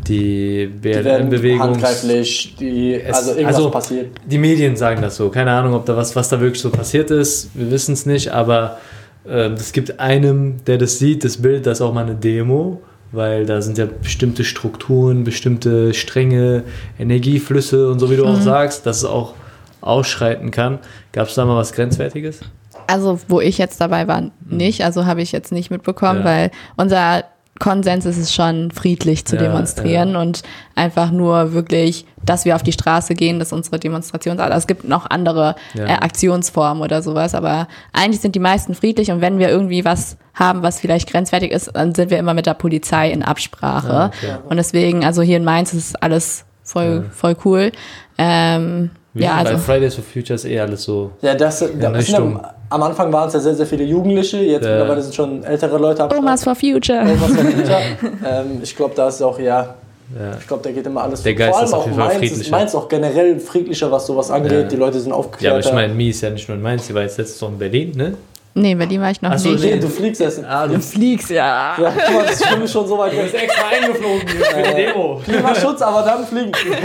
die 0.08 0.66
BLM-Bewegung. 0.66 1.62
handgreiflich, 1.62 2.56
die, 2.60 3.00
also 3.08 3.32
irgendwas 3.32 3.56
also- 3.56 3.70
passiert. 3.70 4.08
Die 4.26 4.38
Medien 4.38 4.76
sagen 4.76 5.02
das 5.02 5.16
so. 5.16 5.30
Keine 5.30 5.52
Ahnung, 5.52 5.76
ob 5.76 5.86
da 5.86 5.96
was, 5.96 6.14
was 6.18 6.28
da 6.28 6.40
wirklich 6.42 6.62
so 6.62 6.70
passiert 6.70 7.12
ist. 7.12 7.52
Wir 7.54 7.72
wissen 7.72 7.94
es 7.94 8.06
nicht, 8.06 8.30
aber 8.30 8.78
es 9.26 9.72
gibt 9.74 10.00
einem, 10.00 10.64
der 10.66 10.78
das 10.78 10.98
sieht, 11.00 11.24
das 11.24 11.38
Bild, 11.38 11.66
das 11.66 11.80
ist 11.80 11.82
auch 11.82 11.94
mal 11.94 12.06
eine 12.06 12.16
Demo, 12.16 12.82
weil 13.12 13.46
da 13.46 13.62
sind 13.62 13.78
ja 13.78 13.86
bestimmte 13.86 14.44
Strukturen, 14.44 15.24
bestimmte 15.24 15.94
Stränge, 15.94 16.64
Energieflüsse 17.00 17.90
und 17.92 18.00
so 18.00 18.10
wie 18.10 18.16
du 18.16 18.24
Mhm. 18.26 18.30
auch 18.36 18.42
sagst, 18.42 18.86
dass 18.86 18.98
es 18.98 19.06
auch 19.06 19.34
ausschreiten 19.82 20.52
kann. 20.52 20.80
Gab 21.12 21.28
es 21.28 21.36
da 21.36 21.46
mal 21.46 21.56
was 21.56 21.74
Grenzwertiges? 21.74 22.40
Also, 22.88 23.20
wo 23.28 23.40
ich 23.40 23.58
jetzt 23.58 23.80
dabei 23.82 24.08
war, 24.08 24.32
nicht. 24.48 24.84
Also 24.84 25.06
habe 25.06 25.22
ich 25.22 25.32
jetzt 25.32 25.52
nicht 25.52 25.70
mitbekommen, 25.70 26.20
Ja. 26.20 26.26
weil 26.26 26.52
unser 26.76 27.24
Konsens 27.58 28.06
ist 28.06 28.18
es 28.18 28.34
schon, 28.34 28.72
friedlich 28.72 29.26
zu 29.26 29.36
Ja, 29.36 29.42
demonstrieren 29.44 30.16
und 30.16 30.44
einfach 30.76 31.12
nur 31.12 31.52
wirklich, 31.54 32.06
dass 32.24 32.46
wir 32.46 32.56
auf 32.56 32.64
die 32.64 32.72
Straße 32.72 33.16
gehen, 33.16 33.40
dass 33.40 33.52
unsere 33.52 33.80
Demonstration, 33.80 34.40
also 34.40 34.58
es 34.58 34.68
gibt 34.68 34.88
noch 34.88 35.10
andere 35.10 35.56
Ja. 35.74 35.86
äh, 35.88 35.92
Aktionsformen 35.94 36.82
oder 36.82 37.02
sowas, 37.02 37.36
aber 37.36 37.68
eigentlich 37.92 38.22
sind 38.22 38.36
die 38.36 38.40
meisten 38.40 38.76
friedlich 38.76 39.12
und 39.12 39.20
wenn 39.20 39.40
wir 39.40 39.50
irgendwie 39.50 39.84
was 39.84 40.16
haben, 40.34 40.64
was 40.64 40.80
vielleicht 40.80 41.12
grenzwertig 41.12 41.52
ist, 41.52 41.72
dann 41.74 41.94
sind 41.94 42.12
wir 42.12 42.18
immer 42.18 42.34
mit 42.34 42.46
der 42.46 42.54
Polizei 42.54 43.12
in 43.12 43.24
Absprache. 43.24 44.12
Okay. 44.16 44.38
Und 44.48 44.56
deswegen, 44.56 45.04
also 45.04 45.22
hier 45.22 45.36
in 45.36 45.44
Mainz 45.44 45.74
ist 45.74 46.02
alles 46.02 46.46
voll, 46.64 47.10
voll 47.12 47.36
cool. 47.44 47.72
Ähm, 48.18 48.92
Wie 49.14 49.24
ja, 49.24 49.42
bei 49.44 49.50
also 49.50 49.58
Fridays 49.64 49.96
for 49.96 50.04
Future 50.04 50.36
ist 50.36 50.46
eh 50.46 50.60
alles 50.60 50.84
so. 50.84 51.12
Ja, 51.22 51.34
das, 51.34 51.60
das 51.60 52.06
sind 52.06 52.14
ja, 52.14 52.54
am 52.70 52.84
Anfang 52.84 53.12
waren 53.12 53.28
es 53.28 53.34
ja 53.34 53.40
sehr, 53.40 53.56
sehr 53.56 53.66
viele 53.66 53.84
Jugendliche, 53.84 54.38
jetzt 54.38 54.66
Ja. 54.66 54.72
mittlerweile 54.78 55.02
sind 55.02 55.16
schon 55.16 55.44
ältere 55.44 55.78
Leute 55.80 56.04
am 56.04 56.12
Omas 56.18 56.44
for 56.44 56.54
Future. 56.56 56.82
Start. 56.82 57.10
Omas 57.10 57.32
for 57.32 57.46
Future. 57.52 57.82
ähm, 58.26 58.60
ich 58.62 58.76
glaube, 58.76 58.94
da 58.96 59.08
ist 59.08 59.22
auch, 59.24 59.40
ja, 59.40 59.74
Ja. 60.16 60.38
ich 60.40 60.48
glaube, 60.48 60.62
da 60.64 60.72
geht 60.72 60.86
immer 60.86 61.02
alles 61.04 61.24
Der 61.24 61.34
Geist 61.34 61.50
Vor 61.50 61.58
allem 61.58 61.66
ist 61.68 61.74
auf 61.74 61.80
auch 61.82 61.86
jeden 61.86 61.98
Fall 61.98 62.08
Mainz 62.08 62.22
ist, 62.24 62.30
friedlicher. 62.30 62.52
Mainz 62.56 62.76
auch 62.76 62.88
generell 62.88 63.40
friedlicher, 63.40 63.92
was 63.92 64.06
sowas 64.06 64.30
angeht. 64.30 64.52
Ja. 64.52 64.64
Die 64.64 64.76
Leute 64.76 65.00
sind 65.00 65.14
Ja, 65.40 65.52
aber 65.52 65.60
ich 65.60 65.74
meine, 65.74 65.94
Mi 65.94 66.10
ist 66.10 66.22
ja 66.22 66.30
nicht 66.30 66.48
nur 66.48 66.58
in 66.58 66.62
Mainz, 66.64 66.86
sie 66.88 66.94
war 66.94 67.02
jetzt 67.02 67.18
letztes 67.18 67.42
Mal 67.42 67.48
in 67.50 67.58
Berlin, 67.58 67.92
ne? 67.96 68.14
Nee, 68.56 68.76
Berlin 68.76 69.00
war 69.02 69.12
ich 69.12 69.22
noch 69.22 69.32
Ach 69.32 69.38
so, 69.38 69.50
nicht. 69.50 69.64
Nee, 69.64 69.76
nee. 69.76 69.80
du 69.80 69.88
fliegst 69.88 70.20
essen. 70.22 70.44
Ah, 70.46 70.66
du 70.68 70.74
Du 70.74 70.80
fliegst, 70.82 71.30
ja. 71.30 71.76
Ja, 71.80 71.92
guck 72.06 72.14
mal, 72.16 72.24
das 72.24 72.32
ist 72.42 72.46
für 72.48 72.58
mich 72.58 72.72
schon 72.72 72.88
so 72.88 72.98
weit 72.98 73.12
weg. 73.16 73.34
extra 73.34 73.68
eingeflogen 73.68 74.28
für 74.28 74.62
die 74.64 74.76
Demo. 74.76 75.22
Klimaschutz, 75.24 75.82
aber 75.82 76.02
dann 76.02 76.26
fliegen. 76.26 76.52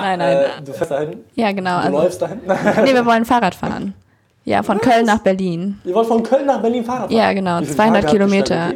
Nein, 0.00 0.18
nein. 0.18 0.36
Äh, 0.38 0.46
du 0.64 0.72
fährst 0.72 0.90
dahin? 0.90 1.18
Ja, 1.34 1.52
genau. 1.52 1.78
Du 1.80 1.84
Also, 1.86 1.98
läufst 1.98 2.22
dahin? 2.22 2.40
nee, 2.84 2.94
wir 2.94 3.04
wollen 3.06 3.24
Fahrrad 3.24 3.54
fahren. 3.54 3.94
Ja, 4.44 4.62
von 4.62 4.78
Köln 4.80 5.04
nach 5.06 5.18
Berlin. 5.18 5.80
Ihr 5.84 5.94
wollt 5.94 6.06
von 6.06 6.22
Köln 6.22 6.46
nach 6.46 6.60
Berlin 6.60 6.84
Fahrrad 6.84 7.10
fahren? 7.10 7.16
Ja, 7.16 7.32
genau. 7.32 7.60
Wie 7.60 7.64
viele 7.64 7.76
200 7.76 8.02
Tage 8.02 8.06
habt 8.06 8.12
ihr 8.12 8.18
Kilometer. 8.18 8.72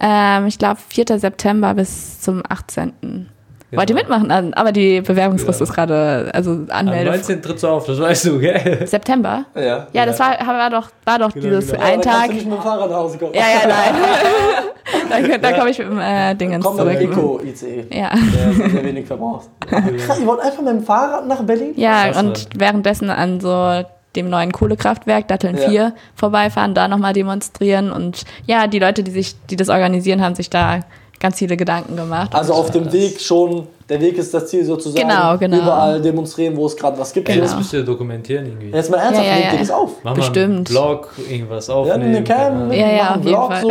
Ähm, 0.00 0.46
ich 0.46 0.58
glaube, 0.58 0.80
4. 0.88 1.18
September 1.18 1.74
bis 1.74 2.20
zum 2.20 2.42
18. 2.48 3.28
Wollt 3.72 3.88
ihr 3.90 3.96
mitmachen? 3.96 4.30
Also, 4.30 4.50
Aber 4.54 4.72
die 4.72 5.00
Bewerbungsfrist 5.00 5.60
Ja. 5.60 5.64
ist 5.64 5.72
gerade, 5.72 6.30
also 6.34 6.50
Am 6.52 6.66
Anmeldung. 6.70 7.14
19. 7.14 7.40
trittst 7.42 7.62
du 7.64 7.68
auf, 7.68 7.86
das 7.86 8.00
weißt 8.00 8.24
du, 8.26 8.38
gell? 8.40 8.86
September? 8.86 9.44
Ja. 9.54 9.86
Ja, 9.92 10.06
das 10.06 10.18
war, 10.18 10.30
war 10.40 10.70
doch, 10.70 10.88
war 11.04 11.18
doch 11.18 11.32
Genau, 11.32 11.46
dieses 11.46 11.70
genau. 11.70 11.84
Ein 11.84 12.02
Tag. 12.02 12.26
du 12.28 12.32
nicht 12.34 12.46
mit 12.46 12.54
dem 12.58 12.62
Fahrrad 12.62 12.90
nach 12.90 12.96
Hause 12.96 13.18
kommen. 13.18 13.32
Ja, 13.34 13.40
ja, 13.42 13.68
nein. 13.68 15.30
da 15.38 15.38
da 15.38 15.52
komme 15.58 15.70
ich 15.70 15.78
mit 15.78 15.88
dem 15.88 16.00
äh, 16.00 16.34
Dingens 16.34 16.64
Komm 16.64 16.76
zurück. 16.76 16.98
dem 16.98 17.12
Eco-ICE. 17.12 17.84
Ja. 17.92 18.10
Der 18.14 18.68
sehr 18.70 18.84
wenig 18.84 19.06
verbraucht. 19.06 19.48
Krass, 19.68 20.18
ihr 20.20 20.26
wollt 20.26 20.40
einfach 20.40 20.62
mit 20.62 20.68
dem 20.72 20.82
Fahrrad 20.82 21.26
nach 21.28 21.42
Berlin? 21.42 21.72
Ja, 21.76 22.08
Krass, 22.10 22.16
und 22.22 22.48
währenddessen 22.56 23.10
an 23.10 23.40
so 23.40 23.82
dem 24.16 24.28
neuen 24.28 24.50
Kohlekraftwerk 24.50 25.28
Datteln 25.28 25.56
Ja. 25.56 25.68
4 25.68 25.92
vorbeifahren, 26.16 26.74
da 26.74 26.88
nochmal 26.88 27.12
demonstrieren 27.12 27.92
und 27.92 28.24
ja, 28.46 28.66
die 28.66 28.80
Leute, 28.80 29.04
die 29.04 29.12
sich, 29.12 29.36
die 29.46 29.54
das 29.56 29.68
organisieren, 29.68 30.20
haben 30.22 30.34
sich 30.34 30.50
da 30.50 30.80
ganz 31.20 31.38
viele 31.38 31.56
Gedanken 31.56 31.94
gemacht. 31.96 32.34
Also 32.34 32.54
auf 32.54 32.70
dem 32.70 32.90
Weg 32.92 33.20
schon, 33.20 33.66
der 33.88 34.00
Weg 34.00 34.16
ist 34.18 34.32
das 34.34 34.46
Ziel 34.46 34.64
sozusagen. 34.64 35.06
Genau, 35.08 35.36
genau. 35.38 35.58
Überall 35.58 36.00
demonstrieren, 36.00 36.56
wo 36.56 36.66
es 36.66 36.76
gerade 36.76 36.98
was 36.98 37.12
gibt. 37.12 37.28
Ey, 37.28 37.34
Genau. 37.36 37.46
das 37.46 37.56
müsst 37.56 37.72
ihr 37.74 37.84
dokumentieren 37.84 38.46
irgendwie. 38.46 38.70
Jetzt 38.70 38.90
mal 38.90 38.96
ernsthaft, 38.96 39.26
Ja, 39.28 39.36
ja, 39.36 39.52
nehmt 39.52 39.68
ja. 39.68 39.74
auf? 39.76 39.90
Mach 40.02 40.14
Bestimmt. 40.14 40.48
Mal 40.48 40.54
einen 40.54 40.64
Blog, 40.64 41.14
irgendwas 41.30 41.66
Ja, 41.68 41.74
aufnehmen. 41.74 42.02
eine 42.16 42.24
Cam, 42.24 42.72
Ja, 42.72 42.88
ja, 42.90 43.04
machen 43.04 43.18
auf 43.20 43.24
jeden 43.24 43.50
Fall. 43.50 43.60
so. 43.60 43.70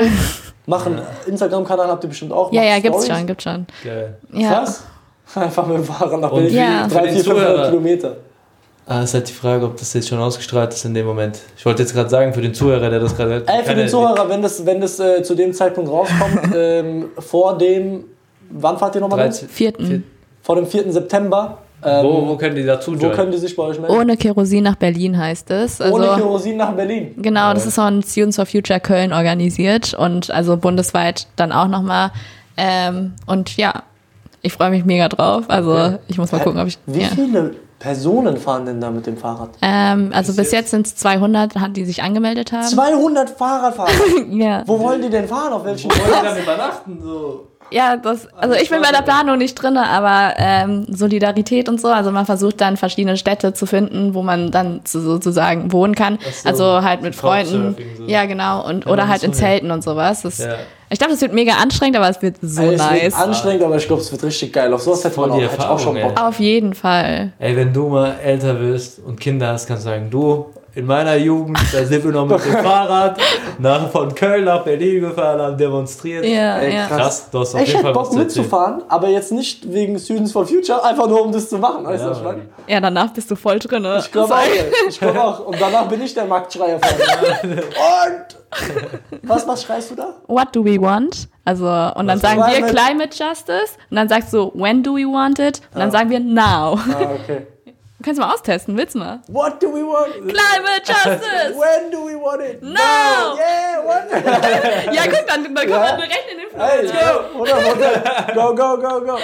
Machen 0.68 1.02
Instagram-Kanal 1.26 1.88
habt 1.88 2.04
ihr 2.04 2.10
bestimmt 2.10 2.32
auch. 2.32 2.54
ja, 2.54 2.64
ja, 2.64 2.80
gibt's 2.80 3.08
schon, 3.08 3.26
gibt's 3.26 3.44
schon. 3.44 3.66
Geil. 3.84 4.18
Ja. 4.34 4.50
Krass. 4.50 4.84
Einfach 5.36 5.66
mit 5.66 5.78
dem 5.78 5.84
Fahrrad 5.84 6.22
nach 6.22 6.30
Berlin. 6.32 6.54
Ja. 6.56 6.88
Drei, 6.88 7.10
vier, 7.10 7.24
500 7.24 7.24
Zuhörer, 7.24 7.70
Kilometer. 7.70 8.16
Ah, 8.92 9.04
ist 9.04 9.14
halt 9.14 9.30
die 9.30 9.34
Frage, 9.34 9.66
ob 9.66 9.78
das 9.78 9.94
jetzt 9.94 10.08
schon 10.10 10.18
ausgestrahlt 10.18 10.74
ist 10.74 10.84
in 10.84 10.96
dem 10.96 11.06
Moment. 11.06 11.40
Ich 11.56 11.64
wollte 11.64 11.84
jetzt 11.84 11.94
gerade 11.94 12.10
sagen, 12.10 12.34
für 12.34 12.42
den 12.42 12.56
Zuhörer, 12.56 12.90
der 12.90 13.00
das 13.00 13.16
gerade 13.16 13.30
hört. 13.34 13.48
Ey, 13.50 13.64
für 13.64 13.76
den 13.76 13.86
er- 13.86 13.88
Zuhörer, 13.88 14.28
wenn 14.28 14.42
das, 14.42 14.66
wenn 14.66 14.82
das 14.82 15.00
äh, 15.00 15.22
zu 15.22 15.36
dem 15.36 15.54
Zeitpunkt 15.54 15.92
rauskommt, 15.92 16.40
ähm, 16.56 17.06
vor 17.20 17.56
dem, 17.58 18.06
wann 18.50 18.80
fahrt 18.80 18.96
ihr 18.96 19.02
nochmal? 19.02 19.20
13. 19.20 19.48
Vierten. 19.48 20.04
Vor 20.42 20.56
dem 20.56 20.66
4. 20.66 20.92
September. 20.92 21.60
Ähm, 21.86 22.04
Wo, 22.04 22.28
wo 22.30 22.36
können 22.36 22.56
die 22.56 22.66
dazu 22.66 22.92
wo 22.92 22.96
joinen? 22.98 23.16
können 23.16 23.32
die 23.32 23.38
sich 23.38 23.56
bei 23.56 23.62
euch 23.64 23.80
melden? 23.80 23.96
Ohne 23.96 24.18
Kerosin 24.18 24.64
nach 24.64 24.76
Berlin 24.76 25.16
heißt 25.18 25.52
es. 25.52 25.80
Also, 25.80 25.96
Ohne 25.96 26.08
Kerosin 26.16 26.58
nach 26.58 26.72
Berlin. 26.74 27.14
Genau, 27.22 27.54
das 27.54 27.68
ist 27.68 27.76
von 27.76 28.02
Students 28.04 28.36
for 28.38 28.46
Future 28.48 28.80
Köln 28.80 29.14
organisiert 29.14 29.94
und 29.94 30.32
also 30.32 30.58
bundesweit 30.58 31.28
dann 31.36 31.52
auch 31.54 31.68
nochmal. 31.68 32.12
Ähm, 32.58 33.14
und 33.28 33.56
ja, 33.56 33.84
ich 34.42 34.52
freue 34.52 34.72
mich 34.72 34.84
mega 34.84 35.08
drauf. 35.08 35.46
Also 35.48 36.00
ich 36.08 36.18
muss 36.18 36.32
mal 36.32 36.40
gucken, 36.42 36.60
ob 36.60 36.68
ich. 36.68 36.78
Wie 36.88 37.02
Ja. 37.02 37.08
viele 37.08 37.52
Personen 37.80 38.38
fahren 38.38 38.66
denn 38.66 38.82
da 38.82 38.92
mit 38.92 39.08
dem 39.08 39.18
Fahrrad? 39.18 39.52
Ähm, 39.62 40.12
also 40.14 40.34
Bis 40.34 40.38
bis 40.38 40.52
jetzt 40.52 40.72
sind 40.72 40.86
es 40.86 40.96
200, 40.98 41.54
die 41.76 41.86
sich 41.86 42.04
angemeldet 42.04 42.52
haben. 42.52 42.64
200 42.68 43.30
Fahrradfahrer. 43.30 43.90
Ja. 44.30 44.64
Wo 44.66 44.80
wollen 44.80 45.02
die 45.02 45.10
denn 45.10 45.28
fahren? 45.28 45.54
Auf 45.54 45.64
welchen 45.66 45.90
Wollen 45.90 46.02
die 46.22 46.26
damit 46.28 46.44
übernachten? 46.44 47.00
So. 47.02 47.48
Ja, 47.72 47.98
das, 47.98 48.28
also 48.34 48.56
ich 48.56 48.70
bin 48.70 48.82
bei 48.82 48.92
der 48.92 49.04
Planung 49.04 49.38
nicht 49.38 49.54
drin, 49.56 49.78
aber 49.78 50.34
ähm, 50.38 50.86
Solidarität 50.90 51.70
und 51.70 51.80
so, 51.80 51.88
also 51.90 52.10
man 52.12 52.26
versucht 52.26 52.60
dann 52.62 52.78
verschiedene 52.78 53.16
Städte 53.16 53.54
zu 53.54 53.66
finden, 53.68 54.16
wo 54.16 54.24
man 54.24 54.50
dann 54.50 54.82
so- 54.86 55.02
sozusagen 55.02 55.72
wohnen 55.72 55.94
kann. 55.94 56.18
So, 56.44 56.50
also 56.50 56.82
halt 56.84 57.02
mit 57.04 57.16
Freunden. 57.16 57.76
So. 57.98 58.04
Ja, 58.06 58.26
genau. 58.26 58.66
Und, 58.68 58.86
Ja, 58.86 58.92
oder 58.92 59.08
halt 59.08 59.22
in. 59.24 59.34
Zelten 59.34 59.70
und 59.72 59.84
sowas. 59.84 60.24
Das, 60.24 60.40
Ja. 60.40 60.56
Ich 60.92 60.98
glaube, 60.98 61.14
das 61.14 61.22
wird 61.22 61.34
mega 61.34 61.54
anstrengend, 61.54 61.98
aber 61.98 62.10
es 62.10 62.22
wird 62.22 62.38
so 62.42 62.62
Ey, 62.62 62.74
es 62.74 62.80
wird 62.80 62.92
nice. 63.04 63.14
anstrengend, 63.14 63.64
aber 63.64 63.76
ich 63.78 63.86
glaube, 63.86 64.02
es 64.02 64.12
wird 64.12 64.24
richtig 64.24 64.54
geil. 64.54 64.74
Auf 64.74 64.82
sowas 64.82 65.04
hätte 65.04 65.20
man 65.20 65.32
auch, 65.32 65.40
hätte 65.40 65.70
auch 65.70 65.80
schon 65.80 66.00
Bock. 66.02 66.20
Auf 66.20 66.40
jeden 66.40 66.74
Fall. 66.74 67.32
Ey, 67.38 67.56
wenn 67.56 67.72
du 67.72 67.90
mal 67.90 68.16
älter 68.24 68.60
wirst 68.60 69.00
und 69.00 69.20
Kinder 69.20 69.50
hast, 69.50 69.68
kannst 69.68 69.86
du 69.86 69.90
sagen, 69.90 70.10
du, 70.10 70.48
in 70.76 70.86
meiner 70.86 71.16
Jugend, 71.16 71.58
da 71.74 71.84
sind 71.84 72.04
wir 72.04 72.12
noch 72.12 72.28
mit 72.28 72.44
dem 72.46 72.52
Fahrrad 72.64 73.18
nach, 73.58 73.90
von 73.90 74.14
Köln 74.14 74.46
nach 74.46 74.64
Berlin 74.64 75.02
gefahren, 75.02 75.42
haben 75.42 75.58
demonstriert. 75.58 76.24
Ja, 76.26 76.58
Ey, 76.60 76.76
ja. 76.76 76.86
krass. 76.88 76.98
Krass, 76.98 77.30
du 77.32 77.40
hast 77.40 77.56
auf 77.56 77.62
ich 77.62 77.68
jeden 77.68 77.80
hätte 77.82 77.94
Fall 77.94 78.02
was 78.02 78.10
Bock 78.10 78.18
mitzufahren, 78.20 78.84
aber 78.88 79.08
jetzt 79.10 79.32
nicht 79.32 79.72
wegen 79.74 79.98
Students 80.00 80.32
for 80.32 80.46
Future, 80.46 80.84
einfach 80.84 81.08
nur 81.08 81.24
um 81.24 81.32
das 81.32 81.50
zu 81.50 81.58
machen. 81.58 81.86
Weißt 81.86 82.02
du, 82.04 82.06
Ja, 82.06 82.12
was 82.12 82.18
ich 82.20 82.24
meine? 82.24 82.42
Ja, 82.68 82.80
danach 82.80 83.12
bist 83.12 83.30
du 83.32 83.36
voll 83.36 83.60
drin. 83.60 83.82
Ne? 83.84 83.98
Ich 84.00 84.12
glaube 84.12 84.34
auch, 84.34 84.40
ey. 84.40 84.72
ich 84.88 85.00
glaube 85.00 85.22
auch. 85.24 85.46
Und 85.48 85.60
danach 85.60 85.88
bin 85.88 86.02
ich 86.02 86.14
der 86.14 86.26
Marktschreier 86.26 86.80
von. 86.80 87.50
Und 87.50 89.20
was, 89.24 89.48
was 89.48 89.64
schreist 89.64 89.92
du 89.92 89.96
da? 89.96 90.16
What 90.28 90.56
do 90.56 90.64
we 90.66 90.80
want? 90.82 91.28
Also, 91.46 91.66
und 91.66 92.08
dann 92.08 92.10
Was 92.10 92.22
sagen 92.22 92.40
wir 92.42 92.66
Climate- 92.68 93.10
Justice. 93.16 93.78
Und 93.90 93.98
dann 93.98 94.08
sagst 94.10 94.34
du, 94.34 94.52
when 94.56 94.84
do 94.84 94.96
we 94.96 95.04
want 95.06 95.40
it? 95.40 95.62
Und 95.74 95.80
dann 95.80 95.92
sagen 95.92 96.10
wir 96.10 96.20
now. 96.20 96.76
Ah, 96.78 96.78
okay. 97.24 97.48
Du 98.00 98.06
kannst 98.06 98.22
mal 98.22 98.34
austesten, 98.34 98.78
willst 98.78 98.96
du 98.96 99.00
mal? 99.00 99.20
What 99.28 99.62
do 99.62 99.68
we 99.68 99.82
want? 99.84 100.14
Climate 100.22 100.84
Justice! 100.86 101.54
When 101.54 101.92
do 101.92 101.98
we 102.08 102.16
want 102.16 102.42
it? 102.42 102.64
Now! 102.64 103.36
Yeah, 103.36 103.84
what? 103.84 104.94
Ja, 104.96 105.02
guck, 105.04 105.28
dann, 105.28 105.44
dann 105.44 105.56
kommt 105.56 105.70
Ja. 105.70 105.80
man 105.80 105.98
direkt 105.98 106.26
in 106.32 106.38
den 106.38 106.50
Flow. 106.50 106.64
Hey, 106.64 106.88
go, 106.88 107.42
oder, 107.42 107.54
oder, 107.76 108.34
go, 108.34 108.56
go, 108.56 108.78
go, 109.00 109.06
go. 109.06 109.18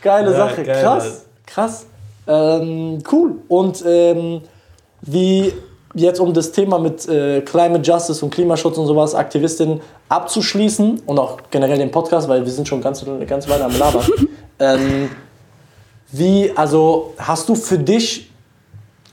Geile 0.00 0.30
Ja, 0.30 0.36
Sache, 0.36 0.62
geil, 0.62 0.80
krass, 0.82 1.24
krass. 1.44 1.86
Ähm, 2.28 3.02
cool. 3.10 3.32
Und 3.48 3.82
ähm, 3.84 4.42
wie 5.02 5.52
jetzt 5.94 6.20
um 6.20 6.32
das 6.32 6.52
Thema 6.52 6.78
mit 6.78 7.08
äh, 7.08 7.40
Climate 7.40 7.82
Justice 7.82 8.24
und 8.24 8.32
Klimaschutz 8.32 8.78
und 8.78 8.86
sowas, 8.86 9.14
Aktivistinnen 9.16 9.80
abzuschließen 10.08 11.02
und 11.04 11.18
auch 11.18 11.38
generell 11.50 11.78
den 11.78 11.90
Podcast, 11.90 12.28
weil 12.28 12.44
wir 12.44 12.52
sind 12.52 12.68
schon 12.68 12.80
ganz, 12.80 13.04
ganz 13.26 13.48
weit 13.48 13.60
am 13.60 13.76
Labern. 13.76 14.06
ähm, 14.60 15.10
wie, 16.16 16.52
also 16.54 17.12
hast 17.18 17.48
du 17.48 17.54
für 17.54 17.78
dich 17.78 18.30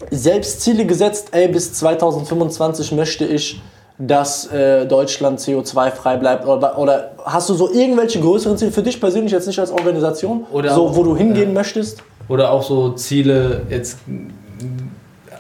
selbst 0.10 0.62
Ziele 0.62 0.86
gesetzt, 0.86 1.30
ey, 1.32 1.48
bis 1.48 1.74
2025 1.74 2.92
möchte 2.92 3.26
ich, 3.26 3.62
dass 3.98 4.52
äh, 4.52 4.86
Deutschland 4.86 5.40
CO2-frei 5.40 6.18
bleibt? 6.18 6.48
Oder, 6.48 6.78
oder 6.78 7.12
hast 7.24 7.50
du 7.50 7.54
so 7.54 7.72
irgendwelche 7.72 8.20
größeren 8.20 8.58
Ziele 8.58 8.72
für 8.72 8.84
dich 8.84 9.00
persönlich, 9.00 9.32
jetzt 9.32 9.48
nicht 9.48 9.60
als 9.60 9.72
Organisation, 9.72 10.46
Oder 10.52 10.74
so, 10.74 10.96
wo 10.96 11.04
du 11.04 11.16
hingehen 11.16 11.50
ja. 11.50 11.54
möchtest? 11.54 12.04
Oder 12.28 12.52
auch 12.52 12.64
so 12.64 12.92
Ziele 12.94 13.64
jetzt 13.70 13.98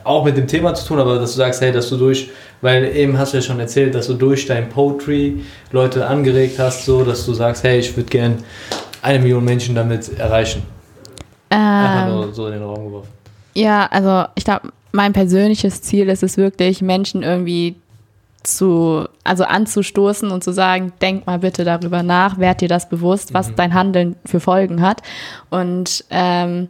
auch 0.03 0.25
mit 0.25 0.37
dem 0.37 0.47
Thema 0.47 0.73
zu 0.73 0.87
tun, 0.87 0.99
aber 0.99 1.19
dass 1.19 1.31
du 1.31 1.37
sagst, 1.37 1.61
hey, 1.61 1.71
dass 1.71 1.89
du 1.89 1.97
durch, 1.97 2.31
weil 2.61 2.95
eben 2.95 3.17
hast 3.17 3.33
du 3.33 3.37
ja 3.37 3.43
schon 3.43 3.59
erzählt, 3.59 3.93
dass 3.93 4.07
du 4.07 4.15
durch 4.15 4.47
dein 4.47 4.69
Poetry 4.69 5.43
Leute 5.71 6.07
angeregt 6.07 6.57
hast, 6.57 6.85
so 6.85 7.03
dass 7.03 7.25
du 7.25 7.33
sagst, 7.33 7.63
hey, 7.63 7.79
ich 7.79 7.95
würde 7.95 8.09
gern 8.09 8.43
eine 9.01 9.19
Million 9.19 9.45
Menschen 9.45 9.75
damit 9.75 10.17
erreichen. 10.17 10.63
Einfach 11.51 12.07
Ähm, 12.07 12.13
nur 12.15 12.33
so 12.33 12.47
in 12.47 12.53
den 12.53 12.63
Raum 12.63 12.85
geworfen. 12.85 13.09
ja, 13.53 13.85
also 13.91 14.25
ich 14.35 14.43
glaube, 14.45 14.71
mein 14.93 15.13
persönliches 15.13 15.81
Ziel 15.81 16.09
ist 16.09 16.23
es 16.23 16.37
wirklich, 16.37 16.81
Menschen 16.81 17.23
irgendwie 17.23 17.75
zu, 18.43 19.05
also 19.23 19.43
anzustoßen 19.43 20.31
und 20.31 20.43
zu 20.43 20.51
sagen, 20.51 20.93
denk 21.01 21.27
mal 21.27 21.39
bitte 21.39 21.63
darüber 21.63 22.01
nach, 22.03 22.39
werd 22.39 22.61
dir 22.61 22.67
das 22.67 22.89
bewusst, 22.89 23.33
was 23.33 23.53
dein 23.55 23.73
Handeln 23.73 24.15
für 24.25 24.39
Folgen 24.39 24.81
hat. 24.81 25.01
Und 25.51 26.03
ähm, 26.09 26.67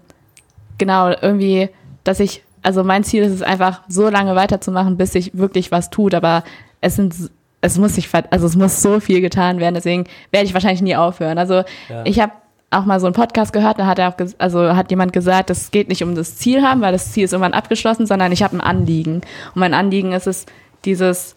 genau, 0.78 1.10
irgendwie, 1.22 1.70
dass 2.04 2.20
ich, 2.20 2.44
also 2.62 2.84
mein 2.84 3.04
Ziel 3.06 3.24
ist 3.24 3.32
es 3.32 3.41
einfach, 3.41 3.82
so 3.88 4.10
lange 4.10 4.36
weiterzumachen, 4.36 4.98
bis 4.98 5.13
sich 5.13 5.32
wirklich 5.38 5.72
was 5.72 5.89
tut, 5.89 6.13
aber 6.13 6.44
es 6.82 6.96
sind 6.96 7.15
es 7.63 7.78
muss 7.78 7.94
sich, 7.94 8.10
also 8.32 8.48
es 8.48 8.56
muss 8.56 8.82
so 8.82 9.00
viel 9.00 9.22
getan 9.22 9.60
werden, 9.60 9.76
deswegen 9.76 10.06
werde 10.32 10.48
ich 10.48 10.54
wahrscheinlich 10.56 10.82
nie 10.82 10.96
aufhören. 10.96 11.38
Also 11.38 11.63
Ja. 11.89 12.04
ich 12.06 12.20
habe 12.20 12.32
auch 12.72 12.86
mal 12.86 13.00
so 13.00 13.06
einen 13.06 13.14
Podcast 13.14 13.52
gehört, 13.52 13.80
da 13.80 13.86
hat 13.86 14.00
er 14.00 14.10
auch, 14.10 14.16
also 14.38 14.76
hat 14.76 14.90
jemand 14.90 15.14
gesagt, 15.14 15.50
es 15.50 15.72
geht 15.72 15.90
nicht 15.90 16.04
um 16.04 16.16
das 16.16 16.38
Ziel 16.38 16.64
haben, 16.64 16.82
weil 16.82 16.94
das 16.94 17.12
Ziel 17.12 17.26
ist 17.26 17.34
irgendwann 17.34 17.54
abgeschlossen, 17.54 18.08
sondern 18.08 18.32
ich 18.32 18.42
habe 18.42 18.56
ein 18.56 18.62
Anliegen. 18.62 19.16
Und 19.16 19.60
mein 19.60 19.74
Anliegen 19.74 20.14
ist 20.14 20.26
es, 20.26 20.46
dieses, 20.86 21.36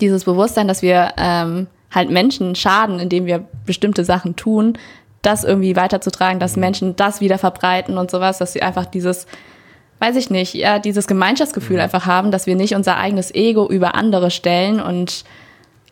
dieses 0.00 0.24
Bewusstsein, 0.24 0.66
dass 0.66 0.82
wir 0.82 1.12
ähm, 1.18 1.66
halt 1.94 2.10
Menschen 2.10 2.54
schaden, 2.54 2.98
indem 2.98 3.26
wir 3.26 3.44
bestimmte 3.66 4.04
Sachen 4.04 4.34
tun, 4.34 4.78
das 5.22 5.44
irgendwie 5.44 5.76
weiterzutragen, 5.76 6.40
dass 6.40 6.56
Menschen 6.56 6.96
das 6.96 7.20
wieder 7.20 7.38
verbreiten 7.38 7.98
und 7.98 8.10
sowas, 8.10 8.38
dass 8.38 8.52
sie 8.52 8.62
einfach 8.62 8.86
dieses, 8.86 9.26
weiß 9.98 10.16
ich 10.16 10.30
nicht, 10.30 10.54
ja, 10.54 10.78
dieses 10.78 11.06
Gemeinschaftsgefühl 11.06 11.80
einfach 11.80 12.06
haben, 12.06 12.30
dass 12.30 12.46
wir 12.46 12.56
nicht 12.56 12.74
unser 12.74 12.96
eigenes 12.96 13.34
Ego 13.34 13.68
über 13.68 13.94
andere 13.94 14.30
stellen 14.30 14.80
und 14.80 15.24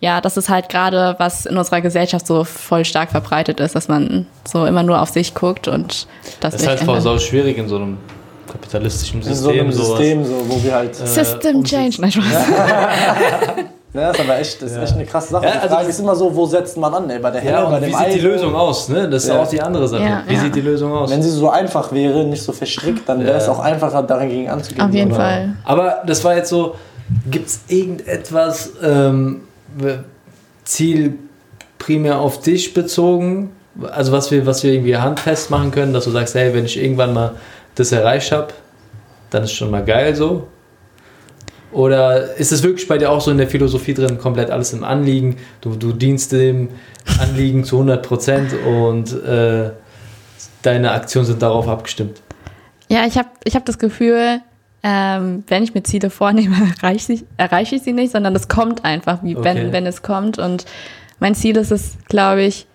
ja, 0.04 0.20
das 0.20 0.36
ist 0.36 0.48
halt 0.50 0.68
gerade, 0.68 1.14
was 1.18 1.46
in 1.46 1.56
unserer 1.56 1.80
Gesellschaft 1.80 2.26
so 2.26 2.44
voll 2.44 2.84
stark 2.84 3.10
verbreitet 3.10 3.58
ist, 3.60 3.74
dass 3.74 3.88
man 3.88 4.26
so 4.46 4.66
immer 4.66 4.82
nur 4.82 5.00
auf 5.00 5.08
sich 5.08 5.34
guckt 5.34 5.66
und 5.66 6.06
das, 6.40 6.52
Das 6.52 6.60
ist 6.62 6.68
halt 6.68 6.80
voll 6.80 7.00
sau 7.00 7.16
schwierig 7.18 7.56
in 7.56 7.68
so 7.68 7.76
einem 7.76 7.96
kapitalistischen 8.52 9.22
In 9.22 9.34
so 9.34 9.48
einem 9.48 9.72
System. 9.72 9.72
sowas. 9.72 9.98
System, 9.98 10.24
so, 10.26 10.34
wo 10.48 10.62
wir 10.62 10.74
halt. 10.74 10.94
System 10.94 11.56
und- 11.56 11.66
Change, 11.66 11.96
nein, 12.00 12.12
Spaß. 12.12 12.24
Ja, 13.96 14.08
das 14.10 14.18
ist 14.18 14.24
aber 14.28 14.38
echt, 14.40 14.60
das 14.60 14.70
ist 14.72 14.76
Ja. 14.76 14.82
echt 14.82 14.94
eine 14.94 15.04
krasse 15.06 15.28
Sache. 15.30 15.44
Ja, 15.44 15.52
die 15.52 15.56
also 15.58 15.68
Frage 15.68 15.86
das- 15.86 15.94
ist 15.94 16.00
immer 16.00 16.16
so, 16.16 16.34
wo 16.34 16.46
setzt 16.46 16.76
man 16.76 16.92
an? 16.94 17.08
Ey? 17.10 17.20
Bei 17.20 17.30
der 17.30 17.40
Henne, 17.40 17.52
Ja, 17.58 17.64
bei 17.70 17.78
dem 17.78 17.90
wie 17.90 17.94
sieht 17.94 18.14
die? 18.16 18.18
Lösung 18.26 18.52
aus? 18.56 18.88
Ne? 18.88 19.08
Das 19.08 19.22
ist 19.22 19.28
Ja. 19.28 19.40
auch 19.40 19.48
die 19.48 19.60
andere 19.62 19.86
Sache. 19.86 20.02
Ja, 20.02 20.22
wie 20.26 20.34
ja. 20.34 20.40
sieht 20.40 20.54
die 20.56 20.60
Lösung 20.62 20.92
aus? 20.92 21.10
Wenn 21.12 21.22
sie 21.22 21.30
so 21.30 21.48
einfach 21.48 21.92
wäre, 21.92 22.24
nicht 22.24 22.42
so 22.42 22.50
verstrickt, 22.50 23.08
dann 23.08 23.24
wäre 23.24 23.36
es 23.38 23.48
auch 23.48 23.60
einfacher, 23.60 24.02
dagegen 24.02 24.50
anzugehen. 24.50 24.84
Auf 24.84 24.92
jeden 24.92 25.10
So. 25.12 25.16
Fall. 25.16 25.54
Aber 25.64 26.02
das 26.06 26.24
war 26.24 26.34
jetzt 26.36 26.50
so, 26.50 26.74
Gibt 27.30 27.48
es 27.48 27.60
irgendetwas, 27.68 28.70
ähm, 28.82 29.42
Ziel 30.64 31.14
primär 31.78 32.18
auf 32.18 32.40
dich 32.40 32.74
bezogen? 32.74 33.52
Also 33.90 34.12
was 34.12 34.30
wir, 34.30 34.46
was 34.46 34.62
wir 34.62 34.72
irgendwie 34.72 34.96
handfest 34.96 35.50
machen 35.50 35.70
können, 35.70 35.92
dass 35.92 36.04
du 36.04 36.10
sagst, 36.10 36.34
hey, 36.34 36.54
wenn 36.54 36.64
ich 36.64 36.80
irgendwann 36.80 37.12
mal 37.12 37.34
das 37.74 37.92
erreicht 37.92 38.32
habe, 38.32 38.48
dann 39.30 39.44
ist 39.44 39.52
schon 39.52 39.70
mal 39.70 39.84
geil 39.84 40.14
so. 40.14 40.46
Oder 41.72 42.36
ist 42.36 42.52
es 42.52 42.62
wirklich 42.62 42.86
bei 42.86 42.98
dir 42.98 43.10
auch 43.10 43.20
so 43.20 43.32
in 43.32 43.38
der 43.38 43.48
Philosophie 43.48 43.94
drin, 43.94 44.16
komplett 44.16 44.48
alles 44.50 44.72
im 44.72 44.84
Anliegen? 44.84 45.38
Du, 45.60 45.74
du 45.74 45.92
dienst 45.92 46.30
dem 46.30 46.68
Anliegen 47.18 47.64
zu 47.64 47.76
100 47.76 48.06
Prozent 48.06 48.52
und 48.64 49.12
äh, 49.24 49.70
deine 50.62 50.92
Aktionen 50.92 51.26
sind 51.26 51.42
darauf 51.42 51.66
abgestimmt. 51.66 52.22
Ja, 52.88 53.06
ich 53.06 53.18
habe 53.18 53.28
ich 53.42 53.56
hab 53.56 53.64
das 53.64 53.80
Gefühl, 53.80 54.40
ähm, 54.86 55.44
wenn 55.48 55.62
ich 55.62 55.74
mir 55.74 55.82
Ziele 55.82 56.10
vornehme, 56.10 56.54
erreiche 56.82 57.14
ich, 57.14 57.24
erreiche 57.38 57.76
ich 57.76 57.82
sie 57.82 57.94
nicht, 57.94 58.12
sondern 58.12 58.34
das 58.34 58.48
kommt 58.48 58.84
einfach, 58.84 59.22
wie 59.22 59.34
Okay. 59.34 59.44
wenn, 59.44 59.72
wenn 59.72 59.86
es 59.86 60.02
kommt. 60.02 60.38
Und 60.38 60.66
mein 61.18 61.34
Ziel 61.34 61.56
ist 61.56 61.72
es, 61.72 61.96
glaube 62.08 62.42
ich, 62.42 62.66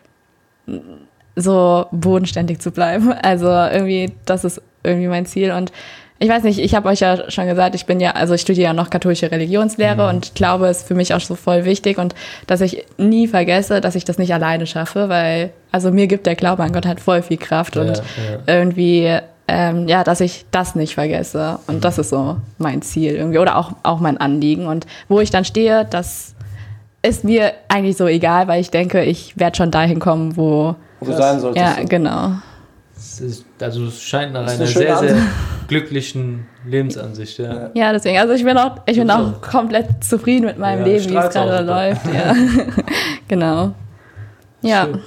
so 1.36 1.86
bodenständig 1.92 2.60
zu 2.60 2.72
bleiben. 2.72 3.14
Also 3.22 3.48
irgendwie, 3.48 4.12
das 4.26 4.44
ist 4.44 4.60
irgendwie 4.84 5.08
mein 5.08 5.28
Ziel. 5.28 5.52
Und 5.52 5.72
ich 6.18 6.30
weiß 6.30 6.44
nicht, 6.44 6.58
ich 6.58 6.74
habe 6.74 6.90
euch 6.90 7.00
ja 7.00 7.30
schon 7.30 7.46
gesagt, 7.46 7.76
ich 7.76 7.86
bin 7.86 8.00
ja, 8.00 8.12
also 8.12 8.34
ich 8.34 8.42
studiere 8.42 8.66
ja 8.66 8.74
noch 8.74 8.90
katholische 8.90 9.32
Religionslehre 9.32 10.10
und 10.10 10.26
ich 10.26 10.34
glaube, 10.34 10.68
es 10.68 10.80
ist 10.80 10.88
für 10.88 10.96
mich 10.96 11.14
auch 11.14 11.22
so 11.22 11.36
voll 11.36 11.64
wichtig 11.64 11.98
und 11.98 12.14
dass 12.46 12.60
ich 12.60 12.86
nie 12.98 13.28
vergesse, 13.28 13.80
dass 13.80 13.96
ich 13.96 14.04
das 14.04 14.18
nicht 14.18 14.34
alleine 14.34 14.68
schaffe, 14.68 15.08
weil, 15.08 15.52
also 15.72 15.92
mir 15.92 16.08
gibt 16.08 16.26
der 16.26 16.36
Glaube 16.36 16.64
an 16.64 16.74
Gott 16.74 16.86
halt 16.86 17.00
voll 17.00 17.22
viel 17.22 17.38
Kraft 17.38 17.78
und 17.78 17.98
ja. 17.98 18.04
irgendwie, 18.48 19.20
ähm, 19.50 19.88
ja, 19.88 20.04
dass 20.04 20.22
ich 20.22 20.46
das 20.52 20.76
nicht 20.76 20.94
vergesse. 20.94 21.60
Und 21.68 21.84
das 21.84 21.98
ist 21.98 22.10
so 22.10 22.38
mein 22.58 22.82
Ziel 22.82 23.14
irgendwie 23.16 23.40
oder 23.40 23.58
auch, 23.58 23.72
auch 23.84 24.00
mein 24.00 24.18
Anliegen. 24.18 24.68
Und 24.68 24.86
wo 25.08 25.20
ich 25.20 25.30
dann 25.32 25.46
stehe, 25.46 25.86
das 25.90 26.36
ist 27.02 27.24
mir 27.24 27.54
eigentlich 27.68 27.98
so 27.98 28.08
egal, 28.08 28.48
weil 28.48 28.62
ich 28.62 28.72
denke, 28.72 29.04
ich 29.04 29.38
werde 29.40 29.58
schon 29.58 29.72
dahin 29.72 30.00
kommen, 30.00 30.36
wo, 30.38 30.76
Wo 31.00 31.06
du 31.06 31.14
sein 31.14 31.40
solltest. 31.40 31.66
ja, 31.66 31.84
genau. 31.86 32.32
Ist, 32.98 33.46
also 33.62 33.86
es 33.86 34.02
scheint 34.02 34.34
nach 34.34 34.44
Das 34.44 34.54
ist 34.56 34.60
einer 34.60 34.68
sehr, 34.68 34.98
sehr 34.98 35.18
glücklichen 35.70 36.48
Lebensansicht, 36.66 37.38
ja. 37.40 37.70
Ja. 37.74 37.94
Deswegen, 37.94 38.18
also 38.20 38.34
ich 38.34 38.44
bin 38.44 38.58
auch, 38.58 38.78
ich 38.86 38.98
bin 38.98 39.10
auch 39.10 39.40
komplett 39.42 40.04
zufrieden 40.04 40.46
mit 40.46 40.58
meinem 40.58 40.80
Ja, 40.82 40.86
Leben, 40.86 41.10
wie 41.10 41.16
es 41.16 41.34
gerade 41.34 41.58
super. 41.58 41.62
läuft. 41.64 42.02
Ja. 42.14 42.34
genau. 43.28 43.72
Ja. 44.62 44.84
Schön. 44.86 45.00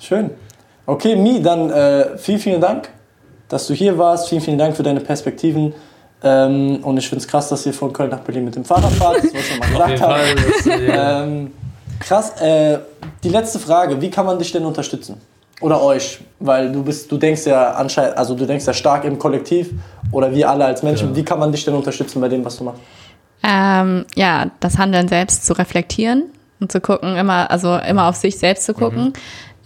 Schön. 0.00 0.30
Okay, 0.86 1.14
Mi, 1.16 1.40
dann 1.42 1.70
äh, 1.70 2.16
vielen, 2.18 2.38
vielen 2.40 2.60
Dank, 2.60 2.88
dass 3.48 3.66
du 3.66 3.74
hier 3.74 3.98
warst. 3.98 4.28
Vielen, 4.28 4.40
vielen 4.40 4.58
Dank 4.58 4.76
für 4.76 4.82
deine 4.82 5.00
Perspektiven. 5.00 5.74
Ähm, 6.22 6.80
und 6.82 6.96
ich 6.96 7.08
finde 7.08 7.22
es 7.22 7.28
krass, 7.28 7.48
dass 7.48 7.64
ihr 7.66 7.72
von 7.72 7.92
Köln 7.92 8.10
nach 8.10 8.20
Berlin 8.20 8.44
mit 8.44 8.56
dem 8.56 8.64
Fahrrad 8.64 8.92
fahrt. 8.92 9.18
Das 9.18 9.24
wollte 9.24 9.38
ich 9.38 9.48
schon 9.48 9.58
mal 9.58 10.34
gesagt. 10.36 10.56
Das, 10.56 10.66
äh, 10.66 10.88
ja. 10.88 11.22
Ähm, 11.22 11.52
krass. 12.00 12.40
Äh, 12.40 12.78
die 13.22 13.28
letzte 13.28 13.58
Frage: 13.58 14.00
Wie 14.00 14.10
kann 14.10 14.26
man 14.26 14.38
dich 14.38 14.50
denn 14.50 14.64
unterstützen? 14.64 15.20
Oder 15.60 15.82
euch? 15.82 16.20
Weil 16.38 16.70
du 16.70 16.82
bist, 16.82 17.10
du 17.10 17.16
denkst 17.16 17.46
ja 17.46 17.72
anscheinend, 17.72 18.16
also 18.16 18.34
du 18.34 18.46
denkst 18.46 18.66
ja 18.66 18.72
stark 18.72 19.04
im 19.04 19.18
Kollektiv 19.18 19.70
oder 20.12 20.32
wir 20.32 20.48
alle 20.48 20.64
als 20.64 20.82
Menschen. 20.82 21.10
Ja. 21.10 21.16
Wie 21.16 21.24
kann 21.24 21.38
man 21.38 21.50
dich 21.50 21.64
denn 21.64 21.74
unterstützen 21.74 22.20
bei 22.20 22.28
dem, 22.28 22.44
was 22.44 22.56
du 22.56 22.64
machst? 22.64 22.80
Ähm, 23.42 24.04
ja, 24.14 24.50
das 24.60 24.78
Handeln 24.78 25.08
selbst 25.08 25.46
zu 25.46 25.52
reflektieren 25.52 26.24
und 26.60 26.72
zu 26.72 26.80
gucken, 26.80 27.16
immer, 27.16 27.50
also 27.50 27.76
immer 27.76 28.08
auf 28.08 28.16
sich 28.16 28.38
selbst 28.38 28.64
zu 28.64 28.74
gucken. 28.74 29.12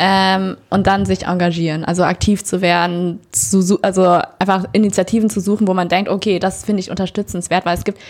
Ähm, 0.05 0.57
und 0.69 0.89
dann 0.89 1.07
sich 1.07 1.27
engagieren, 1.27 1.85
also 1.85 2.03
aktiv 2.03 2.43
zu 2.43 2.61
werden, 2.61 3.21
zu, 3.31 3.79
also 3.83 4.21
einfach 4.41 4.65
Initiativen 4.73 5.31
zu 5.31 5.39
suchen, 5.39 5.69
wo 5.69 5.75
man 5.75 5.89
denkt, 5.89 6.11
okay, 6.11 6.41
das 6.41 6.65
finde 6.65 6.81
ich 6.81 6.91
unterstützenswert, 6.91 7.65
weil 7.65 7.79
es 7.79 7.85
gibt, 7.85 8.01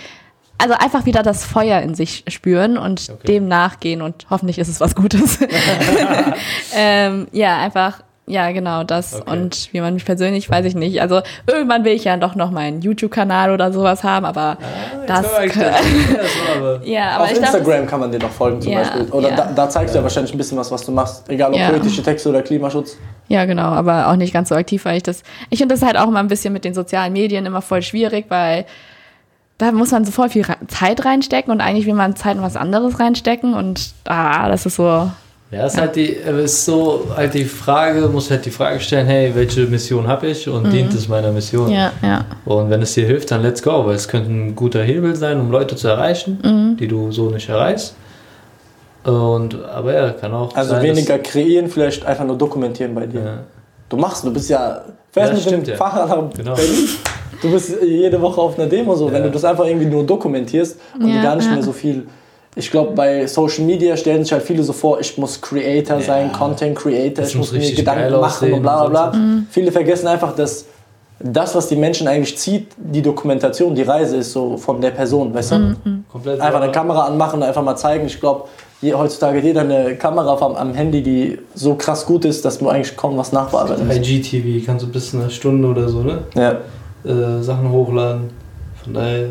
also 0.56 0.72
einfach 0.72 1.04
wieder 1.04 1.22
das 1.22 1.44
Feuer 1.44 1.82
in 1.82 1.94
sich 1.94 2.24
spüren 2.28 2.78
und 2.78 3.10
Okay. 3.10 3.26
dem 3.26 3.46
nachgehen 3.46 4.00
und 4.00 4.24
hoffentlich 4.30 4.58
ist 4.58 4.68
es 4.68 4.80
was 4.80 4.94
Gutes. 4.94 5.38
ähm, 6.74 7.26
ja, 7.30 7.58
einfach, 7.58 8.02
ja, 8.26 8.52
genau 8.52 8.84
das. 8.84 9.20
Okay. 9.20 9.30
Und 9.30 9.68
wie 9.72 9.80
man 9.80 9.94
mich 9.94 10.04
persönlich, 10.04 10.48
weiß 10.48 10.64
ich 10.64 10.74
nicht. 10.76 11.00
Also 11.02 11.22
irgendwann 11.46 11.84
will 11.84 11.92
ich 11.92 12.04
ja 12.04 12.16
doch 12.16 12.34
noch 12.36 12.50
meinen 12.50 12.80
YouTube-Kanal 12.80 13.50
oder 13.50 13.72
sowas 13.72 14.04
haben, 14.04 14.24
aber 14.24 14.56
das, 15.06 15.18
aber 15.26 15.38
eigentlich- 15.38 15.56
Ja, 15.64 15.72
so, 16.22 16.58
aber- 16.58 16.80
ja, 16.86 17.10
aber 17.16 17.24
Auf 17.24 17.36
Instagram 17.36 17.86
kann 17.86 18.00
man 18.00 18.12
dir 18.12 18.20
noch 18.20 18.30
folgen 18.30 18.60
zum 18.60 18.72
Ja, 18.72 18.78
Beispiel. 18.80 19.02
Oder 19.10 19.30
ja. 19.30 19.36
da, 19.36 19.52
da 19.52 19.68
zeigst 19.68 19.94
du 19.94 19.98
ja 19.98 20.02
wahrscheinlich 20.04 20.32
ein 20.32 20.38
bisschen 20.38 20.56
was, 20.56 20.70
was 20.70 20.84
du 20.86 20.92
machst. 20.92 21.28
Egal 21.28 21.52
ob 21.52 21.58
Ja. 21.58 21.68
politische 21.70 22.02
Texte 22.02 22.28
oder 22.28 22.42
Klimaschutz. 22.42 22.96
ja, 23.28 23.44
genau, 23.44 23.64
aber 23.68 24.08
auch 24.08 24.16
nicht 24.16 24.32
ganz 24.32 24.50
so 24.50 24.54
aktiv, 24.54 24.84
weil 24.84 24.98
ich 24.98 25.02
das, 25.02 25.22
ich 25.50 25.58
finde 25.58 25.74
das 25.74 25.82
halt 25.84 25.96
auch 25.96 26.06
immer 26.08 26.20
ein 26.20 26.28
bisschen 26.28 26.52
mit 26.52 26.64
den 26.64 26.74
sozialen 26.74 27.12
Medien 27.12 27.44
immer 27.44 27.60
voll 27.62 27.82
schwierig, 27.82 28.26
weil 28.28 28.66
da 29.58 29.70
muss 29.72 29.90
man 29.90 30.04
so 30.04 30.10
voll 30.12 30.28
viel 30.28 30.44
Zeit 30.68 31.04
reinstecken 31.04 31.52
und 31.52 31.60
eigentlich 31.60 31.86
will 31.86 31.94
man 31.94 32.14
Zeit 32.16 32.36
in 32.36 32.42
was 32.42 32.56
anderes 32.56 32.98
reinstecken 33.00 33.54
und 33.54 33.92
ah, 34.06 34.48
das 34.48 34.66
ist 34.66 34.76
so, 34.76 35.10
Ja, 35.52 35.66
ist 35.66 35.78
halt 35.78 35.96
die, 35.96 36.06
ist 36.06 36.64
so 36.64 37.08
halt 37.14 37.34
die 37.34 37.44
Frage, 37.44 38.00
muss 38.08 38.30
halt 38.30 38.46
die 38.46 38.50
Frage 38.50 38.80
stellen, 38.80 39.06
hey, 39.06 39.32
welche 39.34 39.66
Mission 39.66 40.08
habe 40.08 40.28
ich 40.28 40.48
und 40.48 40.72
dient 40.72 40.94
es 40.94 41.08
meiner 41.08 41.30
Mission? 41.30 41.66
Mhm. 41.66 41.72
ja, 41.74 41.92
ja, 42.02 42.24
Und 42.46 42.70
wenn 42.70 42.80
es 42.80 42.94
dir 42.94 43.04
hilft, 43.04 43.30
dann 43.30 43.42
let's 43.42 43.62
go, 43.62 43.84
weil 43.84 43.94
es 43.96 44.08
könnte 44.08 44.30
ein 44.32 44.56
guter 44.56 44.82
Hebel 44.82 45.14
sein, 45.14 45.38
um 45.38 45.50
Leute 45.50 45.76
zu 45.76 45.88
erreichen, 45.88 46.38
Mhm. 46.42 46.76
die 46.78 46.88
du 46.88 47.12
so 47.12 47.28
nicht 47.28 47.50
erreichst. 47.50 47.94
Und, 49.04 49.62
aber 49.64 49.92
ja, 49.92 50.10
kann 50.12 50.32
auch 50.32 50.54
Also 50.56 50.70
sein, 50.70 50.82
weniger 50.84 51.18
kreieren, 51.18 51.68
vielleicht 51.68 52.06
einfach 52.06 52.24
nur 52.24 52.38
dokumentieren 52.38 52.94
bei 52.94 53.04
dir. 53.06 53.20
Ja. 53.20 53.38
Du 53.88 53.96
machst, 53.98 54.24
du 54.24 54.32
bist 54.32 54.48
ja 54.48 54.82
fährst 55.10 55.32
Ja, 55.32 55.34
mit 55.34 55.42
stimmt, 55.42 55.66
dem 55.66 55.70
ja. 55.72 55.76
Fahrrad 55.76 56.08
nach 56.08 56.34
Genau. 56.34 56.54
Berlin. 56.54 56.88
Du 57.42 57.50
bist 57.50 57.74
jede 57.82 58.20
Woche 58.22 58.40
auf 58.40 58.58
einer 58.58 58.68
Demo 58.68 58.94
so. 58.94 59.10
Wenn 59.12 59.24
du 59.24 59.30
das 59.30 59.44
einfach 59.44 59.66
irgendwie 59.66 59.86
nur 59.86 60.04
dokumentierst 60.06 60.78
und 60.98 61.08
Ja, 61.12 61.22
gar 61.22 61.36
nicht 61.36 61.46
ja. 61.46 61.52
mehr 61.54 61.62
so 61.62 61.72
viel. 61.72 62.06
Ich 62.54 62.70
glaube, 62.70 62.92
bei 62.92 63.26
Social 63.26 63.64
Media 63.64 63.96
stellen 63.96 64.24
sich 64.24 64.32
halt 64.32 64.42
viele 64.42 64.62
so 64.62 64.72
vor, 64.74 65.00
ich 65.00 65.16
muss 65.16 65.40
Creator 65.40 65.98
Ja. 65.98 66.02
sein, 66.02 66.32
Content 66.32 66.76
Creator, 66.76 67.22
Das 67.22 67.30
ich 67.30 67.36
muss 67.36 67.52
muss 67.52 67.60
mir 67.62 67.74
Gedanken 67.74 68.20
machen 68.20 68.52
und 68.52 68.62
bla 68.62 68.86
bla 68.86 69.10
bla. 69.10 69.12
sonst 69.12 69.46
Viele 69.52 69.72
vergessen 69.72 70.06
einfach, 70.06 70.34
dass 70.36 70.66
das, 71.18 71.54
was 71.54 71.68
die 71.68 71.76
Menschen 71.76 72.08
eigentlich 72.08 72.36
zieht, 72.36 72.68
die 72.76 73.00
Dokumentation, 73.00 73.74
die 73.74 73.82
Reise 73.82 74.16
ist 74.18 74.32
so 74.32 74.56
von 74.56 74.80
der 74.80 74.90
Person, 74.90 75.32
weißt 75.32 75.52
du? 75.52 75.76
Komplett 76.10 76.40
Einfach 76.40 76.60
eine. 76.60 76.72
Kamera 76.72 77.06
anmachen 77.06 77.36
und 77.40 77.44
einfach 77.44 77.62
mal 77.62 77.76
zeigen. 77.76 78.06
Ich 78.06 78.18
glaube, 78.20 78.44
heutzutage 78.82 79.38
hat 79.38 79.44
jeder 79.44 79.60
eine 79.62 79.94
Kamera 79.96 80.36
am, 80.44 80.56
am 80.56 80.74
Handy, 80.74 81.00
die 81.02 81.38
so 81.54 81.74
krass 81.76 82.04
gut 82.04 82.24
ist, 82.24 82.44
dass 82.44 82.58
du 82.58 82.68
eigentlich 82.68 82.96
kaum 82.96 83.16
was 83.16 83.32
nachbearbeiten 83.32 83.86
musst. 83.86 83.98
IGTV 84.06 84.66
kannst 84.66 84.84
du 84.84 84.90
bis 84.90 85.14
eine 85.14 85.30
Stunde 85.30 85.68
oder 85.68 85.88
so, 85.88 86.00
ne? 86.00 86.18
Ja. 86.34 86.58
Äh, 87.08 87.40
Sachen 87.42 87.70
hochladen. 87.70 88.30
Von 88.82 88.94
daher. 88.94 89.28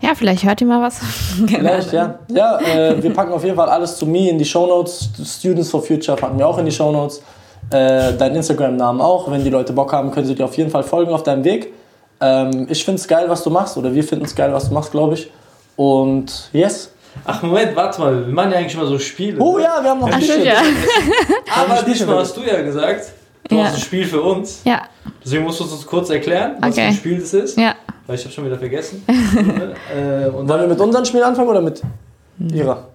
Ja, 0.00 0.14
vielleicht 0.14 0.44
hört 0.44 0.60
ihr 0.60 0.66
mal 0.66 0.82
was. 0.82 0.98
Vielleicht, 1.46 1.92
ja. 1.92 2.18
Ja, 2.28 2.58
äh, 2.60 3.02
wir 3.02 3.12
packen 3.12 3.32
auf 3.32 3.42
jeden 3.44 3.56
Fall 3.56 3.68
alles 3.68 3.96
zu 3.96 4.06
mir 4.06 4.30
in 4.30 4.38
die 4.38 4.44
Shownotes. 4.44 5.08
Students 5.24 5.70
for 5.70 5.82
Future 5.82 6.16
packen 6.16 6.38
wir 6.38 6.46
auch 6.46 6.58
in 6.58 6.66
die 6.66 6.72
Shownotes. 6.72 7.22
Äh, 7.70 8.12
deinen 8.14 8.36
Instagram-Namen 8.36 9.00
auch. 9.00 9.30
Wenn 9.30 9.42
die 9.42 9.50
Leute 9.50 9.72
Bock 9.72 9.92
haben, 9.92 10.10
können 10.10 10.26
sie 10.26 10.34
dir 10.34 10.44
auf 10.44 10.56
jeden 10.56 10.70
Fall 10.70 10.82
folgen 10.82 11.12
auf 11.12 11.22
deinem 11.22 11.44
Weg. 11.44 11.72
Ähm, 12.20 12.66
ich 12.70 12.84
finde 12.84 13.00
es 13.00 13.08
geil, 13.08 13.24
was 13.28 13.42
du 13.42 13.50
machst. 13.50 13.76
Oder 13.76 13.94
wir 13.94 14.04
finden 14.04 14.24
es 14.24 14.34
geil, 14.34 14.52
was 14.52 14.68
du 14.68 14.74
machst, 14.74 14.90
glaube 14.92 15.14
ich. 15.14 15.30
Und 15.76 16.48
yes. 16.52 16.92
Ach, 17.24 17.42
Moment, 17.42 17.74
warte 17.74 18.00
mal. 18.00 18.26
Wir 18.26 18.32
machen 18.34 18.52
ja 18.52 18.58
eigentlich 18.58 18.74
immer 18.74 18.86
so 18.86 18.98
Spiele. 18.98 19.40
Oh 19.40 19.56
ne? 19.56 19.64
ja, 19.64 19.78
wir 19.82 19.90
haben 19.90 20.00
noch 20.00 20.10
ein 20.12 20.18
bisschen. 20.20 20.44
ja. 20.44 20.56
Aber 21.62 21.82
diesmal 21.82 22.18
hast 22.18 22.36
du 22.36 22.42
ja 22.42 22.60
gesagt, 22.60 23.12
du 23.48 23.56
Ja. 23.56 23.64
hast 23.64 23.74
ein 23.76 23.80
Spiel 23.80 24.04
für 24.06 24.20
uns. 24.22 24.60
Ja, 24.64 24.82
Deswegen 25.24 25.44
musst 25.44 25.58
du 25.60 25.64
uns 25.64 25.86
kurz 25.86 26.10
erklären, 26.10 26.56
was 26.60 26.72
Okay. 26.72 26.82
für 26.82 26.86
ein 26.88 26.94
Spiel 26.94 27.20
das 27.20 27.32
ist. 27.34 27.58
ja. 27.58 27.74
Weil 28.06 28.16
ich 28.16 28.24
habe 28.24 28.32
schon 28.34 28.44
wieder 28.46 28.58
vergessen. 28.58 29.04
äh, 29.08 30.26
und 30.28 30.48
Wollen 30.48 30.60
wir 30.62 30.68
mit 30.68 30.80
unserem 30.80 31.04
Spiel 31.04 31.22
anfangen 31.22 31.48
oder 31.48 31.60
mit 31.60 31.82
ihrer? 32.38 32.88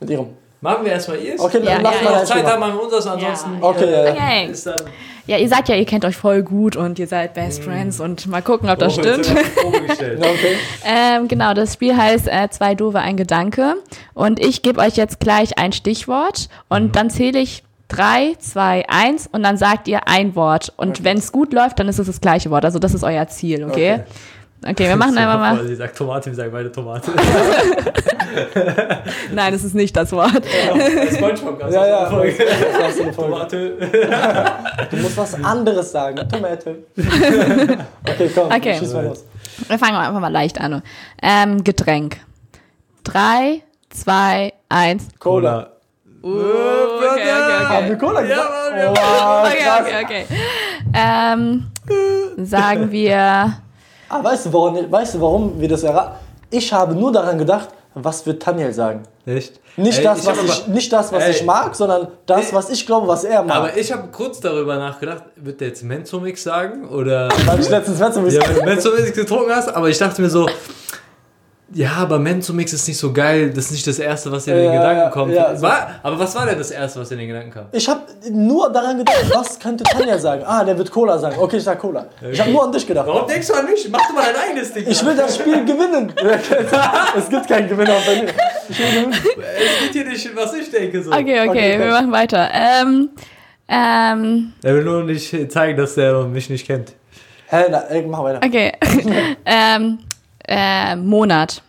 Mit 0.00 0.10
ihrem. 0.10 0.26
machen 0.60 0.84
wir 0.84 0.92
erstmal 0.92 1.18
ihrs. 1.18 1.40
Okay, 1.40 1.58
Ja, 1.64 1.76
dann 1.76 1.76
ja, 1.76 1.82
mal 1.82 1.92
Wenn 1.94 2.04
wir 2.04 2.10
noch 2.10 2.18
Zeit 2.24 2.28
Spiel 2.28 2.42
haben, 2.42 2.60
machen. 2.60 2.60
machen 2.60 2.74
wir 2.74 2.84
unseres. 2.84 3.06
Ansonsten 3.06 3.50
Okay, 3.60 3.90
ja, 3.90 4.04
ja. 4.04 4.10
Okay. 4.12 4.50
ist 4.50 4.66
dann. 4.66 4.80
Ja, 5.26 5.36
ihr 5.36 5.48
sagt 5.48 5.68
ja, 5.68 5.76
ihr 5.76 5.84
kennt 5.86 6.04
euch 6.04 6.16
voll 6.16 6.42
gut 6.42 6.74
und 6.76 6.98
ihr 6.98 7.06
seid 7.06 7.34
Best 7.34 7.62
Friends 7.62 8.00
und 8.00 8.26
mal 8.26 8.42
gucken, 8.42 8.68
ob 8.68 8.78
das 8.78 8.98
Oh, 8.98 9.00
stimmt. 9.00 9.26
Ja, 10.00 10.06
okay. 10.28 10.56
Ähm, 10.84 11.28
genau, 11.28 11.54
das 11.54 11.74
Spiel 11.74 11.96
heißt 11.96 12.26
äh, 12.26 12.48
Zwei 12.50 12.74
Dove, 12.74 12.98
ein 12.98 13.16
Gedanke. 13.16 13.74
Und 14.14 14.40
ich 14.40 14.62
gebe 14.62 14.80
euch 14.80 14.96
jetzt 14.96 15.20
gleich 15.20 15.56
ein 15.58 15.72
Stichwort 15.72 16.48
und 16.68 16.96
dann 16.96 17.10
zähle 17.10 17.38
ich 17.38 17.62
drei, 17.88 18.34
zwei, 18.38 18.84
eins 18.88 19.28
und 19.30 19.42
dann 19.42 19.56
sagt 19.56 19.86
ihr 19.88 20.08
ein 20.08 20.34
Wort. 20.34 20.72
Und 20.76 21.04
wenn 21.04 21.18
es 21.18 21.30
gut 21.32 21.52
läuft, 21.52 21.78
dann 21.78 21.88
ist 21.88 21.98
es 21.98 22.06
das 22.06 22.20
gleiche 22.20 22.50
Wort. 22.50 22.64
Also 22.64 22.78
das 22.78 22.94
ist 22.94 23.04
euer 23.04 23.26
Ziel, 23.28 23.64
okay? 23.64 23.94
Okay, 23.94 24.04
wir 24.62 24.96
machen 24.96 25.16
einfach 25.18 25.38
mal. 25.38 25.66
Sie 25.66 25.74
sagt 25.74 25.96
Tomate, 25.96 26.26
wir 26.30 26.34
sagen 26.34 26.52
beide 26.52 26.70
Tomate. 26.70 27.10
Nein, 29.32 29.54
es 29.54 29.64
ist 29.64 29.74
nicht 29.74 29.96
das 29.96 30.12
Wort. 30.12 30.44
Spongebob 31.14 31.60
Ja, 31.70 31.86
ja. 31.86 32.10
Folge. 32.10 32.44
Das 32.44 32.82
hast 32.82 32.98
du 32.98 33.02
eine 33.04 33.12
Folge. 33.12 33.32
Tomate. 33.32 33.76
Du 34.90 34.96
musst 34.98 35.16
was 35.16 35.44
anderes 35.44 35.90
sagen. 35.90 36.28
Tomate. 36.28 36.84
Okay, 36.96 38.30
komm. 38.34 38.46
Okay. 38.46 38.78
Schieß 38.78 38.92
mal 38.94 39.04
los. 39.04 39.24
Wir 39.66 39.78
fangen 39.78 39.96
einfach 39.96 40.20
mal 40.20 40.32
leicht 40.32 40.60
an. 40.60 40.82
Ähm, 41.22 41.64
Getränk. 41.64 42.18
Drei, 43.04 43.62
zwei, 43.88 44.52
eins. 44.68 45.08
Cola. 45.18 45.70
Uh, 46.22 46.28
okay, 46.28 47.08
okay, 47.12 47.30
Haben 47.30 47.76
okay. 47.76 47.88
wir 47.88 47.96
Cola 47.96 48.20
gesagt? 48.20 48.50
Mann, 48.50 48.78
ja. 48.78 48.92
oh, 48.92 49.46
Okay, 49.46 49.68
okay, 49.80 50.04
okay. 50.04 50.24
Ähm, 50.92 51.70
sagen 52.36 52.92
wir. 52.92 53.62
Ah, 54.12 54.24
weißt 54.24 54.46
du, 54.46 54.52
warum, 54.52 54.90
weißt 54.90 55.14
du, 55.14 55.20
warum 55.20 55.60
wir 55.60 55.68
das 55.68 55.84
erraten? 55.84 56.16
Ich 56.50 56.72
habe 56.72 56.94
nur 56.96 57.12
daran 57.12 57.38
gedacht, 57.38 57.68
was 57.94 58.26
wird 58.26 58.42
Taniel 58.42 58.72
sagen. 58.72 59.04
Echt? 59.24 59.60
Nicht 59.76 59.98
Ey, 59.98 60.04
das, 60.04 60.18
ich 60.20 60.26
was 60.26 60.42
ich, 60.42 60.62
aber- 60.64 60.72
nicht 60.74 60.92
das, 60.92 61.12
was 61.12 61.22
Ey. 61.22 61.30
ich 61.30 61.44
mag, 61.44 61.76
sondern 61.76 62.08
das, 62.26 62.48
Ey. 62.48 62.54
was 62.54 62.70
ich 62.70 62.84
glaube, 62.84 63.06
was 63.06 63.22
er 63.22 63.44
mag. 63.44 63.56
Aber 63.56 63.76
ich 63.76 63.92
habe 63.92 64.08
kurz 64.10 64.40
darüber 64.40 64.76
nachgedacht, 64.78 65.22
wird 65.36 65.60
der 65.60 65.68
jetzt 65.68 65.84
Menzomix 65.84 66.42
sagen 66.42 66.88
oder 66.88 67.28
Weil 67.46 67.60
ich 67.60 67.68
letztens 67.68 68.00
Wetzum 68.00 68.26
ja, 68.28 68.40
wenn 68.48 68.56
du 68.56 68.64
Menzomix 68.64 69.12
getrunken 69.12 69.52
hast, 69.54 69.68
aber 69.68 69.88
ich 69.88 69.98
dachte 69.98 70.20
mir 70.22 70.30
so, 70.30 70.48
ja, 71.72 71.92
aber 71.98 72.18
Menzomix 72.18 72.72
ist 72.72 72.88
nicht 72.88 72.98
so 72.98 73.12
geil, 73.12 73.50
das 73.50 73.66
ist 73.66 73.70
nicht 73.72 73.86
das 73.86 73.98
erste, 73.98 74.32
was 74.32 74.44
dir 74.44 74.52
in 74.56 74.62
den 74.64 74.72
Ja, 74.74 74.80
Gedanken 74.80 75.10
kommt. 75.12 75.32
ja, 75.34 75.54
so. 75.54 75.62
war, 75.62 76.00
aber 76.02 76.18
was 76.18 76.34
war 76.34 76.46
denn 76.46 76.58
das 76.58 76.70
erste, 76.70 77.00
was 77.00 77.08
dir 77.08 77.14
in 77.14 77.20
den 77.20 77.28
Gedanken 77.28 77.50
kam? 77.52 77.66
Ich 77.72 77.88
habe 77.88 78.00
nur 78.30 78.72
daran 78.72 78.98
gedacht, 78.98 79.24
was 79.34 79.58
könnte 79.58 79.84
Tanja 79.84 80.18
sagen? 80.18 80.42
Ah, 80.46 80.64
der 80.64 80.76
wird 80.76 80.90
Cola 80.90 81.18
sagen. 81.18 81.36
Okay, 81.38 81.58
ich 81.58 81.62
sag 81.64 81.78
Cola. 81.78 82.06
Ich 82.30 82.40
habe 82.40 82.50
nur 82.50 82.64
an 82.64 82.72
dich 82.72 82.86
gedacht. 82.86 83.06
Warum 83.06 83.28
denkst 83.28 83.46
du 83.46 83.54
an 83.54 83.64
mich? 83.66 83.88
Mach 83.90 84.00
doch 84.00 84.14
mal 84.14 84.24
dein 84.32 84.50
eigenes 84.50 84.72
Ding. 84.72 84.84
Ich 84.88 85.04
will 85.04 85.16
das 85.16 85.36
Spiel 85.36 85.64
gewinnen. 85.64 86.12
es 87.16 87.28
gibt 87.28 87.46
keinen 87.48 87.68
Gewinner 87.68 87.94
bei 88.06 88.22
mir. 88.22 88.28
Ich 88.68 88.78
will 88.78 88.86
gewinnen. 88.90 89.12
Es 89.12 89.82
geht 89.84 89.92
hier 89.92 90.04
nicht, 90.10 90.36
was 90.36 90.54
ich 90.54 90.70
denke 90.70 91.02
so. 91.02 91.10
Okay, 91.12 91.40
okay, 91.40 91.48
Okay, 91.50 91.78
wir 91.78 91.90
machen 91.92 92.10
weiter. 92.12 92.48
Ähm, 92.52 93.10
ähm, 93.68 94.52
Er 94.62 94.74
will 94.74 94.84
nur 94.84 95.04
nicht 95.04 95.52
zeigen, 95.52 95.76
dass 95.78 95.96
er 95.96 96.24
mich 96.24 96.50
nicht 96.50 96.66
kennt. 96.66 96.92
Hä, 97.48 97.64
na, 97.70 97.78
ey, 97.88 98.02
mach 98.02 98.22
weiter. 98.22 98.40
okay. 98.44 98.72
ähm, 99.44 99.98
äh, 100.50 100.96
Monat. 100.96 101.62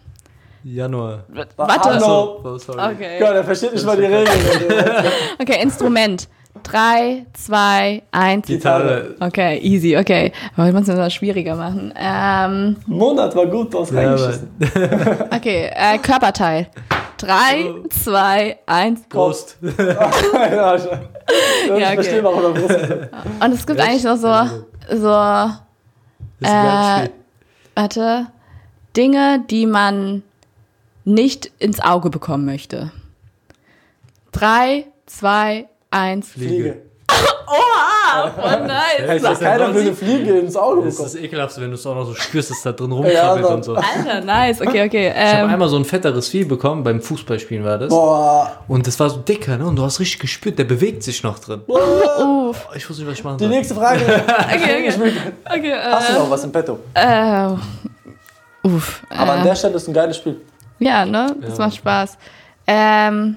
Januar. 0.64 1.24
Warte. 1.56 1.90
Hallo. 1.90 2.42
Oh, 2.44 2.58
sorry. 2.58 2.94
Okay. 2.94 3.20
Gott, 3.20 3.34
er 3.34 3.44
versteht 3.44 3.74
nicht 3.74 3.86
mal 3.86 3.96
die 3.96 4.06
Regeln. 4.06 4.28
Okay, 5.40 5.62
Instrument. 5.62 6.28
Drei, 6.64 7.26
zwei, 7.34 8.04
eins. 8.12 8.46
Gitarre. 8.46 9.16
Okay, 9.20 9.58
easy, 9.60 9.98
okay. 9.98 10.32
Aber 10.56 10.68
ich 10.68 10.74
muss 10.74 10.88
es 10.88 10.96
das 10.96 11.14
schwieriger 11.14 11.56
machen. 11.56 11.94
Ähm, 11.98 12.76
Monat 12.86 13.36
war 13.36 13.48
gut, 13.48 13.74
du 13.74 13.80
hast 13.80 13.92
Ja, 13.94 14.14
okay, 15.36 15.72
äh, 15.74 15.98
Körperteil. 15.98 16.68
Drei, 17.18 17.72
zwei, 17.90 18.60
eins. 18.66 19.02
Prost. 19.08 19.58
ja, 19.62 20.76
ich, 20.76 20.84
okay. 21.72 21.94
verstehe, 21.94 22.24
warum 22.24 22.44
er 22.44 22.52
Brust. 22.52 22.80
Und 23.44 23.54
es 23.54 23.66
gibt 23.66 23.80
eigentlich 23.80 24.04
noch 24.04 24.18
so, 24.18 24.34
so, 24.90 25.52
Ist 26.40 26.50
ein 26.50 26.66
geiles 26.66 27.08
Äh, 27.08 27.12
warte, 27.76 28.28
Dinge, 28.98 29.44
die 29.50 29.66
man 29.66 30.24
nicht 31.06 31.52
ins 31.60 31.80
Auge 31.80 32.10
bekommen 32.10 32.46
möchte. 32.46 32.92
Drei, 34.32 34.86
zwei, 35.06 35.68
eins. 35.90 36.30
Fliege. 36.30 36.78
Oha, 37.48 38.32
oh 38.38 38.66
nice. 38.66 39.16
ich 39.18 39.22
sag, 39.22 39.40
keiner 39.42 39.74
will 39.74 39.82
eine 39.82 39.94
Fliege 39.94 40.40
ins 40.40 40.56
Auge 40.56 40.84
Das 40.86 40.94
ist 40.94 40.98
bekommen. 41.00 41.14
das 41.16 41.22
Ekelhaftste, 41.22 41.62
wenn 41.62 41.70
du 41.70 41.76
es 41.76 41.86
auch 41.86 41.96
noch 41.96 42.06
so 42.06 42.14
spürst, 42.16 42.50
dass 42.52 42.62
da 42.62 42.72
drin 42.72 42.92
Ja, 42.92 42.96
rumkrabbelt 42.98 43.46
aber- 43.46 43.56
und 43.56 43.66
so. 43.66 43.76
Alter, 43.76 44.22
nice. 44.22 44.62
Okay, 44.62 44.86
okay. 44.86 45.10
Ich 45.10 45.14
habe 45.34 45.48
Ähm, 45.48 45.50
einmal 45.50 45.68
so 45.68 45.76
ein 45.76 45.84
fetteres 45.84 46.30
Vieh 46.30 46.46
bekommen, 46.46 46.84
beim 46.84 47.02
Fußballspielen 47.02 47.66
war 47.66 47.78
das. 47.78 47.90
Boah, 47.90 48.52
Und 48.70 48.88
das 48.88 48.98
war 49.02 49.10
so 49.10 49.18
dicker, 49.18 49.58
ne? 49.58 49.66
Und 49.66 49.76
du 49.76 49.84
hast 49.84 50.00
richtig 50.00 50.20
gespürt, 50.20 50.60
der 50.60 50.64
bewegt 50.64 51.04
sich 51.04 51.24
noch 51.24 51.40
drin. 51.40 51.62
uff. 51.68 52.68
Oh, 52.70 52.74
ich 52.76 52.90
wusste 52.90 53.04
nicht, 53.04 53.12
was 53.12 53.18
ich 53.20 53.24
machen 53.26 53.38
die 53.40 53.44
soll. 53.46 53.54
nächste 53.54 53.76
Frage. 53.76 54.02
Okay, 54.54 54.90
okay. 54.90 55.12
okay 55.50 55.74
Hast 55.74 56.10
du 56.10 56.14
äh, 56.16 56.20
noch 56.20 56.30
was 56.30 56.44
im 56.46 56.52
Petto? 56.54 56.80
äh, 56.94 57.48
uff. 58.64 59.04
Aber 59.10 59.34
an 59.34 59.42
äh, 59.42 59.44
der 59.44 59.56
Stelle 59.56 59.76
ist 59.76 59.88
ein 59.88 59.94
geiles 59.94 60.18
Spiel. 60.18 60.42
Ja, 60.80 61.06
ne? 61.06 61.36
Das 61.42 61.58
Ja. 61.58 61.66
macht 61.66 61.76
Spaß. 61.76 62.18
Ähm, 62.68 63.36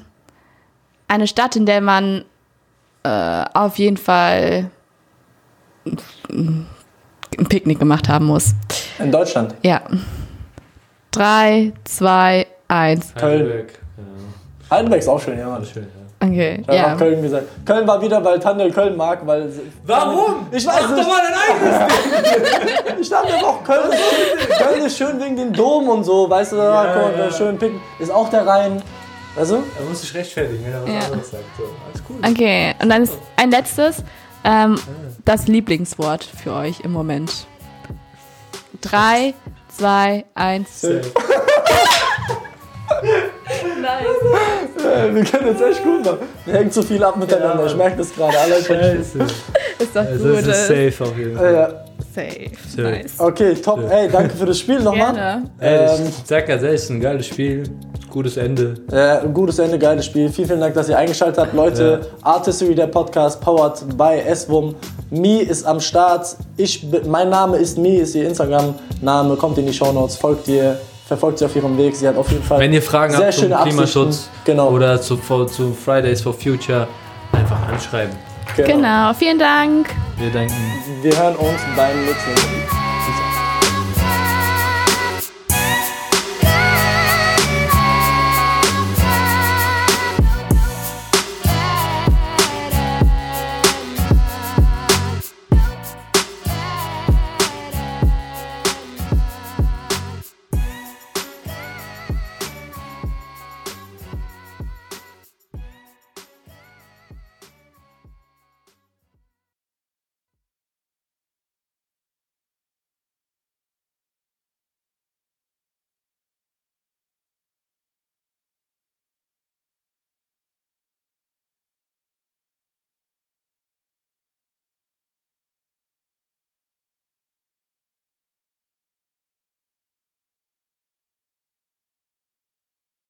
eine 1.08 1.26
Stadt, 1.26 1.56
in 1.56 1.66
der 1.66 1.80
man 1.80 2.24
äh, 3.02 3.44
auf 3.54 3.78
jeden 3.78 3.96
Fall 3.96 4.70
ein 6.32 6.66
Picknick 7.48 7.78
gemacht 7.78 8.08
haben 8.08 8.26
muss. 8.26 8.54
In 8.98 9.12
Deutschland. 9.12 9.54
Ja. 9.62 9.82
Drei, 11.10 11.72
zwei, 11.84 12.46
eins. 12.68 13.14
Köln. 13.14 13.40
Heidelberg. 13.42 13.72
Ja, 13.98 14.76
Heidelberg 14.76 15.00
ist 15.00 15.08
auch 15.08 15.20
schön, 15.20 15.38
ja. 15.38 15.48
Mann. 15.48 15.64
schön, 15.64 15.84
ja. 15.84 16.03
Okay, 16.24 16.58
Ich 16.62 16.68
habe 16.68 16.76
ja. 16.76 16.94
Köln 16.96 17.22
gesagt. 17.22 17.44
Köln 17.66 17.86
war 17.86 18.00
wieder, 18.00 18.24
weil 18.24 18.38
Tandel 18.40 18.72
Köln 18.72 18.96
mag, 18.96 19.26
weil. 19.26 19.52
Warum? 19.86 20.46
Ich 20.50 20.66
weiß 20.66 20.88
nicht. 20.90 21.08
mal 21.08 21.20
dein 21.22 21.56
eigenes! 21.56 21.94
Ich 23.00 23.10
dachte 23.10 23.34
auch, 23.44 23.62
Köln 23.64 23.90
ist, 23.90 23.98
schön, 23.98 24.56
Köln 24.66 24.84
ist 24.86 24.96
schön 24.96 25.20
wegen 25.20 25.36
dem 25.36 25.52
Dom 25.52 25.88
und 25.88 26.04
so, 26.04 26.28
weißt 26.30 26.52
du, 26.52 26.56
da 26.56 26.84
Ja, 26.86 26.92
guck 26.94 27.16
mal, 27.16 27.24
ja. 27.26 27.30
schön 27.32 27.58
picken. 27.58 27.80
Ist 27.98 28.10
auch 28.10 28.30
der 28.30 28.46
Rhein. 28.46 28.82
Weißt 29.36 29.50
du? 29.50 29.56
Da 29.56 29.84
muss 29.88 30.02
ich 30.04 30.14
rechtfertigen, 30.14 30.64
wenn 30.64 30.72
er 30.72 30.82
was 30.82 30.88
Ja. 30.88 30.98
anderes 31.10 31.30
sagt. 31.32 31.44
So, 31.58 31.64
alles 31.64 32.02
cool. 32.08 32.16
Okay, 32.30 32.74
und 32.80 32.88
dann 32.88 33.02
ist 33.02 33.14
ein 33.36 33.50
letztes. 33.50 34.02
Ähm, 34.44 34.78
das 35.24 35.48
Lieblingswort 35.48 36.24
für 36.24 36.52
euch 36.54 36.80
im 36.80 36.92
Moment. 36.92 37.46
Drei, 38.80 39.34
zwei, 39.76 40.24
eins. 40.34 40.80
Safe. 40.82 41.00
Nice. 44.96 45.08
Äh, 45.10 45.14
wir 45.14 45.24
können 45.24 45.46
jetzt 45.48 45.62
echt 45.62 45.82
gut 45.82 46.04
machen. 46.04 46.18
Wir 46.44 46.54
hängen 46.54 46.70
zu 46.70 46.82
viel 46.82 47.02
ab 47.04 47.16
miteinander. 47.16 47.60
Ja, 47.64 47.66
ich 47.70 47.76
merke 47.76 47.96
das 47.98 48.14
gerade. 48.14 48.38
Alle 48.38 48.62
können 48.62 49.04
Scheiße. 49.04 49.18
Ist 49.78 49.94
doch 49.96 50.00
Also 50.06 50.28
gut. 50.28 50.38
es 50.38 50.46
ist 50.46 50.66
safe 50.68 51.04
auf 51.10 51.18
jeden 51.18 51.36
äh, 51.36 51.38
Fall. 51.38 51.54
ja. 51.54 51.68
Safe. 52.14 52.50
Safe. 52.68 52.82
Nice. 52.82 53.12
Okay, 53.18 53.54
top. 53.54 53.80
Ey, 53.90 54.08
danke 54.08 54.34
für 54.36 54.46
das 54.46 54.58
Spiel 54.60 54.78
nochmal. 54.80 55.14
Gerne. 55.14 55.50
Ey, 55.58 55.78
Ähm, 55.98 56.06
ich 56.08 56.14
sag 56.28 56.46
ganz 56.46 56.62
ehrlich, 56.62 56.76
es 56.78 56.84
ist 56.84 56.90
ein 56.90 57.00
geiles 57.00 57.26
Spiel. 57.26 57.64
Gutes 58.08 58.36
Ende. 58.36 58.74
Äh, 58.92 59.24
ein 59.26 59.34
gutes 59.34 59.58
Ende, 59.58 59.76
geiles 59.76 60.06
Spiel. 60.06 60.28
Vielen, 60.28 60.46
vielen 60.46 60.60
Dank, 60.60 60.74
dass 60.74 60.88
ihr 60.88 60.96
eingeschaltet 60.96 61.38
habt. 61.38 61.52
Leute, 61.54 62.02
Artistry, 62.22 62.72
der 62.76 62.86
Podcast, 62.86 63.40
powered 63.40 63.80
by 63.98 64.22
SWUM. 64.32 64.76
Mi 65.10 65.38
ist 65.38 65.64
am 65.66 65.80
Start. 65.80 66.36
Ich, 66.56 66.88
bin- 66.88 67.10
mein 67.10 67.30
Name 67.30 67.56
ist 67.56 67.76
Mi, 67.76 67.96
ist 67.96 68.14
ihr 68.14 68.28
Instagram-Name. 68.28 69.34
Kommt 69.34 69.58
in 69.58 69.66
die 69.66 69.72
Shownotes, 69.72 70.14
folgt 70.16 70.46
ihr, 70.46 70.76
verfolgt 71.06 71.38
sie 71.38 71.44
auf 71.44 71.54
ihrem 71.54 71.76
Weg. 71.76 71.94
Sie 71.94 72.06
hat 72.08 72.16
auf 72.16 72.30
jeden 72.30 72.42
Fall 72.42 72.60
Wenn 72.60 72.72
ihr 72.72 72.82
Fragen 72.82 73.14
sehr 73.14 73.26
habt 73.26 73.34
zum 73.34 73.52
Klimaschutz. 73.52 74.30
Genau. 74.44 74.70
oder 74.70 75.00
zu, 75.00 75.16
zu 75.16 75.72
Fridays 75.72 76.22
for 76.22 76.34
Future, 76.34 76.88
einfach 77.32 77.60
anschreiben. 77.68 78.16
Genau. 78.56 79.12
Vielen 79.14 79.38
Dank. 79.38 79.88
Wir 80.16 80.30
denken 80.30 80.54
Wir 81.02 81.16
hören 81.16 81.36
uns 81.36 81.60
beim 81.76 82.04
nächsten 82.04 82.30
Mal. 82.30 82.73